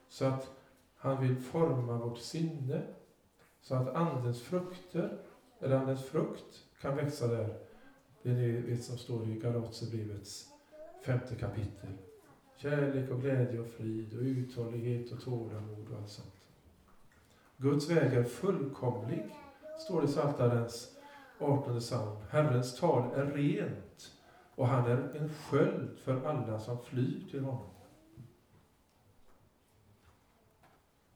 Så 0.08 0.24
att 0.24 0.50
han 0.96 1.22
vill 1.22 1.36
forma 1.36 1.98
vårt 1.98 2.18
sinne. 2.18 2.82
Så 3.60 3.74
att 3.74 3.94
Andens 3.94 4.42
frukter, 4.42 5.18
eller 5.60 5.76
Andens 5.76 6.04
frukt, 6.04 6.64
kan 6.80 6.96
växa 6.96 7.26
där. 7.26 7.58
Det 8.22 8.30
är 8.30 8.62
det 8.62 8.76
som 8.76 8.98
står 8.98 9.28
i 9.28 9.38
Galaterbrevets 9.38 10.48
femte 11.04 11.34
kapitel. 11.34 11.92
Kärlek 12.56 13.10
och 13.10 13.20
glädje 13.20 13.60
och 13.60 13.68
frid 13.68 14.14
och 14.14 14.22
uthållighet 14.22 15.12
och 15.12 15.20
tålamod 15.20 15.88
och 15.90 15.98
allt 15.98 16.10
sånt. 16.10 16.34
Guds 17.56 17.90
väg 17.90 18.12
är 18.12 18.24
fullkomlig, 18.24 19.34
står 19.78 20.00
det 20.02 20.08
i 20.08 20.10
Psaltarens 20.10 20.95
18 21.38 21.80
psalm. 21.80 22.16
Herrens 22.30 22.80
tal 22.80 23.14
är 23.14 23.26
rent 23.26 24.12
och 24.54 24.66
han 24.66 24.90
är 24.90 25.16
en 25.16 25.28
sköld 25.28 25.98
för 25.98 26.26
alla 26.26 26.58
som 26.58 26.78
flyr 26.78 27.28
till 27.30 27.44
honom. 27.44 27.70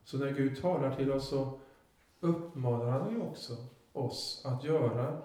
Så 0.03 0.17
när 0.17 0.31
Gud 0.31 0.61
talar 0.61 0.95
till 0.95 1.11
oss 1.11 1.29
så 1.29 1.59
uppmanar 2.19 2.89
han 2.89 3.11
ju 3.11 3.21
också 3.21 3.53
oss 3.93 4.41
att 4.45 4.63
göra 4.63 5.21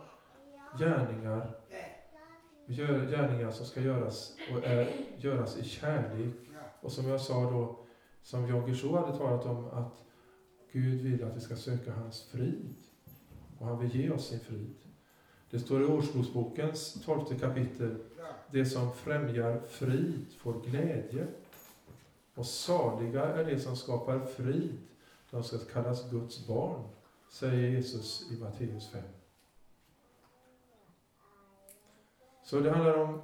gärningar, 0.78 1.56
gärningar 2.66 3.50
som 3.50 3.66
ska 3.66 3.80
göras 3.80 4.36
och 4.52 4.64
är, 4.64 4.88
göras 5.16 5.58
i 5.58 5.64
kärlek. 5.64 6.34
Och 6.80 6.92
som 6.92 7.08
jag 7.08 7.20
sa 7.20 7.50
då, 7.50 7.78
som 8.22 8.48
Jan 8.48 8.66
Guillou 8.66 8.96
hade 8.96 9.18
talat 9.18 9.46
om, 9.46 9.66
att 9.70 10.02
Gud 10.72 11.00
vill 11.00 11.24
att 11.24 11.36
vi 11.36 11.40
ska 11.40 11.56
söka 11.56 11.92
hans 11.92 12.22
frid. 12.22 12.74
Och 13.58 13.66
han 13.66 13.78
vill 13.78 13.96
ge 13.96 14.10
oss 14.10 14.26
sin 14.28 14.40
frid. 14.40 14.85
Det 15.50 15.58
står 15.58 15.82
i 15.82 15.84
årsbokens 15.84 17.04
tolfte 17.04 17.38
kapitel. 17.38 17.96
Det 18.50 18.66
som 18.66 18.92
främjar 18.92 19.60
frid 19.68 20.26
får 20.38 20.60
glädje. 20.60 21.26
Och 22.34 22.46
saliga 22.46 23.24
är 23.24 23.44
det 23.44 23.58
som 23.58 23.76
skapar 23.76 24.20
frid. 24.20 24.78
De 25.30 25.44
ska 25.44 25.58
kallas 25.58 26.10
Guds 26.10 26.46
barn. 26.46 26.82
säger 27.28 27.70
Jesus 27.70 28.30
i 28.32 28.36
Matteus 28.40 28.90
5. 28.90 29.02
Så 32.44 32.60
det 32.60 32.70
handlar 32.70 32.96
om, 32.96 33.20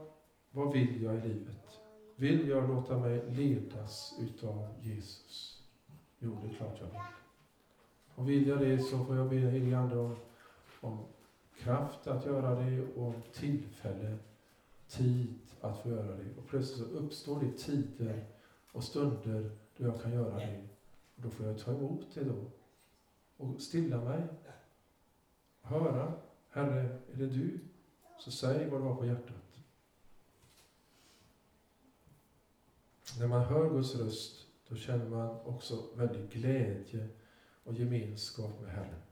vad 0.51 0.73
vill 0.73 1.03
jag 1.03 1.15
i 1.15 1.21
livet? 1.21 1.81
Vill 2.17 2.49
jag 2.49 2.69
låta 2.69 2.99
mig 2.99 3.23
ledas 3.31 4.15
utav 4.21 4.69
Jesus? 4.81 5.63
Jo, 6.19 6.39
det 6.43 6.49
är 6.49 6.55
klart 6.55 6.77
jag 6.81 6.87
vill. 6.87 7.01
Och 8.15 8.29
vill 8.29 8.49
jag 8.49 8.61
det 8.61 8.79
så 8.79 9.05
får 9.05 9.17
jag 9.17 9.29
be 9.29 9.37
helige 9.37 9.79
Ande 9.79 9.99
om, 9.99 10.17
om 10.81 10.99
kraft 11.63 12.07
att 12.07 12.27
göra 12.27 12.55
det 12.55 12.95
och 12.95 13.15
tillfälle, 13.33 14.19
tid 14.89 15.39
att 15.61 15.83
få 15.83 15.89
göra 15.89 16.17
det. 16.17 16.37
Och 16.39 16.47
plötsligt 16.49 16.79
så 16.79 16.95
uppstår 16.95 17.41
det 17.41 17.53
tider 17.59 18.25
och 18.73 18.85
stunder 18.85 19.51
då 19.77 19.85
jag 19.87 20.03
kan 20.03 20.13
göra 20.13 20.39
det. 20.39 20.69
Och 21.17 21.23
då 21.23 21.31
får 21.31 21.47
jag 21.47 21.59
ta 21.59 21.73
emot 21.73 22.07
det 22.15 22.25
då. 22.25 22.45
Och 23.37 23.61
stilla 23.61 24.05
mig. 24.05 24.23
Höra. 25.63 26.13
Herre, 26.51 26.99
är 27.13 27.17
det 27.17 27.27
du? 27.27 27.59
Så 28.19 28.31
säg 28.31 28.71
vad 28.71 28.81
du 28.81 28.85
har 28.85 28.95
på 28.95 29.07
hjärtat. 29.07 29.37
När 33.19 33.27
man 33.27 33.45
hör 33.45 33.71
Guds 33.71 33.95
röst, 33.95 34.47
då 34.69 34.77
känner 34.77 35.09
man 35.09 35.41
också 35.45 35.85
väldigt 35.95 36.33
glädje 36.33 37.09
och 37.65 37.75
gemenskap 37.75 38.61
med 38.61 38.71
Herren. 38.71 39.12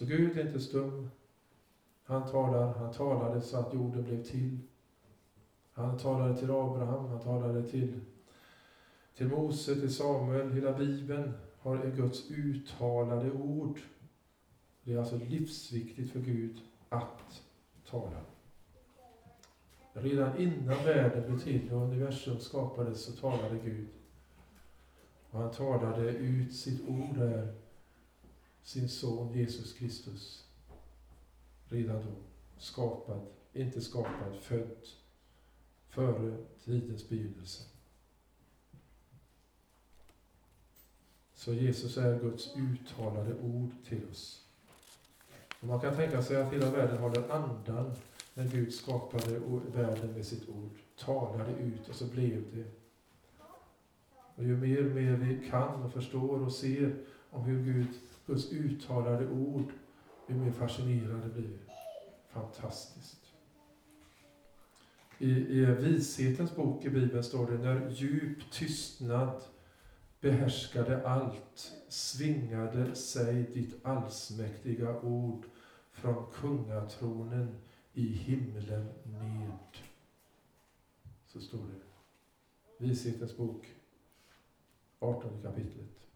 Så 0.00 0.06
Gud 0.06 0.38
är 0.38 0.46
inte 0.46 0.60
stum. 0.60 1.10
Han 2.04 2.30
talar, 2.30 2.72
han 2.74 2.92
talade 2.92 3.40
så 3.40 3.56
att 3.56 3.74
jorden 3.74 4.04
blev 4.04 4.24
till. 4.24 4.58
Han 5.72 5.98
talade 5.98 6.36
till 6.36 6.50
Abraham, 6.50 7.06
han 7.06 7.20
talade 7.20 7.68
till, 7.68 8.00
till 9.16 9.28
Mose, 9.28 9.74
till 9.74 9.94
Samuel. 9.94 10.52
Hela 10.52 10.72
Bibeln 10.72 11.32
har 11.58 11.92
Guds 11.96 12.30
uttalade 12.30 13.30
ord. 13.32 13.80
Det 14.84 14.92
är 14.92 14.98
alltså 14.98 15.16
livsviktigt 15.16 16.12
för 16.12 16.20
Gud 16.20 16.60
att 16.88 17.42
tala. 17.90 18.20
Redan 19.92 20.38
innan 20.38 20.84
världen 20.84 21.24
blev 21.26 21.38
till 21.38 21.72
och 21.72 21.82
universum 21.82 22.38
skapades 22.38 23.04
så 23.04 23.12
talade 23.12 23.58
Gud. 23.64 23.88
Och 25.30 25.40
han 25.40 25.50
talade 25.50 26.10
ut 26.10 26.54
sitt 26.56 26.88
ord 26.88 27.18
där, 27.18 27.59
sin 28.62 28.88
son 28.88 29.32
Jesus 29.32 29.72
Kristus. 29.72 30.44
Redan 31.68 31.96
då. 31.96 32.12
Skapad, 32.58 33.26
inte 33.52 33.80
skapad, 33.80 34.36
född. 34.40 34.86
Före 35.88 36.36
tidens 36.64 37.08
begynnelse. 37.08 37.62
Så 41.34 41.52
Jesus 41.52 41.96
är 41.96 42.20
Guds 42.20 42.56
uttalade 42.56 43.34
ord 43.34 43.70
till 43.88 44.08
oss. 44.10 44.44
Och 45.60 45.68
man 45.68 45.80
kan 45.80 45.96
tänka 45.96 46.22
sig 46.22 46.42
att 46.42 46.52
hela 46.52 46.70
världen 46.70 46.98
håller 46.98 47.30
andan 47.30 47.92
när 48.34 48.48
Gud 48.48 48.74
skapade 48.74 49.40
världen 49.74 50.12
med 50.12 50.26
sitt 50.26 50.48
ord. 50.48 50.70
Talade 50.98 51.52
ut 51.52 51.88
och 51.88 51.94
så 51.94 52.04
blev 52.06 52.44
det. 52.54 52.64
Och 54.34 54.44
ju 54.44 54.56
mer 54.56 54.86
och 54.86 54.94
mer 54.94 55.12
vi 55.12 55.48
kan 55.50 55.82
och 55.82 55.92
förstår 55.92 56.40
och 56.40 56.52
ser 56.52 56.96
om 57.30 57.42
hur 57.44 57.64
Gud, 57.64 57.88
Guds 58.30 58.52
uttalade 58.52 59.28
ord, 59.28 59.72
ju 60.26 60.34
mer 60.34 60.52
fascinerade 60.52 61.28
blir 61.28 61.48
vi. 61.48 61.58
Fantastiskt. 62.28 63.32
I, 65.18 65.30
I 65.30 65.64
vishetens 65.64 66.56
bok 66.56 66.84
i 66.84 66.90
Bibeln 66.90 67.24
står 67.24 67.50
det, 67.50 67.58
när 67.58 67.90
djup 67.90 68.50
tystnad 68.52 69.42
behärskade 70.20 71.08
allt, 71.08 71.72
svingade 71.88 72.94
sig 72.94 73.42
ditt 73.42 73.86
allsmäktiga 73.86 75.00
ord 75.00 75.44
från 75.92 76.26
kungatronen 76.32 77.56
i 77.92 78.06
himlen 78.06 78.88
ned. 79.04 79.82
Så 81.26 81.40
står 81.40 81.58
det. 81.58 82.86
Vishetens 82.86 83.36
bok, 83.36 83.66
18 84.98 85.42
kapitlet. 85.42 86.09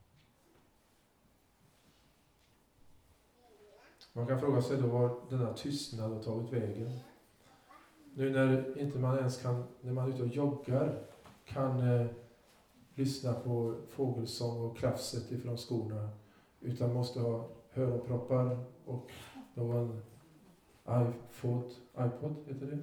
Man 4.17 4.27
kan 4.27 4.41
fråga 4.41 4.63
sig 4.63 4.77
då 4.77 4.87
var 4.87 5.11
denna 5.31 5.53
tystnad 5.53 6.13
har 6.13 6.23
tagit 6.23 6.53
vägen. 6.53 6.91
Nu 8.15 8.31
när 8.31 8.79
inte 8.79 8.99
man 8.99 9.19
ens 9.19 9.43
kan, 9.43 9.65
när 9.81 9.93
man 9.93 10.05
är 10.05 10.15
ute 10.15 10.23
och 10.23 10.29
joggar, 10.29 10.99
kan 11.45 11.81
eh, 11.81 12.07
lyssna 12.95 13.33
på 13.33 13.75
fågelsång 13.89 14.61
och 14.61 14.77
krafset 14.77 15.33
ifrån 15.33 15.57
skorna, 15.57 16.09
utan 16.61 16.95
måste 16.95 17.21
ha 17.21 17.49
hörproppar 17.71 18.59
och 18.85 19.11
någon 19.55 20.03
iPod, 20.89 21.71
iPod 21.99 22.35
heter 22.47 22.67
det. 22.67 22.79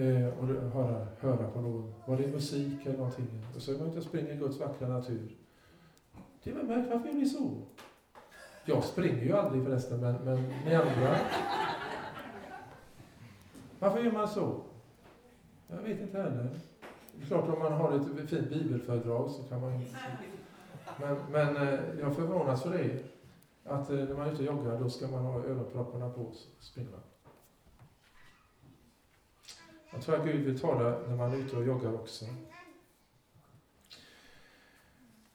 Eh, 0.00 0.38
och 0.38 0.46
höra, 0.46 1.06
höra 1.20 1.50
på 1.50 1.60
någon, 1.60 1.94
var 2.06 2.16
det 2.16 2.26
musik 2.26 2.86
eller 2.86 2.98
någonting. 2.98 3.26
Och 3.56 3.62
så 3.62 3.72
är 3.72 3.78
man 3.78 3.88
ute 3.88 3.98
och 3.98 4.04
springer 4.04 4.32
i 4.32 4.36
Guds 4.36 4.60
vackra 4.60 4.88
natur. 4.88 5.36
Det 6.42 6.50
är 6.50 6.54
väl 6.54 6.66
märkligt, 6.66 6.92
varför 6.92 7.08
gör 7.08 7.14
ni 7.14 7.28
så? 7.28 7.62
Jag 8.64 8.84
springer 8.84 9.22
ju 9.22 9.32
aldrig 9.32 9.64
förresten, 9.64 10.00
men, 10.00 10.14
men 10.14 10.48
ni 10.64 10.74
andra. 10.74 11.16
Varför 13.78 14.00
gör 14.00 14.12
man 14.12 14.28
så? 14.28 14.60
Jag 15.68 15.76
vet 15.76 16.00
inte 16.00 16.22
heller. 16.22 16.50
Det 17.16 17.22
är 17.22 17.26
klart, 17.26 17.48
om 17.48 17.58
man 17.58 17.72
har 17.72 17.92
ett 17.92 18.30
fint 18.30 18.50
bibelföredrag 18.50 19.30
så 19.30 19.42
kan 19.42 19.60
man 19.60 19.80
ju... 19.80 19.86
Men, 21.00 21.16
men 21.30 21.56
eh, 21.56 21.80
jag 22.00 22.16
förvånas 22.16 22.62
för 22.62 22.70
det. 22.70 23.02
Att 23.64 23.90
eh, 23.90 23.96
när 23.96 24.14
man 24.14 24.28
är 24.28 24.32
ute 24.32 24.48
och 24.48 24.56
joggar, 24.56 24.80
då 24.80 24.90
ska 24.90 25.08
man 25.08 25.24
ha 25.24 25.38
öronpropparna 25.38 26.10
på 26.10 26.32
sig. 26.32 26.50
Springa. 26.58 26.88
Jag 29.92 30.02
tror 30.02 30.16
att 30.16 30.24
Gud 30.24 30.44
vill 30.44 30.60
tala 30.60 30.98
när 31.08 31.16
man 31.16 31.32
är 31.32 31.36
ute 31.36 31.56
och 31.56 31.64
joggar 31.64 31.94
också. 31.94 32.24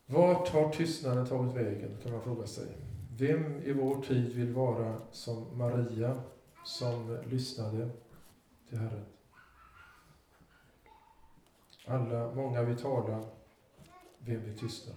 Vart 0.05 0.49
har 0.49 0.69
tystnaden 0.69 1.25
tagit 1.25 1.55
vägen, 1.55 1.97
kan 2.03 2.11
man 2.11 2.21
fråga 2.21 2.47
sig. 2.47 2.67
Vem 3.19 3.61
i 3.63 3.73
vår 3.73 4.01
tid 4.01 4.33
vill 4.33 4.53
vara 4.53 4.97
som 5.11 5.57
Maria, 5.57 6.21
som 6.65 7.17
lyssnade 7.29 7.89
till 8.69 8.77
Herren? 8.77 9.05
Alla, 11.85 12.33
många 12.33 12.63
vill 12.63 12.77
tala, 12.77 13.23
vem 14.19 14.43
vill 14.43 14.59
tystna? 14.59 14.93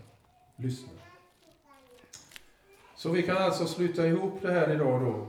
Lyssna. 0.56 0.92
Så 2.96 3.10
vi 3.10 3.22
kan 3.22 3.36
alltså 3.36 3.66
sluta 3.66 4.06
ihop 4.06 4.42
det 4.42 4.52
här 4.52 4.74
idag 4.74 5.00
då 5.00 5.26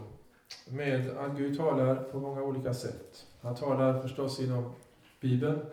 med 0.71 1.17
att 1.17 1.37
Gud 1.37 1.57
talar 1.57 1.95
på 1.95 2.19
många 2.19 2.41
olika 2.41 2.73
sätt. 2.73 3.27
Han 3.41 3.55
talar 3.55 4.01
förstås 4.01 4.39
inom 4.39 4.73
Bibeln, 5.21 5.65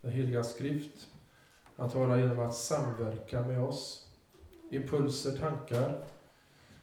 den 0.00 0.12
heliga 0.12 0.44
skrift. 0.44 1.08
Han 1.76 1.90
talar 1.90 2.18
genom 2.18 2.38
att 2.38 2.54
samverka 2.54 3.42
med 3.42 3.62
oss. 3.62 4.08
Impulser, 4.70 5.38
tankar, 5.38 6.04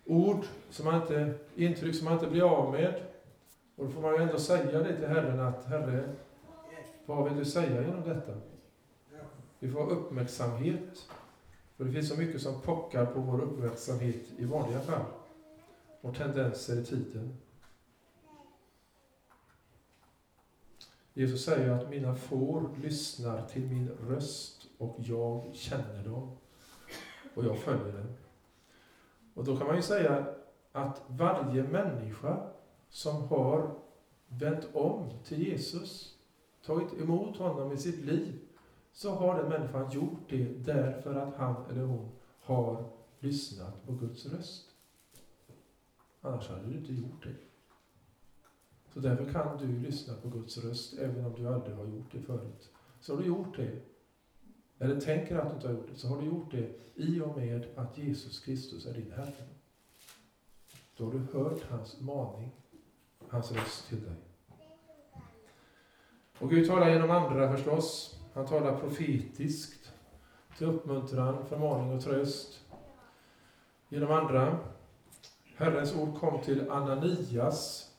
ord, 0.06 0.45
som 0.70 0.86
man 0.86 1.01
inte, 1.01 1.34
intryck 1.56 1.95
som 1.95 2.06
man 2.06 2.14
inte 2.14 2.28
blir 2.28 2.43
av 2.43 2.72
med. 2.72 2.93
Och 3.76 3.86
då 3.86 3.91
får 3.91 4.01
man 4.01 4.16
ju 4.16 4.22
ändå 4.22 4.39
säga 4.39 4.80
det 4.80 4.97
till 4.97 5.08
Herren 5.08 5.39
att 5.39 5.66
Herre, 5.66 6.10
vad 7.06 7.30
vill 7.30 7.38
du 7.38 7.45
säga 7.45 7.82
genom 7.82 8.10
detta? 8.10 8.34
Vi 9.60 9.72
får 9.72 9.80
ha 9.80 9.89
uppmärksamhet 9.89 11.10
för 11.78 11.86
det 11.86 11.91
finns 11.91 12.10
så 12.10 12.18
mycket 12.18 12.41
som 12.41 12.62
pockar 12.62 13.06
på 13.06 13.20
vår 13.20 13.41
uppmärksamhet 13.41 14.22
i 14.38 14.45
vanliga 14.45 14.80
fall. 14.80 15.06
Och 16.01 16.16
tendenser 16.16 16.82
i 16.82 16.86
tiden. 16.86 17.38
Jesus 21.14 21.45
säger 21.45 21.70
att 21.70 21.89
mina 21.89 22.16
får 22.16 22.70
lyssnar 22.84 23.47
till 23.47 23.68
min 23.68 23.89
röst 23.89 24.68
och 24.78 24.95
jag 24.97 25.49
känner 25.54 26.04
dem. 26.04 26.38
Och 27.36 27.45
jag 27.45 27.58
följer 27.58 27.93
dem. 27.93 28.14
Och 29.34 29.43
då 29.43 29.57
kan 29.57 29.67
man 29.67 29.75
ju 29.75 29.81
säga 29.81 30.25
att 30.71 31.01
varje 31.07 31.63
människa 31.63 32.49
som 32.89 33.23
har 33.27 33.75
vänt 34.27 34.69
om 34.73 35.09
till 35.23 35.47
Jesus, 35.47 36.17
tagit 36.65 36.93
emot 36.93 37.38
honom 37.38 37.71
i 37.71 37.77
sitt 37.77 38.05
liv, 38.05 38.39
så 38.93 39.11
har 39.11 39.38
den 39.38 39.49
människan 39.49 39.91
gjort 39.91 40.29
det 40.29 40.45
därför 40.45 41.15
att 41.15 41.36
han 41.36 41.65
eller 41.69 41.84
hon 41.84 42.11
har 42.41 42.89
lyssnat 43.19 43.86
på 43.86 43.93
Guds 43.93 44.25
röst. 44.25 44.69
Annars 46.21 46.49
hade 46.49 46.65
du 46.67 46.77
inte 46.77 46.93
gjort 46.93 47.23
det. 47.23 47.36
Så 48.93 48.99
därför 48.99 49.34
kan 49.34 49.57
du 49.57 49.79
lyssna 49.79 50.13
på 50.13 50.29
Guds 50.29 50.57
röst 50.57 50.93
även 50.99 51.25
om 51.25 51.34
du 51.34 51.47
aldrig 51.47 51.75
har 51.75 51.86
gjort 51.86 52.11
det 52.11 52.21
förut. 52.21 52.71
Så 52.99 53.13
har 53.13 53.21
du 53.21 53.27
gjort 53.27 53.57
det, 53.57 53.81
eller 54.84 54.99
tänker 54.99 55.38
att 55.38 55.49
du 55.49 55.55
inte 55.55 55.67
har 55.67 55.73
gjort 55.73 55.89
det, 55.89 55.95
så 55.95 56.07
har 56.07 56.21
du 56.21 56.25
gjort 56.25 56.51
det 56.51 56.69
i 56.95 57.21
och 57.21 57.38
med 57.38 57.65
att 57.75 57.97
Jesus 57.97 58.39
Kristus 58.39 58.86
är 58.86 58.93
din 58.93 59.11
Herre. 59.11 59.47
Då 60.97 61.05
har 61.05 61.11
du 61.11 61.19
hört 61.19 61.63
hans 61.69 62.01
maning, 62.01 62.51
hans 63.27 63.51
röst 63.51 63.88
till 63.89 64.03
dig. 64.03 64.15
Och 66.39 66.49
Gud 66.49 66.67
talar 66.67 66.89
genom 66.89 67.11
andra 67.11 67.51
förstås. 67.51 68.19
Han 68.34 68.45
talar 68.45 68.79
profetiskt 68.79 69.91
till 70.57 70.67
uppmuntran, 70.67 71.45
förmaning 71.45 71.95
och 71.95 72.03
tröst. 72.03 72.61
genom 73.89 74.11
andra. 74.11 74.59
Herrens 75.55 75.95
ord 75.95 76.19
kom 76.19 76.41
till 76.41 76.69
Ananias. 76.69 77.91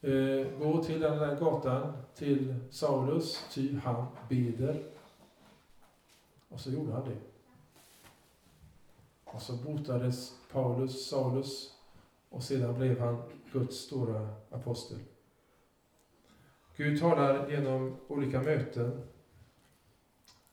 Eh, 0.00 0.58
gå 0.58 0.84
till 0.84 1.00
den 1.00 1.18
där 1.18 1.36
gatan 1.36 1.92
till 2.14 2.54
Saulus, 2.70 3.46
ty 3.54 3.76
han 3.76 4.06
beder. 4.28 4.91
Och 6.52 6.60
så 6.60 6.70
gjorde 6.70 6.92
han 6.92 7.04
det. 7.04 7.16
Och 9.24 9.42
så 9.42 9.56
botades 9.56 10.38
Paulus, 10.52 11.08
Saulus, 11.08 11.74
och 12.28 12.42
sedan 12.42 12.74
blev 12.74 13.00
han 13.00 13.22
Guds 13.52 13.76
stora 13.76 14.28
apostel. 14.50 14.98
Gud 16.76 17.00
talar 17.00 17.50
genom 17.50 17.96
olika 18.08 18.42
möten, 18.42 19.02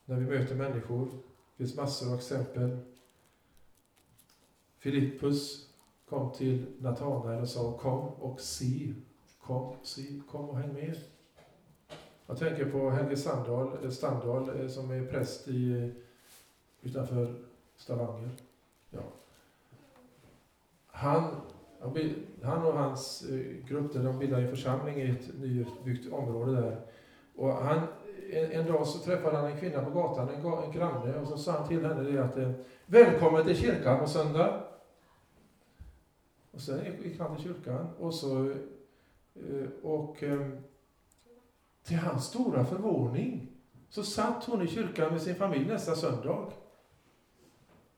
när 0.06 0.20
vi 0.20 0.26
möter 0.26 0.56
människor. 0.56 1.06
Det 1.06 1.58
finns 1.58 1.76
massor 1.76 2.12
av 2.12 2.18
exempel. 2.18 2.78
Filippus 4.78 5.70
kom 6.10 6.32
till 6.32 6.66
Natanael 6.80 7.42
och 7.42 7.50
sa 7.50 7.78
kom 7.78 8.08
och 8.08 8.42
se. 8.42 8.94
Kom, 9.42 9.76
se, 9.84 10.22
kom 10.32 10.50
och 10.50 10.58
häng 10.58 10.74
med. 10.74 10.98
Jag 12.30 12.38
tänker 12.38 12.66
på 12.66 12.90
Helge 12.90 13.18
Sandahl, 13.18 13.78
eh, 13.84 13.90
Standahl 13.90 14.60
eh, 14.60 14.68
som 14.68 14.92
är 14.92 15.06
präst 15.06 15.48
i, 15.48 15.92
utanför 16.82 17.34
Stavanger. 17.76 18.30
Ja. 18.90 19.02
Han, 20.88 21.36
han 22.42 22.66
och 22.66 22.74
hans 22.74 23.26
grupp 23.68 23.94
grupp 23.94 24.04
de 24.04 24.20
bildade 24.20 24.44
en 24.44 24.50
församling 24.50 25.02
i 25.02 25.10
ett 25.10 25.40
nybyggt 25.40 26.14
område 26.14 26.62
där. 26.62 26.82
Och 27.36 27.54
han, 27.54 27.82
en, 28.32 28.52
en, 28.52 28.66
dag 28.66 28.88
så 28.88 29.00
träffade 29.00 29.38
han 29.38 29.52
en 29.52 29.60
kvinna 29.60 29.86
på 29.86 29.92
gatan, 29.92 30.30
en, 30.30 30.46
en 30.64 30.72
granne, 30.72 31.20
och 31.20 31.28
så 31.28 31.38
sa 31.38 31.52
han 31.52 31.68
till 31.68 31.86
henne 31.86 32.12
det 32.12 32.24
att 32.24 32.56
Välkommen 32.86 33.46
till 33.46 33.58
kyrkan 33.58 34.00
på 34.00 34.08
söndag. 34.08 34.64
Och 36.52 36.62
sen 36.62 36.80
gick 37.04 37.20
han 37.20 37.36
till 37.36 37.46
kyrkan 37.46 37.88
och 38.00 38.14
så 38.14 38.56
och 39.84 40.24
till 41.84 41.98
hans 41.98 42.26
stora 42.26 42.66
förvåning 42.66 43.52
så 43.90 44.04
satt 44.04 44.44
hon 44.44 44.62
i 44.62 44.68
kyrkan 44.68 45.12
med 45.12 45.22
sin 45.22 45.36
familj 45.36 45.66
nästa 45.66 45.96
söndag. 45.96 46.48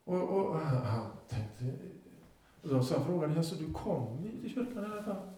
Och, 0.04 0.24
och 0.24 0.60
han 0.60 1.12
tänkte, 1.28 1.66
och 2.62 2.70
då 2.70 2.84
så 2.84 3.00
frågade 3.00 3.34
jag, 3.34 3.46
så 3.46 3.56
du 3.56 3.74
kom 3.74 4.30
till 4.42 4.54
kyrkan 4.54 4.84
i 4.84 4.86
alla 4.86 5.04
fall? 5.04 5.32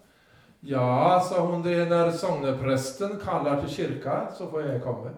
Ja, 0.59 1.25
sa 1.29 1.47
hon, 1.47 1.61
det 1.61 1.73
är 1.73 1.89
när 1.89 2.11
sångprästen 2.11 3.19
kallar 3.19 3.61
till 3.61 3.69
kyrka 3.69 4.31
så 4.37 4.47
får 4.47 4.61
jag 4.61 4.83
komma. 4.83 5.09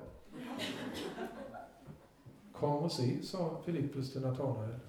Kom 2.54 2.76
och 2.76 2.92
se, 2.92 3.24
sa 3.24 3.62
Filippus 3.66 4.14
till 4.14 4.22
Natanael. 4.22 4.80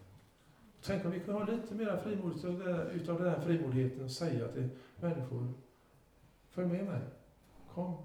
Tänk 0.86 1.04
om 1.04 1.10
vi 1.10 1.20
kunde 1.20 1.40
ha 1.40 1.46
lite 1.46 1.74
mer 1.74 2.00
frimodighet 2.04 2.92
utav 2.92 3.22
den 3.22 3.30
här 3.30 3.40
frimodigheten 3.40 4.04
och 4.04 4.10
säga 4.10 4.48
till 4.48 4.68
människor, 4.96 5.52
följ 6.50 6.68
med 6.68 6.84
mig, 6.84 7.00
kom, 7.74 7.96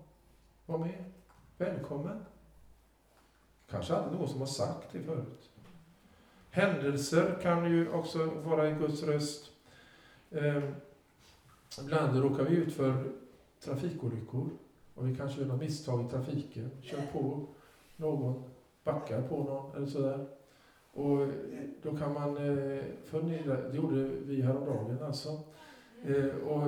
var 0.65 0.77
med, 0.77 1.03
välkommen. 1.57 2.25
Kanske 3.69 3.95
aldrig 3.95 4.19
någon 4.19 4.29
som 4.29 4.39
har 4.39 4.47
sagt 4.47 4.87
det 4.91 4.99
förut. 4.99 5.49
Händelser 6.49 7.39
kan 7.41 7.71
ju 7.71 7.91
också 7.91 8.25
vara 8.25 8.67
en 8.67 8.79
Guds 8.79 9.03
röst. 9.03 9.51
Eh, 10.31 10.63
ibland 11.81 12.19
råkar 12.19 12.43
vi 12.43 12.55
ut 12.55 12.73
för 12.73 13.11
trafikolyckor 13.59 14.49
och 14.95 15.07
vi 15.07 15.15
kanske 15.15 15.41
gör 15.41 15.47
något 15.47 15.59
misstag 15.59 16.05
i 16.05 16.09
trafiken, 16.09 16.71
kör 16.81 17.01
på 17.13 17.45
någon, 17.95 18.43
backar 18.83 19.21
på 19.21 19.43
någon 19.43 19.75
eller 19.75 19.87
sådär. 19.87 20.27
Och 20.93 21.27
då 21.81 21.97
kan 21.97 22.13
man 22.13 22.37
eh, 22.37 22.83
fundera, 23.05 23.69
det 23.69 23.77
gjorde 23.77 24.03
vi 24.03 24.41
häromdagen 24.41 25.03
alltså. 25.03 25.39
Eh, 26.05 26.35
och 26.47 26.67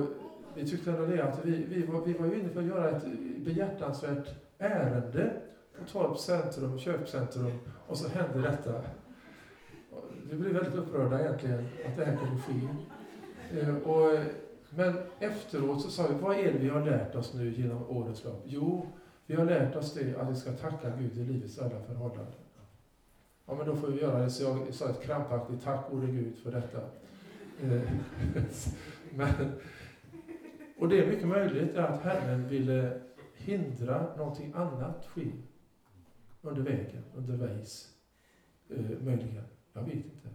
vi 0.54 0.68
tyckte 0.68 0.90
ändå 0.90 1.06
det 1.06 1.24
att 1.24 1.44
vi, 1.44 1.64
vi, 1.68 1.86
var, 1.86 2.04
vi 2.04 2.12
var 2.12 2.26
ju 2.26 2.40
inne 2.40 2.48
för 2.48 2.60
att 2.60 2.66
göra 2.66 2.90
ett 2.90 3.04
behjärtansvärt 3.38 4.28
ärende 4.58 5.32
på 5.78 5.84
Torps 5.84 6.24
centrum, 6.24 6.78
köpcentrum, 6.78 7.52
och 7.86 7.98
så 7.98 8.08
hände 8.08 8.42
detta. 8.42 8.82
Vi 10.30 10.36
blev 10.36 10.52
väldigt 10.52 10.74
upprörda 10.74 11.20
egentligen 11.20 11.68
att 11.86 11.96
det 11.96 12.04
här 12.04 12.16
kunde 12.16 12.42
ske. 12.42 12.68
Eh, 13.60 13.76
och, 13.76 14.18
men 14.70 14.94
efteråt 15.18 15.82
så 15.82 15.90
sa 15.90 16.06
vi, 16.08 16.14
vad 16.20 16.36
är 16.36 16.52
det 16.52 16.58
vi 16.58 16.68
har 16.68 16.84
lärt 16.84 17.14
oss 17.14 17.34
nu 17.34 17.52
genom 17.54 17.90
årens 17.90 18.24
lopp? 18.24 18.42
Jo, 18.44 18.86
vi 19.26 19.34
har 19.34 19.44
lärt 19.44 19.76
oss 19.76 19.94
det 19.94 20.16
att 20.16 20.30
vi 20.30 20.34
ska 20.34 20.52
tacka 20.52 20.92
Gud 20.98 21.18
i 21.18 21.24
livets 21.32 21.58
alla 21.58 21.80
förhållanden. 21.80 22.34
Ja, 23.46 23.54
men 23.54 23.66
då 23.66 23.76
får 23.76 23.88
vi 23.88 24.00
göra 24.00 24.18
det. 24.18 24.30
Så 24.30 24.42
jag 24.42 24.74
sa 24.74 24.90
ett 24.90 25.02
krampaktigt 25.02 25.64
tack 25.64 25.90
gode 25.90 26.06
Gud 26.06 26.36
för 26.42 26.52
detta. 26.52 26.78
Eh, 27.62 27.82
men, 29.14 29.28
och 30.84 30.90
det 30.90 31.00
är 31.00 31.06
mycket 31.06 31.28
möjligt 31.28 31.76
att 31.76 32.02
Herren 32.02 32.48
ville 32.48 33.00
hindra 33.34 34.16
någonting 34.16 34.52
annat 34.54 35.06
ske 35.06 35.30
under 36.42 36.62
vägen, 36.62 37.04
undervägs, 37.14 37.94
eh, 38.68 39.00
möjligen. 39.00 39.44
Jag 39.72 39.82
vet 39.82 39.94
inte. 39.94 40.28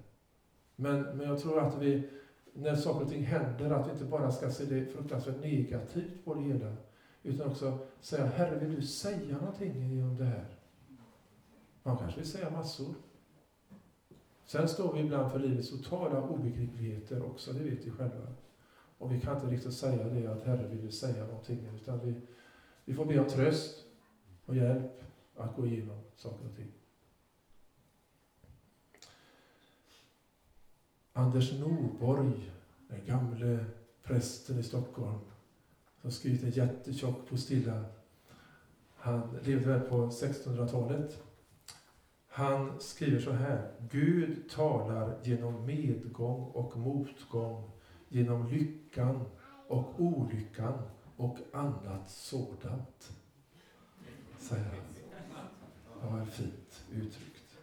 Men, 0.75 1.01
men 1.01 1.27
jag 1.27 1.39
tror 1.39 1.59
att 1.59 1.81
vi, 1.81 2.09
när 2.53 2.75
saker 2.75 3.05
och 3.05 3.09
ting 3.09 3.23
händer, 3.23 3.71
att 3.71 3.87
vi 3.87 3.91
inte 3.91 4.05
bara 4.05 4.31
ska 4.31 4.49
se 4.49 4.65
det 4.65 4.85
fruktansvärt 4.85 5.41
negativt 5.41 6.25
på 6.25 6.33
det 6.33 6.41
hela, 6.41 6.75
utan 7.23 7.47
också 7.47 7.79
säga, 7.99 8.25
Herre, 8.25 8.59
vill 8.59 8.75
du 8.75 8.81
säga 8.81 9.37
någonting 9.37 10.03
om 10.03 10.17
det 10.17 10.25
här? 10.25 10.45
Man 11.83 11.97
kanske 11.97 12.19
vill 12.19 12.29
säga 12.29 12.49
massor. 12.49 12.93
Sen 14.45 14.67
står 14.67 14.93
vi 14.93 14.99
ibland 14.99 15.31
för 15.31 15.39
livets 15.39 15.69
totala 15.69 16.23
obegripligheter 16.23 17.25
också, 17.25 17.53
det 17.53 17.63
vet 17.63 17.85
vi 17.85 17.91
själva. 17.91 18.27
Och 18.99 19.13
vi 19.13 19.21
kan 19.21 19.35
inte 19.35 19.47
riktigt 19.47 19.73
säga 19.73 20.09
det 20.09 20.27
att 20.27 20.43
Herre 20.43 20.67
vill 20.67 20.91
säga 20.91 21.25
någonting, 21.25 21.69
utan 21.75 21.99
vi, 21.99 22.21
vi 22.85 22.93
får 22.93 23.05
be 23.05 23.19
om 23.19 23.29
tröst 23.29 23.85
och 24.45 24.55
hjälp 24.55 25.03
att 25.35 25.55
gå 25.55 25.67
igenom 25.67 25.99
saker 26.15 26.45
och 26.45 26.55
ting. 26.55 26.71
Anders 31.13 31.59
Norborg, 31.59 32.51
den 32.87 33.05
gamle 33.05 33.65
prästen 34.03 34.59
i 34.59 34.63
Stockholm, 34.63 35.19
som 36.01 36.11
skrivit 36.11 36.43
en 36.43 36.49
jättetjock 36.49 37.29
postilla. 37.29 37.85
Han 38.95 39.37
levde 39.43 39.67
väl 39.67 39.81
på 39.81 40.09
1600-talet. 40.09 41.23
Han 42.27 42.79
skriver 42.79 43.19
så 43.19 43.31
här. 43.31 43.71
Gud 43.91 44.49
talar 44.49 45.19
genom 45.23 45.65
medgång 45.65 46.43
och 46.43 46.77
motgång, 46.77 47.71
genom 48.10 48.47
lyckan 48.47 49.26
och 49.68 49.99
olyckan 49.99 50.74
och 51.18 51.38
annat 51.53 52.10
sådant. 52.10 53.12
Säger 54.38 54.64
han. 54.64 54.74
Det 56.01 56.07
var 56.07 56.26
fint 56.26 56.86
uttryckt. 56.91 57.57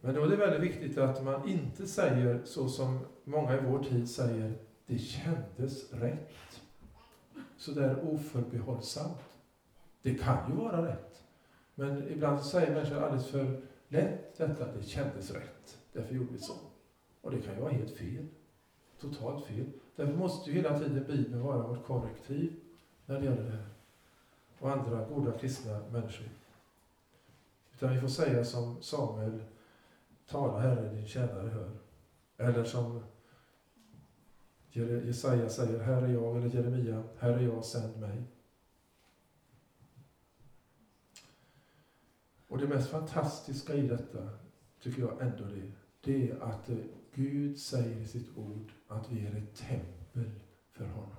Men 0.00 0.14
då 0.14 0.22
är 0.22 0.28
det 0.28 0.36
väldigt 0.36 0.74
viktigt 0.74 0.98
att 0.98 1.24
man 1.24 1.48
inte 1.48 1.86
säger 1.86 2.44
så 2.44 2.68
som 2.68 2.98
många 3.24 3.54
i 3.54 3.60
vår 3.60 3.84
tid 3.84 4.10
säger, 4.10 4.58
det 4.86 4.98
kändes 4.98 5.92
rätt. 5.92 6.60
Så 7.56 7.72
där 7.72 8.14
oförbehållsamt. 8.14 9.38
Det 10.02 10.14
kan 10.14 10.50
ju 10.50 10.56
vara 10.56 10.86
rätt. 10.86 11.22
Men 11.74 12.08
ibland 12.08 12.42
säger 12.42 12.74
människor 12.74 13.02
alldeles 13.02 13.26
för 13.26 13.62
lätt 13.88 14.36
detta, 14.36 14.72
det 14.72 14.82
kändes 14.82 15.30
rätt. 15.30 15.78
Därför 15.92 16.14
gjorde 16.14 16.32
vi 16.32 16.38
så. 16.38 16.54
Och 17.24 17.30
det 17.30 17.40
kan 17.40 17.54
ju 17.54 17.60
vara 17.60 17.72
helt 17.72 17.90
fel. 17.90 18.26
Totalt 19.00 19.46
fel. 19.46 19.66
Därför 19.96 20.14
måste 20.14 20.50
ju 20.50 20.56
hela 20.56 20.78
tiden 20.78 21.04
Bibeln 21.06 21.42
vara 21.42 21.66
vårt 21.66 21.86
korrektiv 21.86 22.60
när 23.06 23.20
det 23.20 23.24
gäller 23.24 23.42
det 23.42 23.50
här. 23.50 23.68
Och 24.58 24.70
andra 24.70 25.04
goda 25.04 25.32
kristna 25.32 25.80
människor. 25.92 26.28
Utan 27.74 27.94
vi 27.94 28.00
får 28.00 28.08
säga 28.08 28.44
som 28.44 28.82
Samuel 28.82 29.42
Tala 30.26 30.60
Herre, 30.60 30.94
din 30.94 31.06
tjänare 31.06 31.48
hör. 31.48 31.70
Eller 32.36 32.64
som 32.64 33.02
Jesaja 34.72 35.48
säger, 35.48 35.80
här 35.80 36.02
är 36.02 36.08
jag, 36.08 36.36
eller 36.36 36.54
Jeremia, 36.54 37.02
här 37.18 37.30
är 37.30 37.40
jag, 37.40 37.64
sänd 37.64 38.00
mig. 38.00 38.22
Och 42.48 42.58
det 42.58 42.68
mest 42.68 42.90
fantastiska 42.90 43.74
i 43.74 43.88
detta, 43.88 44.28
tycker 44.80 45.02
jag 45.02 45.20
ändå 45.20 45.44
det, 45.44 45.72
det 46.00 46.30
är 46.30 46.40
att 46.40 46.70
Gud 47.14 47.58
säger 47.58 48.00
i 48.00 48.04
sitt 48.04 48.36
ord 48.36 48.72
att 48.88 49.12
vi 49.12 49.26
är 49.26 49.36
ett 49.36 49.54
tempel 49.54 50.30
för 50.72 50.84
honom. 50.84 51.16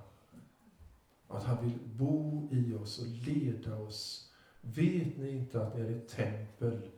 Att 1.28 1.44
han 1.44 1.64
vill 1.64 1.78
bo 1.84 2.48
i 2.52 2.74
oss 2.74 2.98
och 2.98 3.06
leda 3.06 3.76
oss. 3.76 4.32
Vet 4.60 5.18
ni 5.18 5.30
inte 5.30 5.62
att 5.62 5.74
ni 5.74 5.80
är 5.80 5.90
ett 5.90 6.08
tempel 6.08 6.90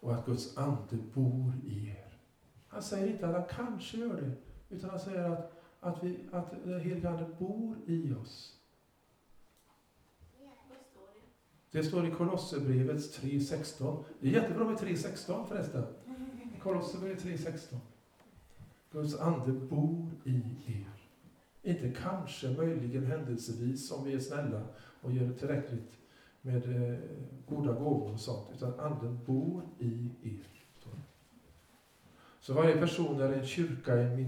och 0.00 0.14
att 0.14 0.26
Guds 0.26 0.56
ande 0.56 0.96
bor 1.14 1.52
i 1.64 1.88
er. 1.88 2.18
Han 2.68 2.82
säger 2.82 3.12
inte 3.12 3.28
att 3.28 3.34
han 3.34 3.66
kanske 3.66 3.98
gör 3.98 4.20
det, 4.20 4.32
utan 4.74 4.90
han 4.90 5.00
säger 5.00 5.30
att, 5.30 5.52
att, 5.80 6.04
vi, 6.04 6.18
att 6.32 6.50
den 6.64 6.80
helige 6.80 7.10
Ande 7.10 7.34
bor 7.38 7.76
i 7.86 8.14
oss. 8.14 8.60
Det 11.70 11.84
står 11.84 12.06
i 12.06 12.10
Kolosserbrevets 12.10 13.20
3.16. 13.20 14.04
Det 14.20 14.28
är 14.28 14.32
jättebra 14.32 14.64
med 14.64 14.76
3.16 14.76 15.46
förresten. 15.46 15.84
Kolosserbrevet 16.62 17.24
3.16. 17.24 17.76
Guds 18.94 19.20
ande 19.20 19.52
bor 19.52 20.10
i 20.24 20.36
er. 20.66 20.94
Inte 21.62 21.90
kanske, 21.90 22.50
möjligen 22.50 23.06
händelsevis, 23.06 23.92
om 23.92 24.04
vi 24.04 24.14
är 24.14 24.18
snälla 24.18 24.62
och 25.00 25.12
gör 25.12 25.26
det 25.26 25.34
tillräckligt 25.34 25.92
med 26.40 26.92
eh, 26.92 26.98
goda 27.48 27.72
gåvor 27.72 28.12
och 28.12 28.20
sånt, 28.20 28.48
utan 28.54 28.80
anden 28.80 29.24
bor 29.26 29.62
i 29.78 30.10
er. 30.22 30.54
Så 32.40 32.54
varje 32.54 32.76
person 32.76 33.20
är 33.20 33.32
en 33.32 33.46
kyrka 33.46 34.02
i 34.02 34.24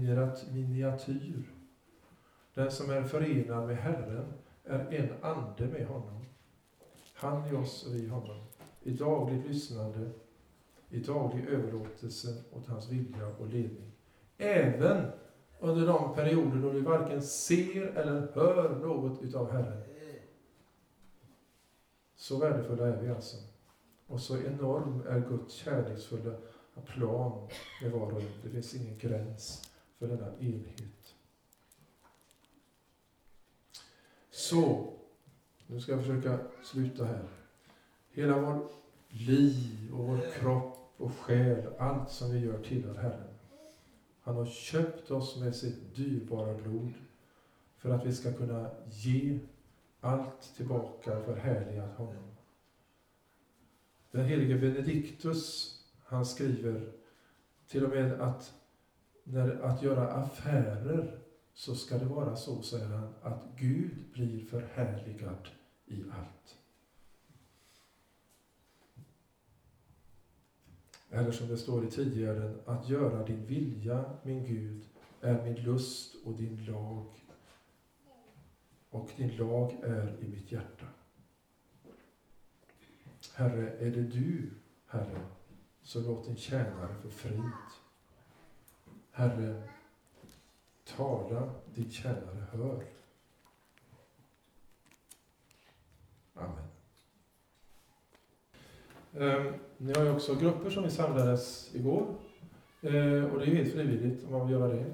miniatyr. 0.53 1.51
Den 2.53 2.71
som 2.71 2.89
är 2.89 3.03
förenad 3.03 3.67
med 3.67 3.77
Herren 3.77 4.33
är 4.63 4.93
en 4.93 5.23
ande 5.23 5.67
med 5.67 5.87
honom. 5.87 6.25
Han 7.13 7.47
i 7.47 7.55
oss 7.55 7.87
och 7.87 7.95
vi 7.95 7.99
i 7.99 8.07
honom. 8.07 8.43
I 8.83 8.91
dagligt 8.91 9.45
lyssnande, 9.45 10.11
i 10.89 10.99
daglig 10.99 11.45
överlåtelse 11.45 12.43
åt 12.51 12.67
hans 12.67 12.89
vilja 12.89 13.27
och 13.27 13.47
ledning. 13.47 13.86
Även 14.37 15.11
under 15.59 15.87
de 15.87 16.15
perioder 16.15 16.61
då 16.61 16.69
vi 16.69 16.81
varken 16.81 17.21
ser 17.21 17.87
eller 17.87 18.27
hör 18.33 18.69
något 18.69 19.21
utav 19.21 19.51
Herren. 19.51 19.83
Så 22.15 22.37
värdefulla 22.37 22.87
är 22.87 23.01
vi 23.01 23.09
alltså. 23.09 23.37
Och 24.07 24.19
så 24.19 24.37
enorm 24.37 25.03
är 25.07 25.19
Guds 25.19 25.53
kärleksfulla 25.53 26.33
plan 26.85 27.47
med 27.81 27.91
var 27.91 28.11
och 28.11 28.21
en. 28.21 28.27
Det 28.43 28.49
finns 28.49 28.73
ingen 28.73 28.97
gräns 28.97 29.71
för 29.97 30.07
denna 30.07 30.27
enhet. 30.39 31.15
Så, 34.29 34.93
nu 35.67 35.79
ska 35.79 35.91
jag 35.91 36.01
försöka 36.01 36.39
sluta 36.63 37.05
här. 37.05 37.27
Hela 38.09 38.39
vår 38.39 38.67
liv 39.07 39.93
och 39.93 40.05
vår 40.05 40.19
kropp 40.39 40.93
och 40.97 41.13
själ, 41.15 41.67
allt 41.77 42.11
som 42.11 42.31
vi 42.31 42.39
gör 42.39 42.63
tillhör 42.63 42.95
Herren. 42.95 43.26
Han 44.27 44.35
har 44.35 44.45
köpt 44.45 45.11
oss 45.11 45.35
med 45.35 45.55
sitt 45.55 45.95
dyrbara 45.95 46.53
blod 46.53 46.93
för 47.77 47.89
att 47.89 48.05
vi 48.05 48.11
ska 48.11 48.33
kunna 48.33 48.69
ge 48.89 49.39
allt 49.99 50.55
tillbaka 50.55 51.19
för 51.21 51.35
härligat 51.35 51.97
honom. 51.97 52.31
Den 54.11 54.25
helige 54.25 54.57
Benediktus, 54.57 55.73
han 56.03 56.25
skriver 56.25 56.93
till 57.67 57.85
och 57.85 57.91
med 57.91 58.21
att 58.21 58.53
när, 59.23 59.61
att 59.61 59.83
göra 59.83 60.07
affärer 60.11 61.19
så 61.53 61.75
ska 61.75 61.97
det 61.97 62.05
vara 62.05 62.35
så, 62.35 62.61
säger 62.61 62.87
han, 62.87 63.13
att 63.21 63.43
Gud 63.55 64.11
blir 64.13 64.45
förhärligad 64.45 65.49
i 65.85 66.03
allt. 66.11 66.56
Eller 71.17 71.31
som 71.31 71.47
det 71.47 71.57
står 71.57 71.85
i 71.85 71.91
tidigare, 71.91 72.53
att 72.65 72.89
göra 72.89 73.23
din 73.23 73.45
vilja, 73.45 74.05
min 74.23 74.45
Gud, 74.45 74.85
är 75.21 75.43
min 75.43 75.55
lust 75.55 76.15
och 76.25 76.33
din 76.33 76.65
lag. 76.65 77.05
Och 78.89 79.09
din 79.17 79.37
lag 79.37 79.71
är 79.83 80.17
i 80.23 80.27
mitt 80.27 80.51
hjärta. 80.51 80.85
Herre, 83.33 83.69
är 83.69 83.91
det 83.91 84.01
du, 84.01 84.49
Herre, 84.85 85.25
så 85.81 86.01
låt 86.01 86.25
din 86.25 86.37
tjänare 86.37 86.95
få 87.01 87.09
frid. 87.09 87.51
Herre, 89.11 89.63
tala, 90.95 91.53
din 91.73 91.91
tjänare 91.91 92.47
hör. 92.51 92.83
Amen. 96.33 96.76
Eh, 99.19 99.45
ni 99.77 99.93
har 99.93 100.03
ju 100.03 100.11
också 100.11 100.35
grupper 100.35 100.69
som 100.69 100.83
vi 100.83 100.89
samlades 100.89 101.75
igår. 101.75 102.15
Eh, 102.81 103.23
och 103.23 103.39
det 103.39 103.45
är 103.45 103.47
ju 103.47 103.55
helt 103.55 103.73
frivilligt 103.73 104.25
om 104.25 104.31
man 104.31 104.47
vill 104.47 104.55
göra 104.55 104.67
det. 104.67 104.85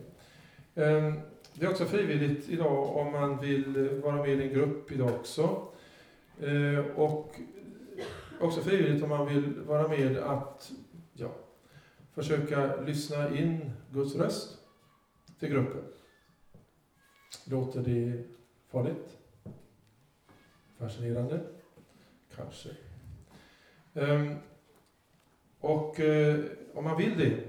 Eh, 0.83 1.13
det 1.53 1.65
är 1.65 1.69
också 1.69 1.85
frivilligt 1.85 2.49
idag 2.49 2.97
om 2.97 3.11
man 3.11 3.39
vill 3.39 3.89
vara 4.03 4.15
med 4.15 4.29
i 4.29 4.47
en 4.47 4.53
grupp 4.53 4.91
idag 4.91 5.09
också. 5.09 5.67
Eh, 6.39 6.79
och 6.95 7.35
också 8.39 8.61
frivilligt 8.61 9.03
om 9.03 9.09
man 9.09 9.27
vill 9.27 9.59
vara 9.59 9.87
med 9.87 10.17
att 10.17 10.71
ja, 11.13 11.31
försöka 12.13 12.81
lyssna 12.81 13.37
in 13.37 13.71
Guds 13.91 14.15
röst 14.15 14.57
till 15.39 15.49
gruppen. 15.49 15.83
Låter 17.45 17.81
det 17.81 18.23
farligt? 18.71 19.17
Fascinerande? 20.77 21.39
Kanske. 22.35 22.69
Ehm, 23.93 24.35
och 25.59 25.99
eh, 25.99 26.39
om 26.73 26.83
man 26.83 26.97
vill 26.97 27.17
det 27.17 27.43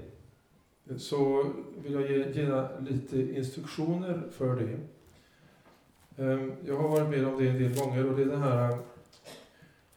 så 0.99 1.51
vill 1.83 1.93
jag 1.93 2.11
ge, 2.11 2.31
ge 2.31 2.67
lite 2.79 3.37
instruktioner 3.37 4.23
för 4.31 4.55
det. 4.55 4.77
Ehm, 6.23 6.53
jag 6.65 6.77
har 6.77 6.89
varit 6.89 7.09
med 7.09 7.27
om 7.27 7.37
det 7.37 7.49
en 7.49 7.57
del 7.57 7.79
gånger 7.79 8.05
och 8.05 8.17
det 8.17 8.21
är 8.21 8.25
den 8.25 8.41
här 8.41 8.77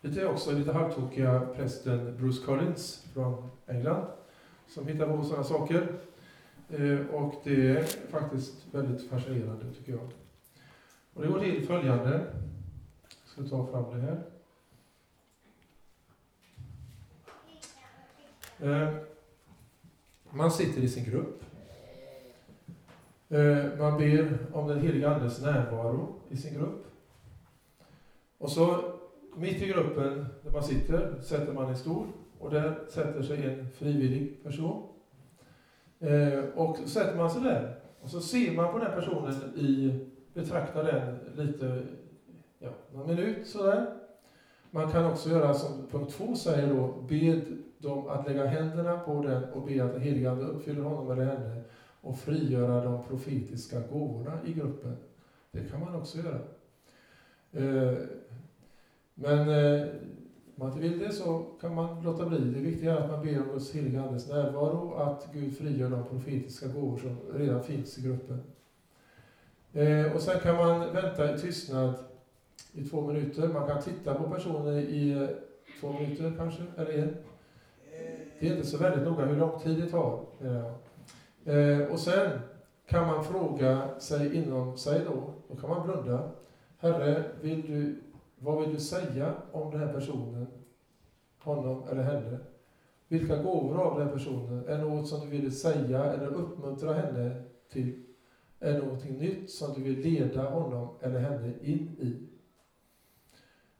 lite 0.01 0.27
också 0.27 0.53
lite 0.53 0.73
halvtokiga 0.73 1.41
prästen 1.41 2.17
Bruce 2.17 2.47
Collins 2.47 3.07
från 3.15 3.51
England 3.67 4.07
som 4.69 4.87
hittar 4.87 5.17
på 5.17 5.25
sådana 5.25 5.45
saker. 5.45 5.87
Ehm, 6.71 7.07
och 7.11 7.35
det 7.45 7.71
är 7.71 7.83
faktiskt 8.11 8.67
väldigt 8.73 9.11
fascinerande 9.11 9.65
tycker 9.79 9.93
jag. 9.93 10.09
Och 11.15 11.23
det 11.23 11.29
går 11.29 11.41
till 11.41 11.67
följande. 11.67 12.27
Jag 13.37 13.47
ska 13.47 13.57
ta 13.57 13.67
fram 13.67 13.95
det 13.95 14.07
här. 14.07 14.38
Eh, 18.61 18.89
man 20.31 20.51
sitter 20.51 20.81
i 20.81 20.89
sin 20.89 21.05
grupp. 21.05 21.43
Eh, 23.29 23.79
man 23.79 23.99
ber 23.99 24.39
om 24.53 24.69
den 24.69 24.81
heliga 24.81 25.11
Andes 25.11 25.43
närvaro 25.43 26.15
i 26.29 26.37
sin 26.37 26.55
grupp. 26.55 26.87
Och 28.39 28.51
så 28.51 28.93
mitt 29.37 29.63
i 29.63 29.69
gruppen, 29.69 30.27
där 30.43 30.51
man 30.51 30.63
sitter, 30.63 31.21
sätter 31.21 31.53
man 31.53 31.69
en 31.69 31.77
stol 31.77 32.07
och 32.39 32.51
där 32.51 32.79
sätter 32.89 33.23
sig 33.23 33.47
en 33.47 33.71
frivillig 33.71 34.45
person. 34.45 34.89
Eh, 35.99 36.45
och 36.55 36.77
så 36.77 36.89
sätter 36.89 37.17
man 37.17 37.31
sig 37.31 37.43
där 37.43 37.77
och 38.01 38.11
så 38.11 38.21
ser 38.21 38.53
man 38.53 38.73
på 38.73 38.79
den 38.79 38.93
personen 38.93 39.35
i, 39.57 40.01
betraktar 40.35 40.85
den 40.85 41.47
lite, 41.47 41.83
ja, 42.59 42.71
någon 42.93 43.07
minut 43.07 43.47
sådär. 43.47 43.87
Man 44.71 44.93
kan 44.93 45.05
också 45.05 45.31
göra 45.31 45.55
som 45.55 45.87
punkt 45.91 46.13
två 46.13 46.35
säger 46.35 46.75
då, 46.75 46.95
bed 47.09 47.43
dem 47.79 48.09
att 48.09 48.29
lägga 48.29 48.47
händerna 48.47 48.99
på 48.99 49.23
den 49.23 49.45
och 49.45 49.67
be 49.67 49.85
att 49.85 49.93
den 49.93 50.03
helige 50.03 50.31
Ande 50.31 50.45
uppfyller 50.45 50.83
honom 50.83 51.11
eller 51.11 51.25
henne 51.25 51.63
och 52.01 52.19
frigöra 52.19 52.85
de 52.85 53.05
profetiska 53.05 53.81
gåvorna 53.81 54.39
i 54.47 54.53
gruppen. 54.53 54.97
Det 55.51 55.71
kan 55.71 55.81
man 55.81 55.95
också 55.95 56.19
göra. 56.19 56.39
Eh, 57.53 57.99
men 59.15 59.49
eh, 59.49 59.89
om 60.59 60.65
man 60.65 60.69
inte 60.69 60.89
vill 60.89 60.99
det 60.99 61.13
så 61.13 61.47
kan 61.61 61.75
man 61.75 62.03
låta 62.03 62.27
bli. 62.27 62.39
Det 62.39 62.61
viktiga 62.61 62.93
är 62.93 62.97
att 62.97 63.11
man 63.11 63.25
ber 63.25 63.43
om 63.43 63.49
Guds 63.49 63.75
heliga 63.75 64.03
Andes 64.03 64.29
närvaro 64.29 64.95
att 64.95 65.29
Gud 65.33 65.57
frigör 65.57 65.91
de 65.91 66.05
profetiska 66.05 66.69
gåvor 66.69 66.99
som 66.99 67.17
redan 67.35 67.63
finns 67.63 67.99
i 67.99 68.03
gruppen. 68.03 68.43
Eh, 69.73 70.13
och 70.13 70.21
sen 70.21 70.41
kan 70.41 70.57
man 70.57 70.93
vänta 70.93 71.35
i 71.35 71.39
tystnad 71.39 71.95
i 72.73 72.85
två 72.85 73.01
minuter. 73.01 73.49
Man 73.49 73.69
kan 73.69 73.83
titta 73.83 74.15
på 74.15 74.31
personen 74.31 74.79
i 74.79 75.11
eh, 75.11 75.29
två 75.81 75.93
minuter 75.93 76.33
kanske, 76.37 76.63
eller 76.77 76.99
en. 76.99 77.17
Det 78.41 78.49
är 78.49 78.57
inte 78.57 78.67
så 78.67 78.79
väldigt 78.79 79.05
noga 79.05 79.25
hur 79.25 79.37
lång 79.37 79.61
tid 79.61 79.81
det 79.81 79.91
tar. 79.91 80.21
Eh, 80.41 81.55
eh, 81.55 81.93
och 81.93 81.99
sen 81.99 82.31
kan 82.87 83.07
man 83.07 83.25
fråga 83.25 83.99
sig 83.99 84.37
inom 84.37 84.77
sig 84.77 85.01
då, 85.05 85.35
då 85.49 85.57
kan 85.57 85.71
man 85.71 85.87
blunda. 85.87 86.31
Herre, 86.79 87.25
vill 87.41 87.63
du, 87.63 88.03
vad 88.39 88.61
vill 88.61 88.75
du 88.75 88.81
säga 88.81 89.35
om 89.53 89.71
den 89.71 89.81
här 89.81 89.93
personen, 89.93 90.47
honom 91.39 91.83
eller 91.91 92.03
henne? 92.03 92.39
Vilka 93.09 93.43
gåvor 93.43 93.81
av 93.81 93.99
den 93.99 94.09
här 94.09 94.15
personen? 94.15 94.69
Är 94.69 94.79
något 94.79 95.09
som 95.09 95.21
du 95.21 95.27
vill 95.27 95.57
säga 95.57 96.05
eller 96.05 96.27
uppmuntra 96.27 96.93
henne 96.93 97.43
till? 97.73 98.03
Är 98.61 98.73
det 98.73 98.79
någonting 98.79 99.19
nytt 99.19 99.51
som 99.51 99.75
du 99.75 99.83
vill 99.83 99.99
leda 99.99 100.51
honom 100.51 100.89
eller 101.01 101.21
henne 101.21 101.53
in 101.63 101.97
i? 102.01 102.28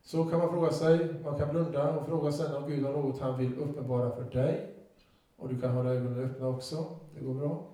Så 0.09 0.25
kan 0.25 0.39
man 0.39 0.51
fråga 0.51 0.71
sig, 0.71 1.15
man 1.25 1.39
kan 1.39 1.51
blunda 1.51 1.95
och 1.95 2.07
fråga 2.07 2.33
sen 2.33 2.57
om 2.57 2.71
Gud 2.71 2.85
har 2.85 2.93
något 2.93 3.21
han 3.21 3.39
vill 3.39 3.59
uppenbara 3.59 4.11
för 4.11 4.25
dig. 4.25 4.75
Och 5.37 5.49
du 5.49 5.61
kan 5.61 5.71
hålla 5.71 5.91
ögonen 5.91 6.25
öppna 6.25 6.49
också, 6.49 6.99
det 7.15 7.25
går 7.25 7.35
bra. 7.35 7.67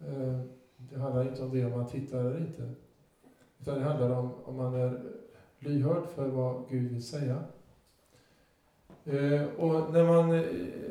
Eh, 0.00 0.40
det 0.76 0.98
handlar 1.00 1.28
inte 1.28 1.42
om 1.42 1.50
det 1.50 1.64
om 1.64 1.72
man 1.72 1.86
tittar 1.86 2.18
eller 2.18 2.40
inte. 2.40 2.70
Utan 3.60 3.74
det 3.74 3.84
handlar 3.84 4.10
om 4.10 4.34
om 4.44 4.56
man 4.56 4.74
är 4.74 5.02
lyhörd 5.58 6.06
för 6.06 6.28
vad 6.28 6.68
Gud 6.68 6.92
vill 6.92 7.06
säga. 7.06 7.44
Eh, 9.04 9.42
och 9.58 9.92
när 9.92 10.04
man 10.04 10.32
eh, 10.32 10.44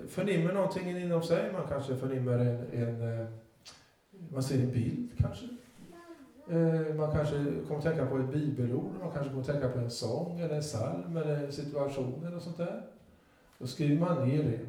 förnimmer 0.08 0.54
någonting 0.54 0.90
inom 0.90 1.24
sig, 1.24 1.52
man 1.54 1.68
kanske 1.68 1.96
förnimmer 1.96 2.40
en, 2.40 2.84
en 2.84 3.28
man 4.32 4.44
ser 4.44 4.64
en 4.64 4.72
bild 4.72 5.12
kanske, 5.18 5.48
Eh, 6.50 6.96
man 6.96 7.12
kanske 7.12 7.36
kommer 7.68 7.78
att 7.78 7.84
tänka 7.84 8.06
på 8.06 8.18
ett 8.18 8.32
bibelord, 8.32 8.92
man 9.02 9.12
kanske 9.12 9.30
kommer 9.30 9.42
att 9.42 9.48
tänka 9.48 9.70
på 9.70 9.80
en 9.80 9.92
sång, 9.92 10.40
eller 10.40 10.56
en 10.56 10.62
psalm, 10.62 11.18
eller 11.18 11.44
en 11.46 11.52
situation 11.52 12.26
eller 12.28 12.40
sånt 12.40 12.58
där. 12.58 12.82
Då 13.58 13.68
skriver 13.68 14.06
man 14.06 14.28
ner 14.28 14.44
det. 14.44 14.60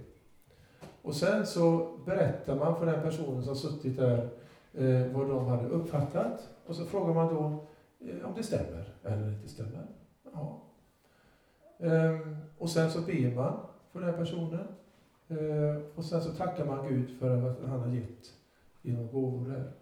Och 1.03 1.15
sen 1.15 1.47
så 1.47 1.97
berättar 2.07 2.57
man 2.57 2.77
för 2.79 2.87
den 2.87 3.03
personen 3.03 3.43
som 3.43 3.57
suttit 3.57 3.97
där 3.97 4.29
eh, 4.75 5.13
vad 5.13 5.29
de 5.29 5.47
hade 5.47 5.69
uppfattat. 5.69 6.49
Och 6.67 6.77
så 6.77 6.85
frågar 6.85 7.15
man 7.15 7.35
då 7.35 7.67
eh, 8.07 8.27
om 8.29 8.35
det 8.37 8.43
stämmer 8.43 8.95
eller 9.05 9.29
inte 9.29 9.49
stämmer. 9.49 9.87
Ja. 10.33 10.63
Ehm, 11.79 12.37
och 12.59 12.71
sen 12.71 12.91
så 12.91 13.01
ber 13.01 13.35
man 13.35 13.61
för 13.93 14.01
den 14.01 14.15
personen. 14.15 14.67
Ehm, 15.29 15.83
och 15.95 16.05
sen 16.05 16.23
så 16.23 16.31
tackar 16.31 16.65
man 16.65 16.89
Gud 16.89 17.19
för 17.19 17.51
att 17.51 17.59
han 17.67 17.81
har 17.81 17.89
gett 17.89 18.33
genom 18.83 19.09
gåvor 19.09 19.49
där. 19.49 19.73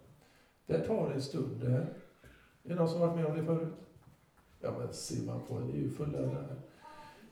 Det 0.67 0.79
tar 0.79 1.11
en 1.11 1.23
stund 1.23 1.61
det 1.61 1.71
här. 1.71 1.87
Är 2.65 2.69
det 2.69 2.75
någon 2.75 2.89
som 2.89 3.01
varit 3.01 3.17
med 3.17 3.27
om 3.27 3.37
det 3.37 3.45
förut? 3.45 3.75
Ja, 4.61 4.75
men 4.79 4.93
ser 4.93 5.27
man 5.27 5.41
på 5.49 5.59
det, 5.59 5.67
det 5.67 5.79
är 5.79 5.83
ju 5.83 5.91
fulla 5.91 6.19
där. 6.19 6.57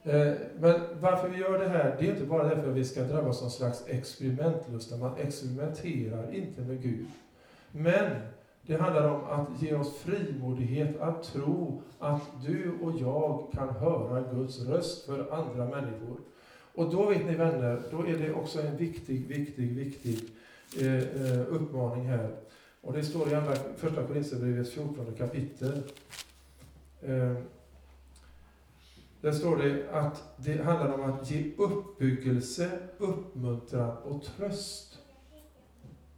Eh, 0.03 0.35
men 0.59 0.81
varför 1.01 1.29
vi 1.29 1.39
gör 1.39 1.59
det 1.59 1.69
här, 1.69 1.97
det 1.99 2.07
är 2.07 2.11
inte 2.11 2.25
bara 2.25 2.49
därför 2.49 2.71
att 2.71 2.77
vi 2.77 2.85
ska 2.85 3.03
drabbas 3.03 3.37
av 3.37 3.43
någon 3.43 3.51
slags 3.51 3.85
experimentlusta. 3.89 4.97
Man 4.97 5.17
experimenterar 5.17 6.35
inte 6.35 6.61
med 6.61 6.83
Gud. 6.83 7.07
Men 7.73 8.11
det 8.63 8.77
handlar 8.77 9.09
om 9.09 9.25
att 9.25 9.63
ge 9.63 9.75
oss 9.75 9.99
frimodighet 9.99 11.01
att 11.01 11.23
tro 11.23 11.83
att 11.99 12.23
du 12.47 12.73
och 12.83 12.93
jag 13.01 13.49
kan 13.53 13.69
höra 13.69 14.33
Guds 14.33 14.61
röst 14.61 15.07
för 15.07 15.33
andra 15.33 15.65
människor. 15.65 16.21
Och 16.75 16.91
då 16.91 17.09
vet 17.09 17.27
ni 17.27 17.35
vänner, 17.35 17.83
då 17.91 18.07
är 18.07 18.19
det 18.19 18.33
också 18.33 18.61
en 18.61 18.77
viktig, 18.77 19.27
viktig, 19.27 19.77
viktig 19.77 20.19
eh, 20.81 20.99
eh 20.99 21.41
uppmaning 21.49 22.05
här. 22.05 22.31
Och 22.85 22.93
det 22.93 23.05
står 23.05 23.33
i 23.33 23.35
andra, 23.35 23.55
första 23.77 24.07
Korinthierbrevets 24.07 24.71
14 24.71 25.15
kapitel. 25.19 25.83
Eh, 27.03 27.33
där 29.21 29.33
står 29.33 29.57
det 29.57 29.91
att 29.91 30.23
det 30.37 30.63
handlar 30.63 30.95
om 30.95 31.13
att 31.13 31.31
ge 31.31 31.53
uppbyggelse, 31.57 32.71
uppmuntran 32.99 33.97
och 33.97 34.23
tröst. 34.23 34.99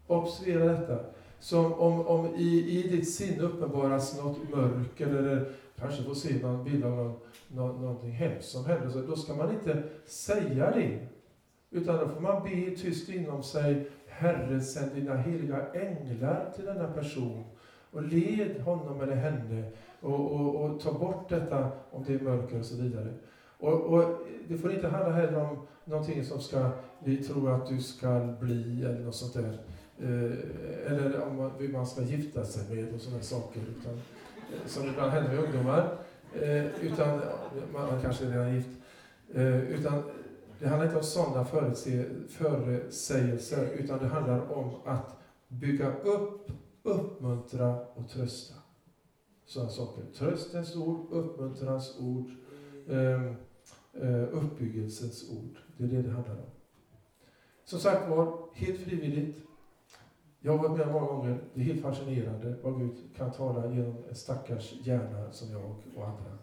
Observera 0.06 0.64
detta. 0.64 1.04
Som 1.40 1.72
om, 1.72 2.06
om 2.06 2.34
i, 2.34 2.78
i 2.78 2.88
ditt 2.88 3.10
sinne 3.10 3.42
uppenbaras 3.42 4.18
något 4.18 4.50
mörker 4.50 5.06
eller 5.06 5.52
kanske 5.76 6.02
får 6.02 6.14
se 6.14 6.42
någon 6.42 6.64
bild 6.64 6.84
av 6.84 6.96
någon, 6.96 7.18
någon, 7.48 7.80
någonting 7.80 8.10
hemskt 8.10 8.48
som 8.48 8.64
händer, 8.64 8.90
så 8.90 9.00
då 9.00 9.16
ska 9.16 9.34
man 9.34 9.52
inte 9.52 9.82
säga 10.06 10.70
det. 10.70 11.06
Utan 11.70 11.98
då 11.98 12.08
får 12.08 12.20
man 12.20 12.42
be 12.42 12.76
tyst 12.76 13.08
inom 13.08 13.42
sig, 13.42 13.90
Herre 14.18 14.60
sänd 14.60 14.94
dina 14.94 15.16
heliga 15.16 15.66
änglar 15.72 16.52
till 16.56 16.64
denna 16.64 16.88
person 16.88 17.44
och 17.90 18.02
led 18.02 18.60
honom 18.60 19.00
eller 19.00 19.16
henne 19.16 19.70
och, 20.00 20.32
och, 20.32 20.64
och 20.64 20.80
ta 20.80 20.92
bort 20.92 21.28
detta 21.28 21.70
om 21.90 22.04
det 22.06 22.14
är 22.14 22.20
mörker 22.20 22.58
och 22.58 22.64
så 22.64 22.82
vidare. 22.82 23.14
Och, 23.58 23.72
och, 23.72 24.18
det 24.48 24.58
får 24.58 24.72
inte 24.72 24.88
handla 24.88 25.12
heller 25.12 25.40
om 25.40 25.66
någonting 25.84 26.24
som 26.24 26.40
ska, 26.40 26.70
vi 27.04 27.24
tror 27.24 27.54
att 27.54 27.68
du 27.68 27.80
ska 27.80 28.20
bli 28.40 28.84
eller 28.84 29.00
något 29.00 29.14
sånt 29.14 29.34
där. 29.34 29.58
Eh, 29.98 30.92
eller 30.92 31.22
om 31.22 31.36
man, 31.36 31.50
hur 31.58 31.68
man 31.68 31.86
ska 31.86 32.02
gifta 32.02 32.44
sig 32.44 32.76
med 32.76 32.94
och 32.94 33.00
sådana 33.00 33.22
saker. 33.22 33.60
Utan, 33.80 33.92
eh, 33.92 34.66
som 34.66 34.88
ibland 34.88 35.12
händer 35.12 35.30
med 35.30 35.44
ungdomar. 35.44 35.98
Eh, 36.34 36.66
utan, 36.66 37.20
man 37.72 38.02
kanske 38.02 38.24
redan 38.24 38.46
är 38.46 38.52
gift. 38.52 38.68
Eh, 39.34 39.60
utan 39.60 40.02
det 40.58 40.68
handlar 40.68 40.86
inte 40.86 40.98
om 40.98 41.04
sådana 41.04 41.44
förutsägelser, 42.28 43.70
utan 43.78 43.98
det 43.98 44.06
handlar 44.06 44.52
om 44.52 44.74
att 44.84 45.16
bygga 45.48 45.96
upp, 45.96 46.50
uppmuntra 46.82 47.86
och 47.94 48.08
trösta 48.08 48.54
sådana 49.46 49.70
saker. 49.70 50.02
Tröstens 50.14 50.76
ord, 50.76 51.06
uppmuntrans 51.10 51.98
ord, 52.00 52.30
ehm, 52.88 53.36
eh, 53.92 54.22
uppbyggelsens 54.32 55.30
ord. 55.30 55.58
Det 55.76 55.84
är 55.84 55.88
det 55.88 56.02
det 56.02 56.10
handlar 56.10 56.34
om. 56.34 56.50
Som 57.64 57.78
sagt 57.78 58.08
var, 58.08 58.48
helt 58.54 58.80
frivilligt. 58.80 59.36
Jag 60.40 60.56
har 60.56 60.68
varit 60.68 60.78
med 60.78 60.92
många 60.92 61.06
gånger. 61.06 61.44
Det 61.54 61.60
är 61.60 61.64
helt 61.64 61.82
fascinerande 61.82 62.54
vad 62.62 62.78
Gud 62.78 62.96
kan 63.16 63.32
tala 63.32 63.74
genom 63.74 64.04
en 64.08 64.14
stackars 64.14 64.74
hjärna 64.82 65.32
som 65.32 65.50
jag 65.50 65.76
och 65.94 66.08
andra 66.08 66.38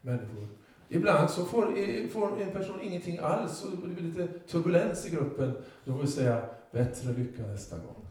människor. 0.00 0.48
Ibland 0.88 1.30
så 1.30 1.44
får, 1.44 2.08
får 2.08 2.42
en 2.42 2.50
person 2.50 2.80
ingenting 2.82 3.18
alls 3.18 3.64
och 3.64 3.70
det 3.70 3.76
blir 3.76 4.02
lite 4.02 4.38
turbulens 4.38 5.06
i 5.06 5.10
gruppen. 5.10 5.52
Då 5.84 5.92
får 5.92 6.00
vi 6.00 6.06
säga, 6.06 6.42
bättre 6.72 7.12
lycka 7.12 7.42
nästa 7.42 7.76
gång. 7.76 8.04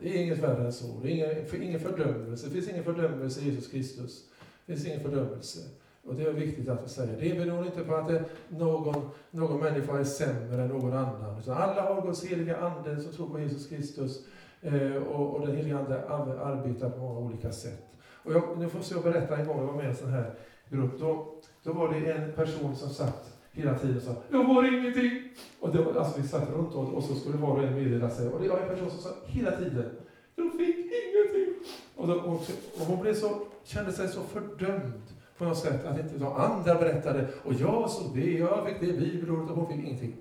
Det 0.00 0.08
är 0.08 0.22
inget 0.22 0.38
värre 0.38 0.64
än 0.64 0.72
så. 0.72 0.86
Det 1.02 1.08
är 1.08 1.14
ingen, 1.14 1.46
för, 1.46 1.62
ingen 1.62 1.80
fördömelse. 1.80 2.46
Det 2.46 2.52
finns 2.52 2.68
ingen 2.68 2.84
fördömelse 2.84 3.40
i 3.40 3.44
Jesus 3.44 3.68
Kristus. 3.68 4.24
Det 4.66 4.72
finns 4.72 4.86
ingen 4.86 5.00
fördömelse. 5.00 5.60
Och 6.06 6.14
det 6.14 6.22
är 6.22 6.32
viktigt 6.32 6.68
att 6.68 6.90
säga. 6.90 7.12
Det 7.20 7.34
beror 7.38 7.66
inte 7.66 7.84
på 7.84 7.94
att 7.94 8.10
någon, 8.48 9.10
någon 9.30 9.60
människa 9.60 9.98
är 9.98 10.04
sämre 10.04 10.62
än 10.62 10.68
någon 10.68 10.92
annan. 10.92 11.38
Utan 11.38 11.56
alla 11.56 11.82
har 11.82 12.02
Guds 12.02 12.24
heliga 12.24 12.56
Ande 12.56 13.00
som 13.00 13.12
tror 13.12 13.28
på 13.28 13.40
Jesus 13.40 13.68
Kristus. 13.68 14.26
Eh, 14.62 14.96
och, 14.96 15.34
och 15.34 15.46
den 15.46 15.56
heliga 15.56 15.78
Ande 15.78 16.40
arbetar 16.40 16.90
på 16.90 16.98
många 16.98 17.20
olika 17.20 17.52
sätt. 17.52 17.86
Och 18.24 18.32
jag, 18.32 18.58
nu 18.58 18.68
får 18.68 18.82
jag 18.90 19.02
berätta 19.02 19.36
en 19.36 19.46
gång, 19.46 19.58
jag 19.58 19.66
var 19.66 19.74
med 19.74 19.84
i 19.84 19.88
en 19.88 19.96
sån 19.96 20.10
här 20.10 20.34
grupp. 20.70 21.00
Då, 21.00 21.34
då 21.62 21.72
var 21.72 21.88
det 21.88 22.12
en 22.12 22.32
person 22.32 22.76
som 22.76 22.88
satt 22.88 23.38
hela 23.52 23.78
tiden 23.78 23.96
och 23.96 24.02
sa 24.02 24.14
”Jag 24.30 24.44
har 24.44 24.78
ingenting”. 24.78 25.22
Och 25.60 25.72
det 25.72 25.82
var, 25.82 25.94
alltså 25.94 26.20
vi 26.20 26.28
satt 26.28 26.50
runt 26.50 26.74
och, 26.74 26.94
och 26.94 27.04
så 27.04 27.14
skulle 27.14 27.36
var 27.36 27.56
och 27.56 27.62
en 27.62 27.74
meddela 27.74 28.10
sig. 28.10 28.28
Och 28.28 28.42
det 28.42 28.48
var 28.48 28.58
en 28.58 28.68
person 28.68 28.90
som 28.90 29.00
sa 29.00 29.10
hela 29.26 29.50
tiden 29.50 29.90
”Jag 30.36 30.52
fick 30.52 30.76
ingenting”. 30.76 31.54
Och, 31.96 32.08
då, 32.08 32.14
och, 32.14 32.34
och 32.80 32.86
hon 32.86 33.00
blev 33.00 33.14
så, 33.14 33.40
kände 33.64 33.92
sig 33.92 34.08
så 34.08 34.20
fördömd 34.20 35.02
på 35.38 35.44
något 35.44 35.58
sätt 35.58 35.84
att 35.84 36.00
inte 36.00 36.18
de 36.18 36.32
andra 36.32 36.74
berättade 36.74 37.28
och 37.44 37.54
jag 37.54 37.90
såg 37.90 38.14
det, 38.14 38.32
jag 38.32 38.66
fick 38.66 38.80
det 38.80 38.92
bibelordet 38.98 39.50
och 39.50 39.56
hon 39.56 39.66
fick 39.66 39.86
ingenting. 39.86 40.16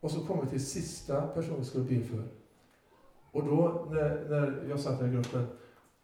Och 0.00 0.10
så 0.10 0.20
kom 0.20 0.40
vi 0.44 0.50
till 0.50 0.66
sista 0.66 1.22
personen 1.22 1.58
vi 1.58 1.64
skulle 1.64 1.84
be 1.84 2.04
för. 2.04 2.22
Och 3.32 3.44
då 3.44 3.86
när, 3.90 4.28
när 4.28 4.68
jag 4.68 4.80
satt 4.80 5.02
i 5.02 5.08
gruppen 5.08 5.46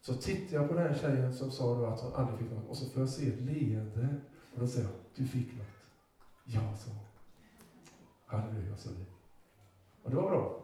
så 0.02 0.14
tittade 0.14 0.56
jag 0.56 0.68
på 0.68 0.74
den 0.74 0.86
här 0.86 0.94
tjejen 0.94 1.34
som 1.34 1.50
sa 1.50 1.74
då 1.74 1.86
att 1.86 2.00
hon 2.00 2.14
aldrig 2.14 2.38
fick 2.38 2.50
något 2.50 2.68
och 2.68 2.76
så 2.76 2.90
får 2.90 3.02
jag 3.02 3.08
se 3.08 3.28
ett 3.28 3.40
leende 3.40 4.08
och 4.54 4.60
då 4.60 4.66
säger 4.66 4.88
jag, 4.88 4.94
du 5.14 5.26
fick 5.26 5.56
något. 5.56 5.66
Ja, 6.44 6.60
sa 6.60 6.90
hon. 6.90 7.06
Halleluja, 8.26 8.76
sa 8.76 8.90
vi. 8.98 9.04
Och 10.02 10.10
det 10.10 10.16
var 10.16 10.30
bra. 10.30 10.60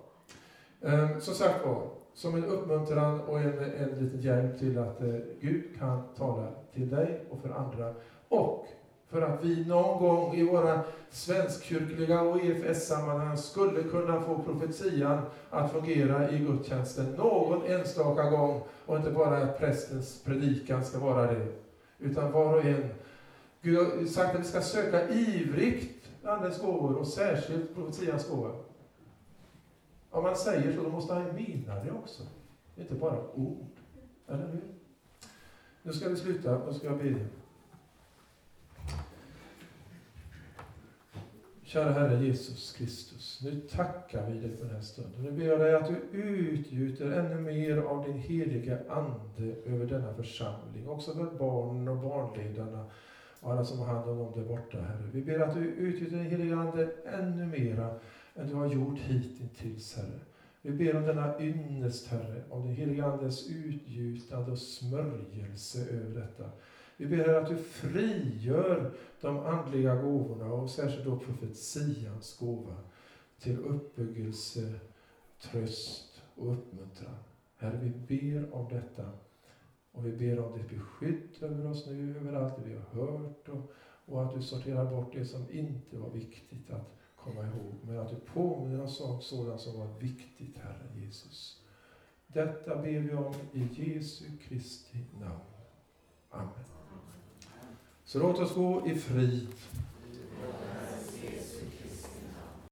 Ehm, 0.81 1.21
som 1.21 1.35
sagt 1.35 1.67
var, 1.67 1.91
som 2.15 2.35
en 2.35 2.45
uppmuntran 2.45 3.21
och 3.21 3.41
en, 3.41 3.59
en 3.59 4.05
liten 4.05 4.21
hjälp 4.21 4.59
till 4.59 4.79
att 4.79 5.01
eh, 5.01 5.15
Gud 5.41 5.79
kan 5.79 6.15
tala 6.15 6.53
till 6.73 6.91
dig 6.91 7.25
och 7.31 7.41
för 7.41 7.51
andra. 7.51 7.95
Och 8.29 8.67
för 9.11 9.23
att 9.23 9.45
vi 9.45 9.65
någon 9.65 9.99
gång 9.99 10.35
i 10.35 10.43
våra 10.43 10.81
svenskkyrkliga 11.11 12.21
och 12.21 12.45
EFS-sammanhang 12.45 13.37
skulle 13.37 13.83
kunna 13.83 14.21
få 14.21 14.43
profetian 14.43 15.23
att 15.51 15.73
fungera 15.73 16.31
i 16.31 16.39
gudstjänsten 16.39 17.13
någon 17.13 17.67
enstaka 17.67 18.31
gång 18.31 18.63
och 18.87 18.97
inte 18.97 19.11
bara 19.11 19.37
att 19.37 19.59
prästens 19.59 20.23
predikan 20.25 20.85
ska 20.85 20.99
vara 20.99 21.33
det. 21.33 21.47
Utan 21.99 22.33
var 22.33 22.55
och 22.55 22.65
en 22.65 22.89
Gud 23.63 23.79
har 23.79 24.07
sagt 24.07 24.35
att 24.35 24.41
vi 24.41 24.45
ska 24.45 24.61
söka 24.61 25.09
ivrigt 25.09 26.09
Andens 26.25 26.61
gåvor 26.61 26.97
och 26.97 27.07
särskilt 27.07 27.75
profetians 27.75 28.29
gåva. 28.29 28.55
Om 30.11 30.23
man 30.23 30.37
säger 30.37 30.77
så, 30.77 30.83
då 30.83 30.89
måste 30.89 31.15
han 31.15 31.25
mena 31.25 31.85
det 31.85 31.91
också. 31.91 32.23
Inte 32.77 32.95
bara 32.95 33.33
ord. 33.35 33.67
Eller 34.29 34.47
hur? 34.47 34.61
Nu 35.83 35.93
ska 35.93 36.09
vi 36.09 36.17
sluta 36.17 36.59
och 36.59 36.77
ska 36.77 36.87
jag 36.87 36.99
be. 36.99 37.15
Kära 41.69 41.93
Herre 41.93 42.25
Jesus 42.25 42.73
Kristus, 42.73 43.41
nu 43.45 43.61
tackar 43.61 44.31
vi 44.31 44.39
dig 44.39 44.57
för 44.57 44.65
den 44.65 44.75
här 44.75 44.83
stunden. 44.83 45.23
Nu 45.23 45.31
ber 45.31 45.45
jag 45.45 45.61
dig 45.61 45.75
att 45.75 45.89
du 45.89 46.19
utgjuter 46.19 47.11
ännu 47.11 47.41
mer 47.41 47.77
av 47.77 48.05
din 48.05 48.19
heliga 48.19 48.79
Ande 48.89 49.55
över 49.67 49.87
denna 49.87 50.15
församling, 50.15 50.89
också 50.89 51.15
för 51.15 51.39
barnen 51.39 51.89
och 51.89 51.97
barnledarna 51.97 52.87
och 53.41 53.53
alla 53.53 53.65
som 53.65 53.79
har 53.79 53.87
hand 53.87 54.11
om 54.11 54.19
dem 54.19 54.33
där 54.35 54.45
borta, 54.49 54.79
Herre. 54.79 55.11
Vi 55.13 55.23
ber 55.23 55.39
att 55.39 55.55
du 55.55 55.61
utgjuter 55.61 56.17
din 56.17 56.31
heliga 56.31 56.57
Ande 56.57 56.91
ännu 57.05 57.47
mera 57.47 57.95
än 58.35 58.47
du 58.47 58.55
har 58.55 58.67
gjort 58.67 58.99
hittills, 58.99 59.97
Herre. 59.97 60.21
Vi 60.63 60.71
ber 60.71 60.97
om 60.97 61.07
denna 61.07 61.41
ynnest, 61.41 62.07
Herre, 62.07 62.43
om 62.51 62.63
din 62.63 62.75
heliga 62.75 63.05
Andes 63.05 63.51
utgjutande 63.51 64.53
och 64.53 64.59
smörjelse 64.59 65.79
över 65.91 66.21
detta. 66.21 66.45
Vi 67.01 67.07
ber 67.07 67.29
att 67.29 67.49
du 67.49 67.57
frigör 67.57 68.93
de 69.21 69.39
andliga 69.39 69.97
gåvorna 69.97 70.53
och 70.53 70.71
särskilt 70.71 71.05
då 71.05 71.19
profetians 71.19 72.39
gåva 72.39 72.77
till 73.41 73.59
uppbyggelse, 73.59 74.81
tröst 75.41 76.23
och 76.35 76.53
uppmuntran. 76.53 77.15
Herre, 77.57 77.79
vi 77.83 77.91
ber 77.91 78.55
om 78.55 78.69
detta 78.69 79.11
och 79.93 80.07
vi 80.07 80.13
ber 80.13 80.41
om 80.41 80.59
ditt 80.59 80.71
beskydd 80.71 81.43
över 81.43 81.71
oss 81.71 81.87
nu, 81.87 82.17
över 82.17 82.33
allt 82.33 82.57
det 82.57 82.63
vi 82.69 82.75
har 82.75 83.07
hört 83.07 83.49
och, 83.49 83.73
och 84.05 84.25
att 84.25 84.35
du 84.35 84.43
sorterar 84.43 84.91
bort 84.91 85.13
det 85.13 85.25
som 85.25 85.51
inte 85.51 85.99
var 85.99 86.11
viktigt 86.11 86.71
att 86.71 86.99
komma 87.17 87.47
ihåg. 87.47 87.75
Men 87.83 87.99
att 87.99 88.11
du 88.11 88.17
påminner 88.17 88.83
oss 88.83 89.01
om 89.01 89.21
sådant 89.21 89.61
som 89.61 89.79
var 89.79 89.99
viktigt, 89.99 90.59
Herre 90.59 91.01
Jesus. 91.01 91.63
Detta 92.27 92.77
ber 92.77 93.01
vi 93.01 93.15
om 93.15 93.35
i 93.53 93.69
Jesu 93.73 94.25
Kristi 94.49 94.99
namn. 95.21 95.41
Amen. 96.31 96.78
Så 98.09 98.19
låt 98.19 98.39
oss 98.39 98.55
gå 98.55 98.83
i 98.87 98.95
frid. 98.95 99.47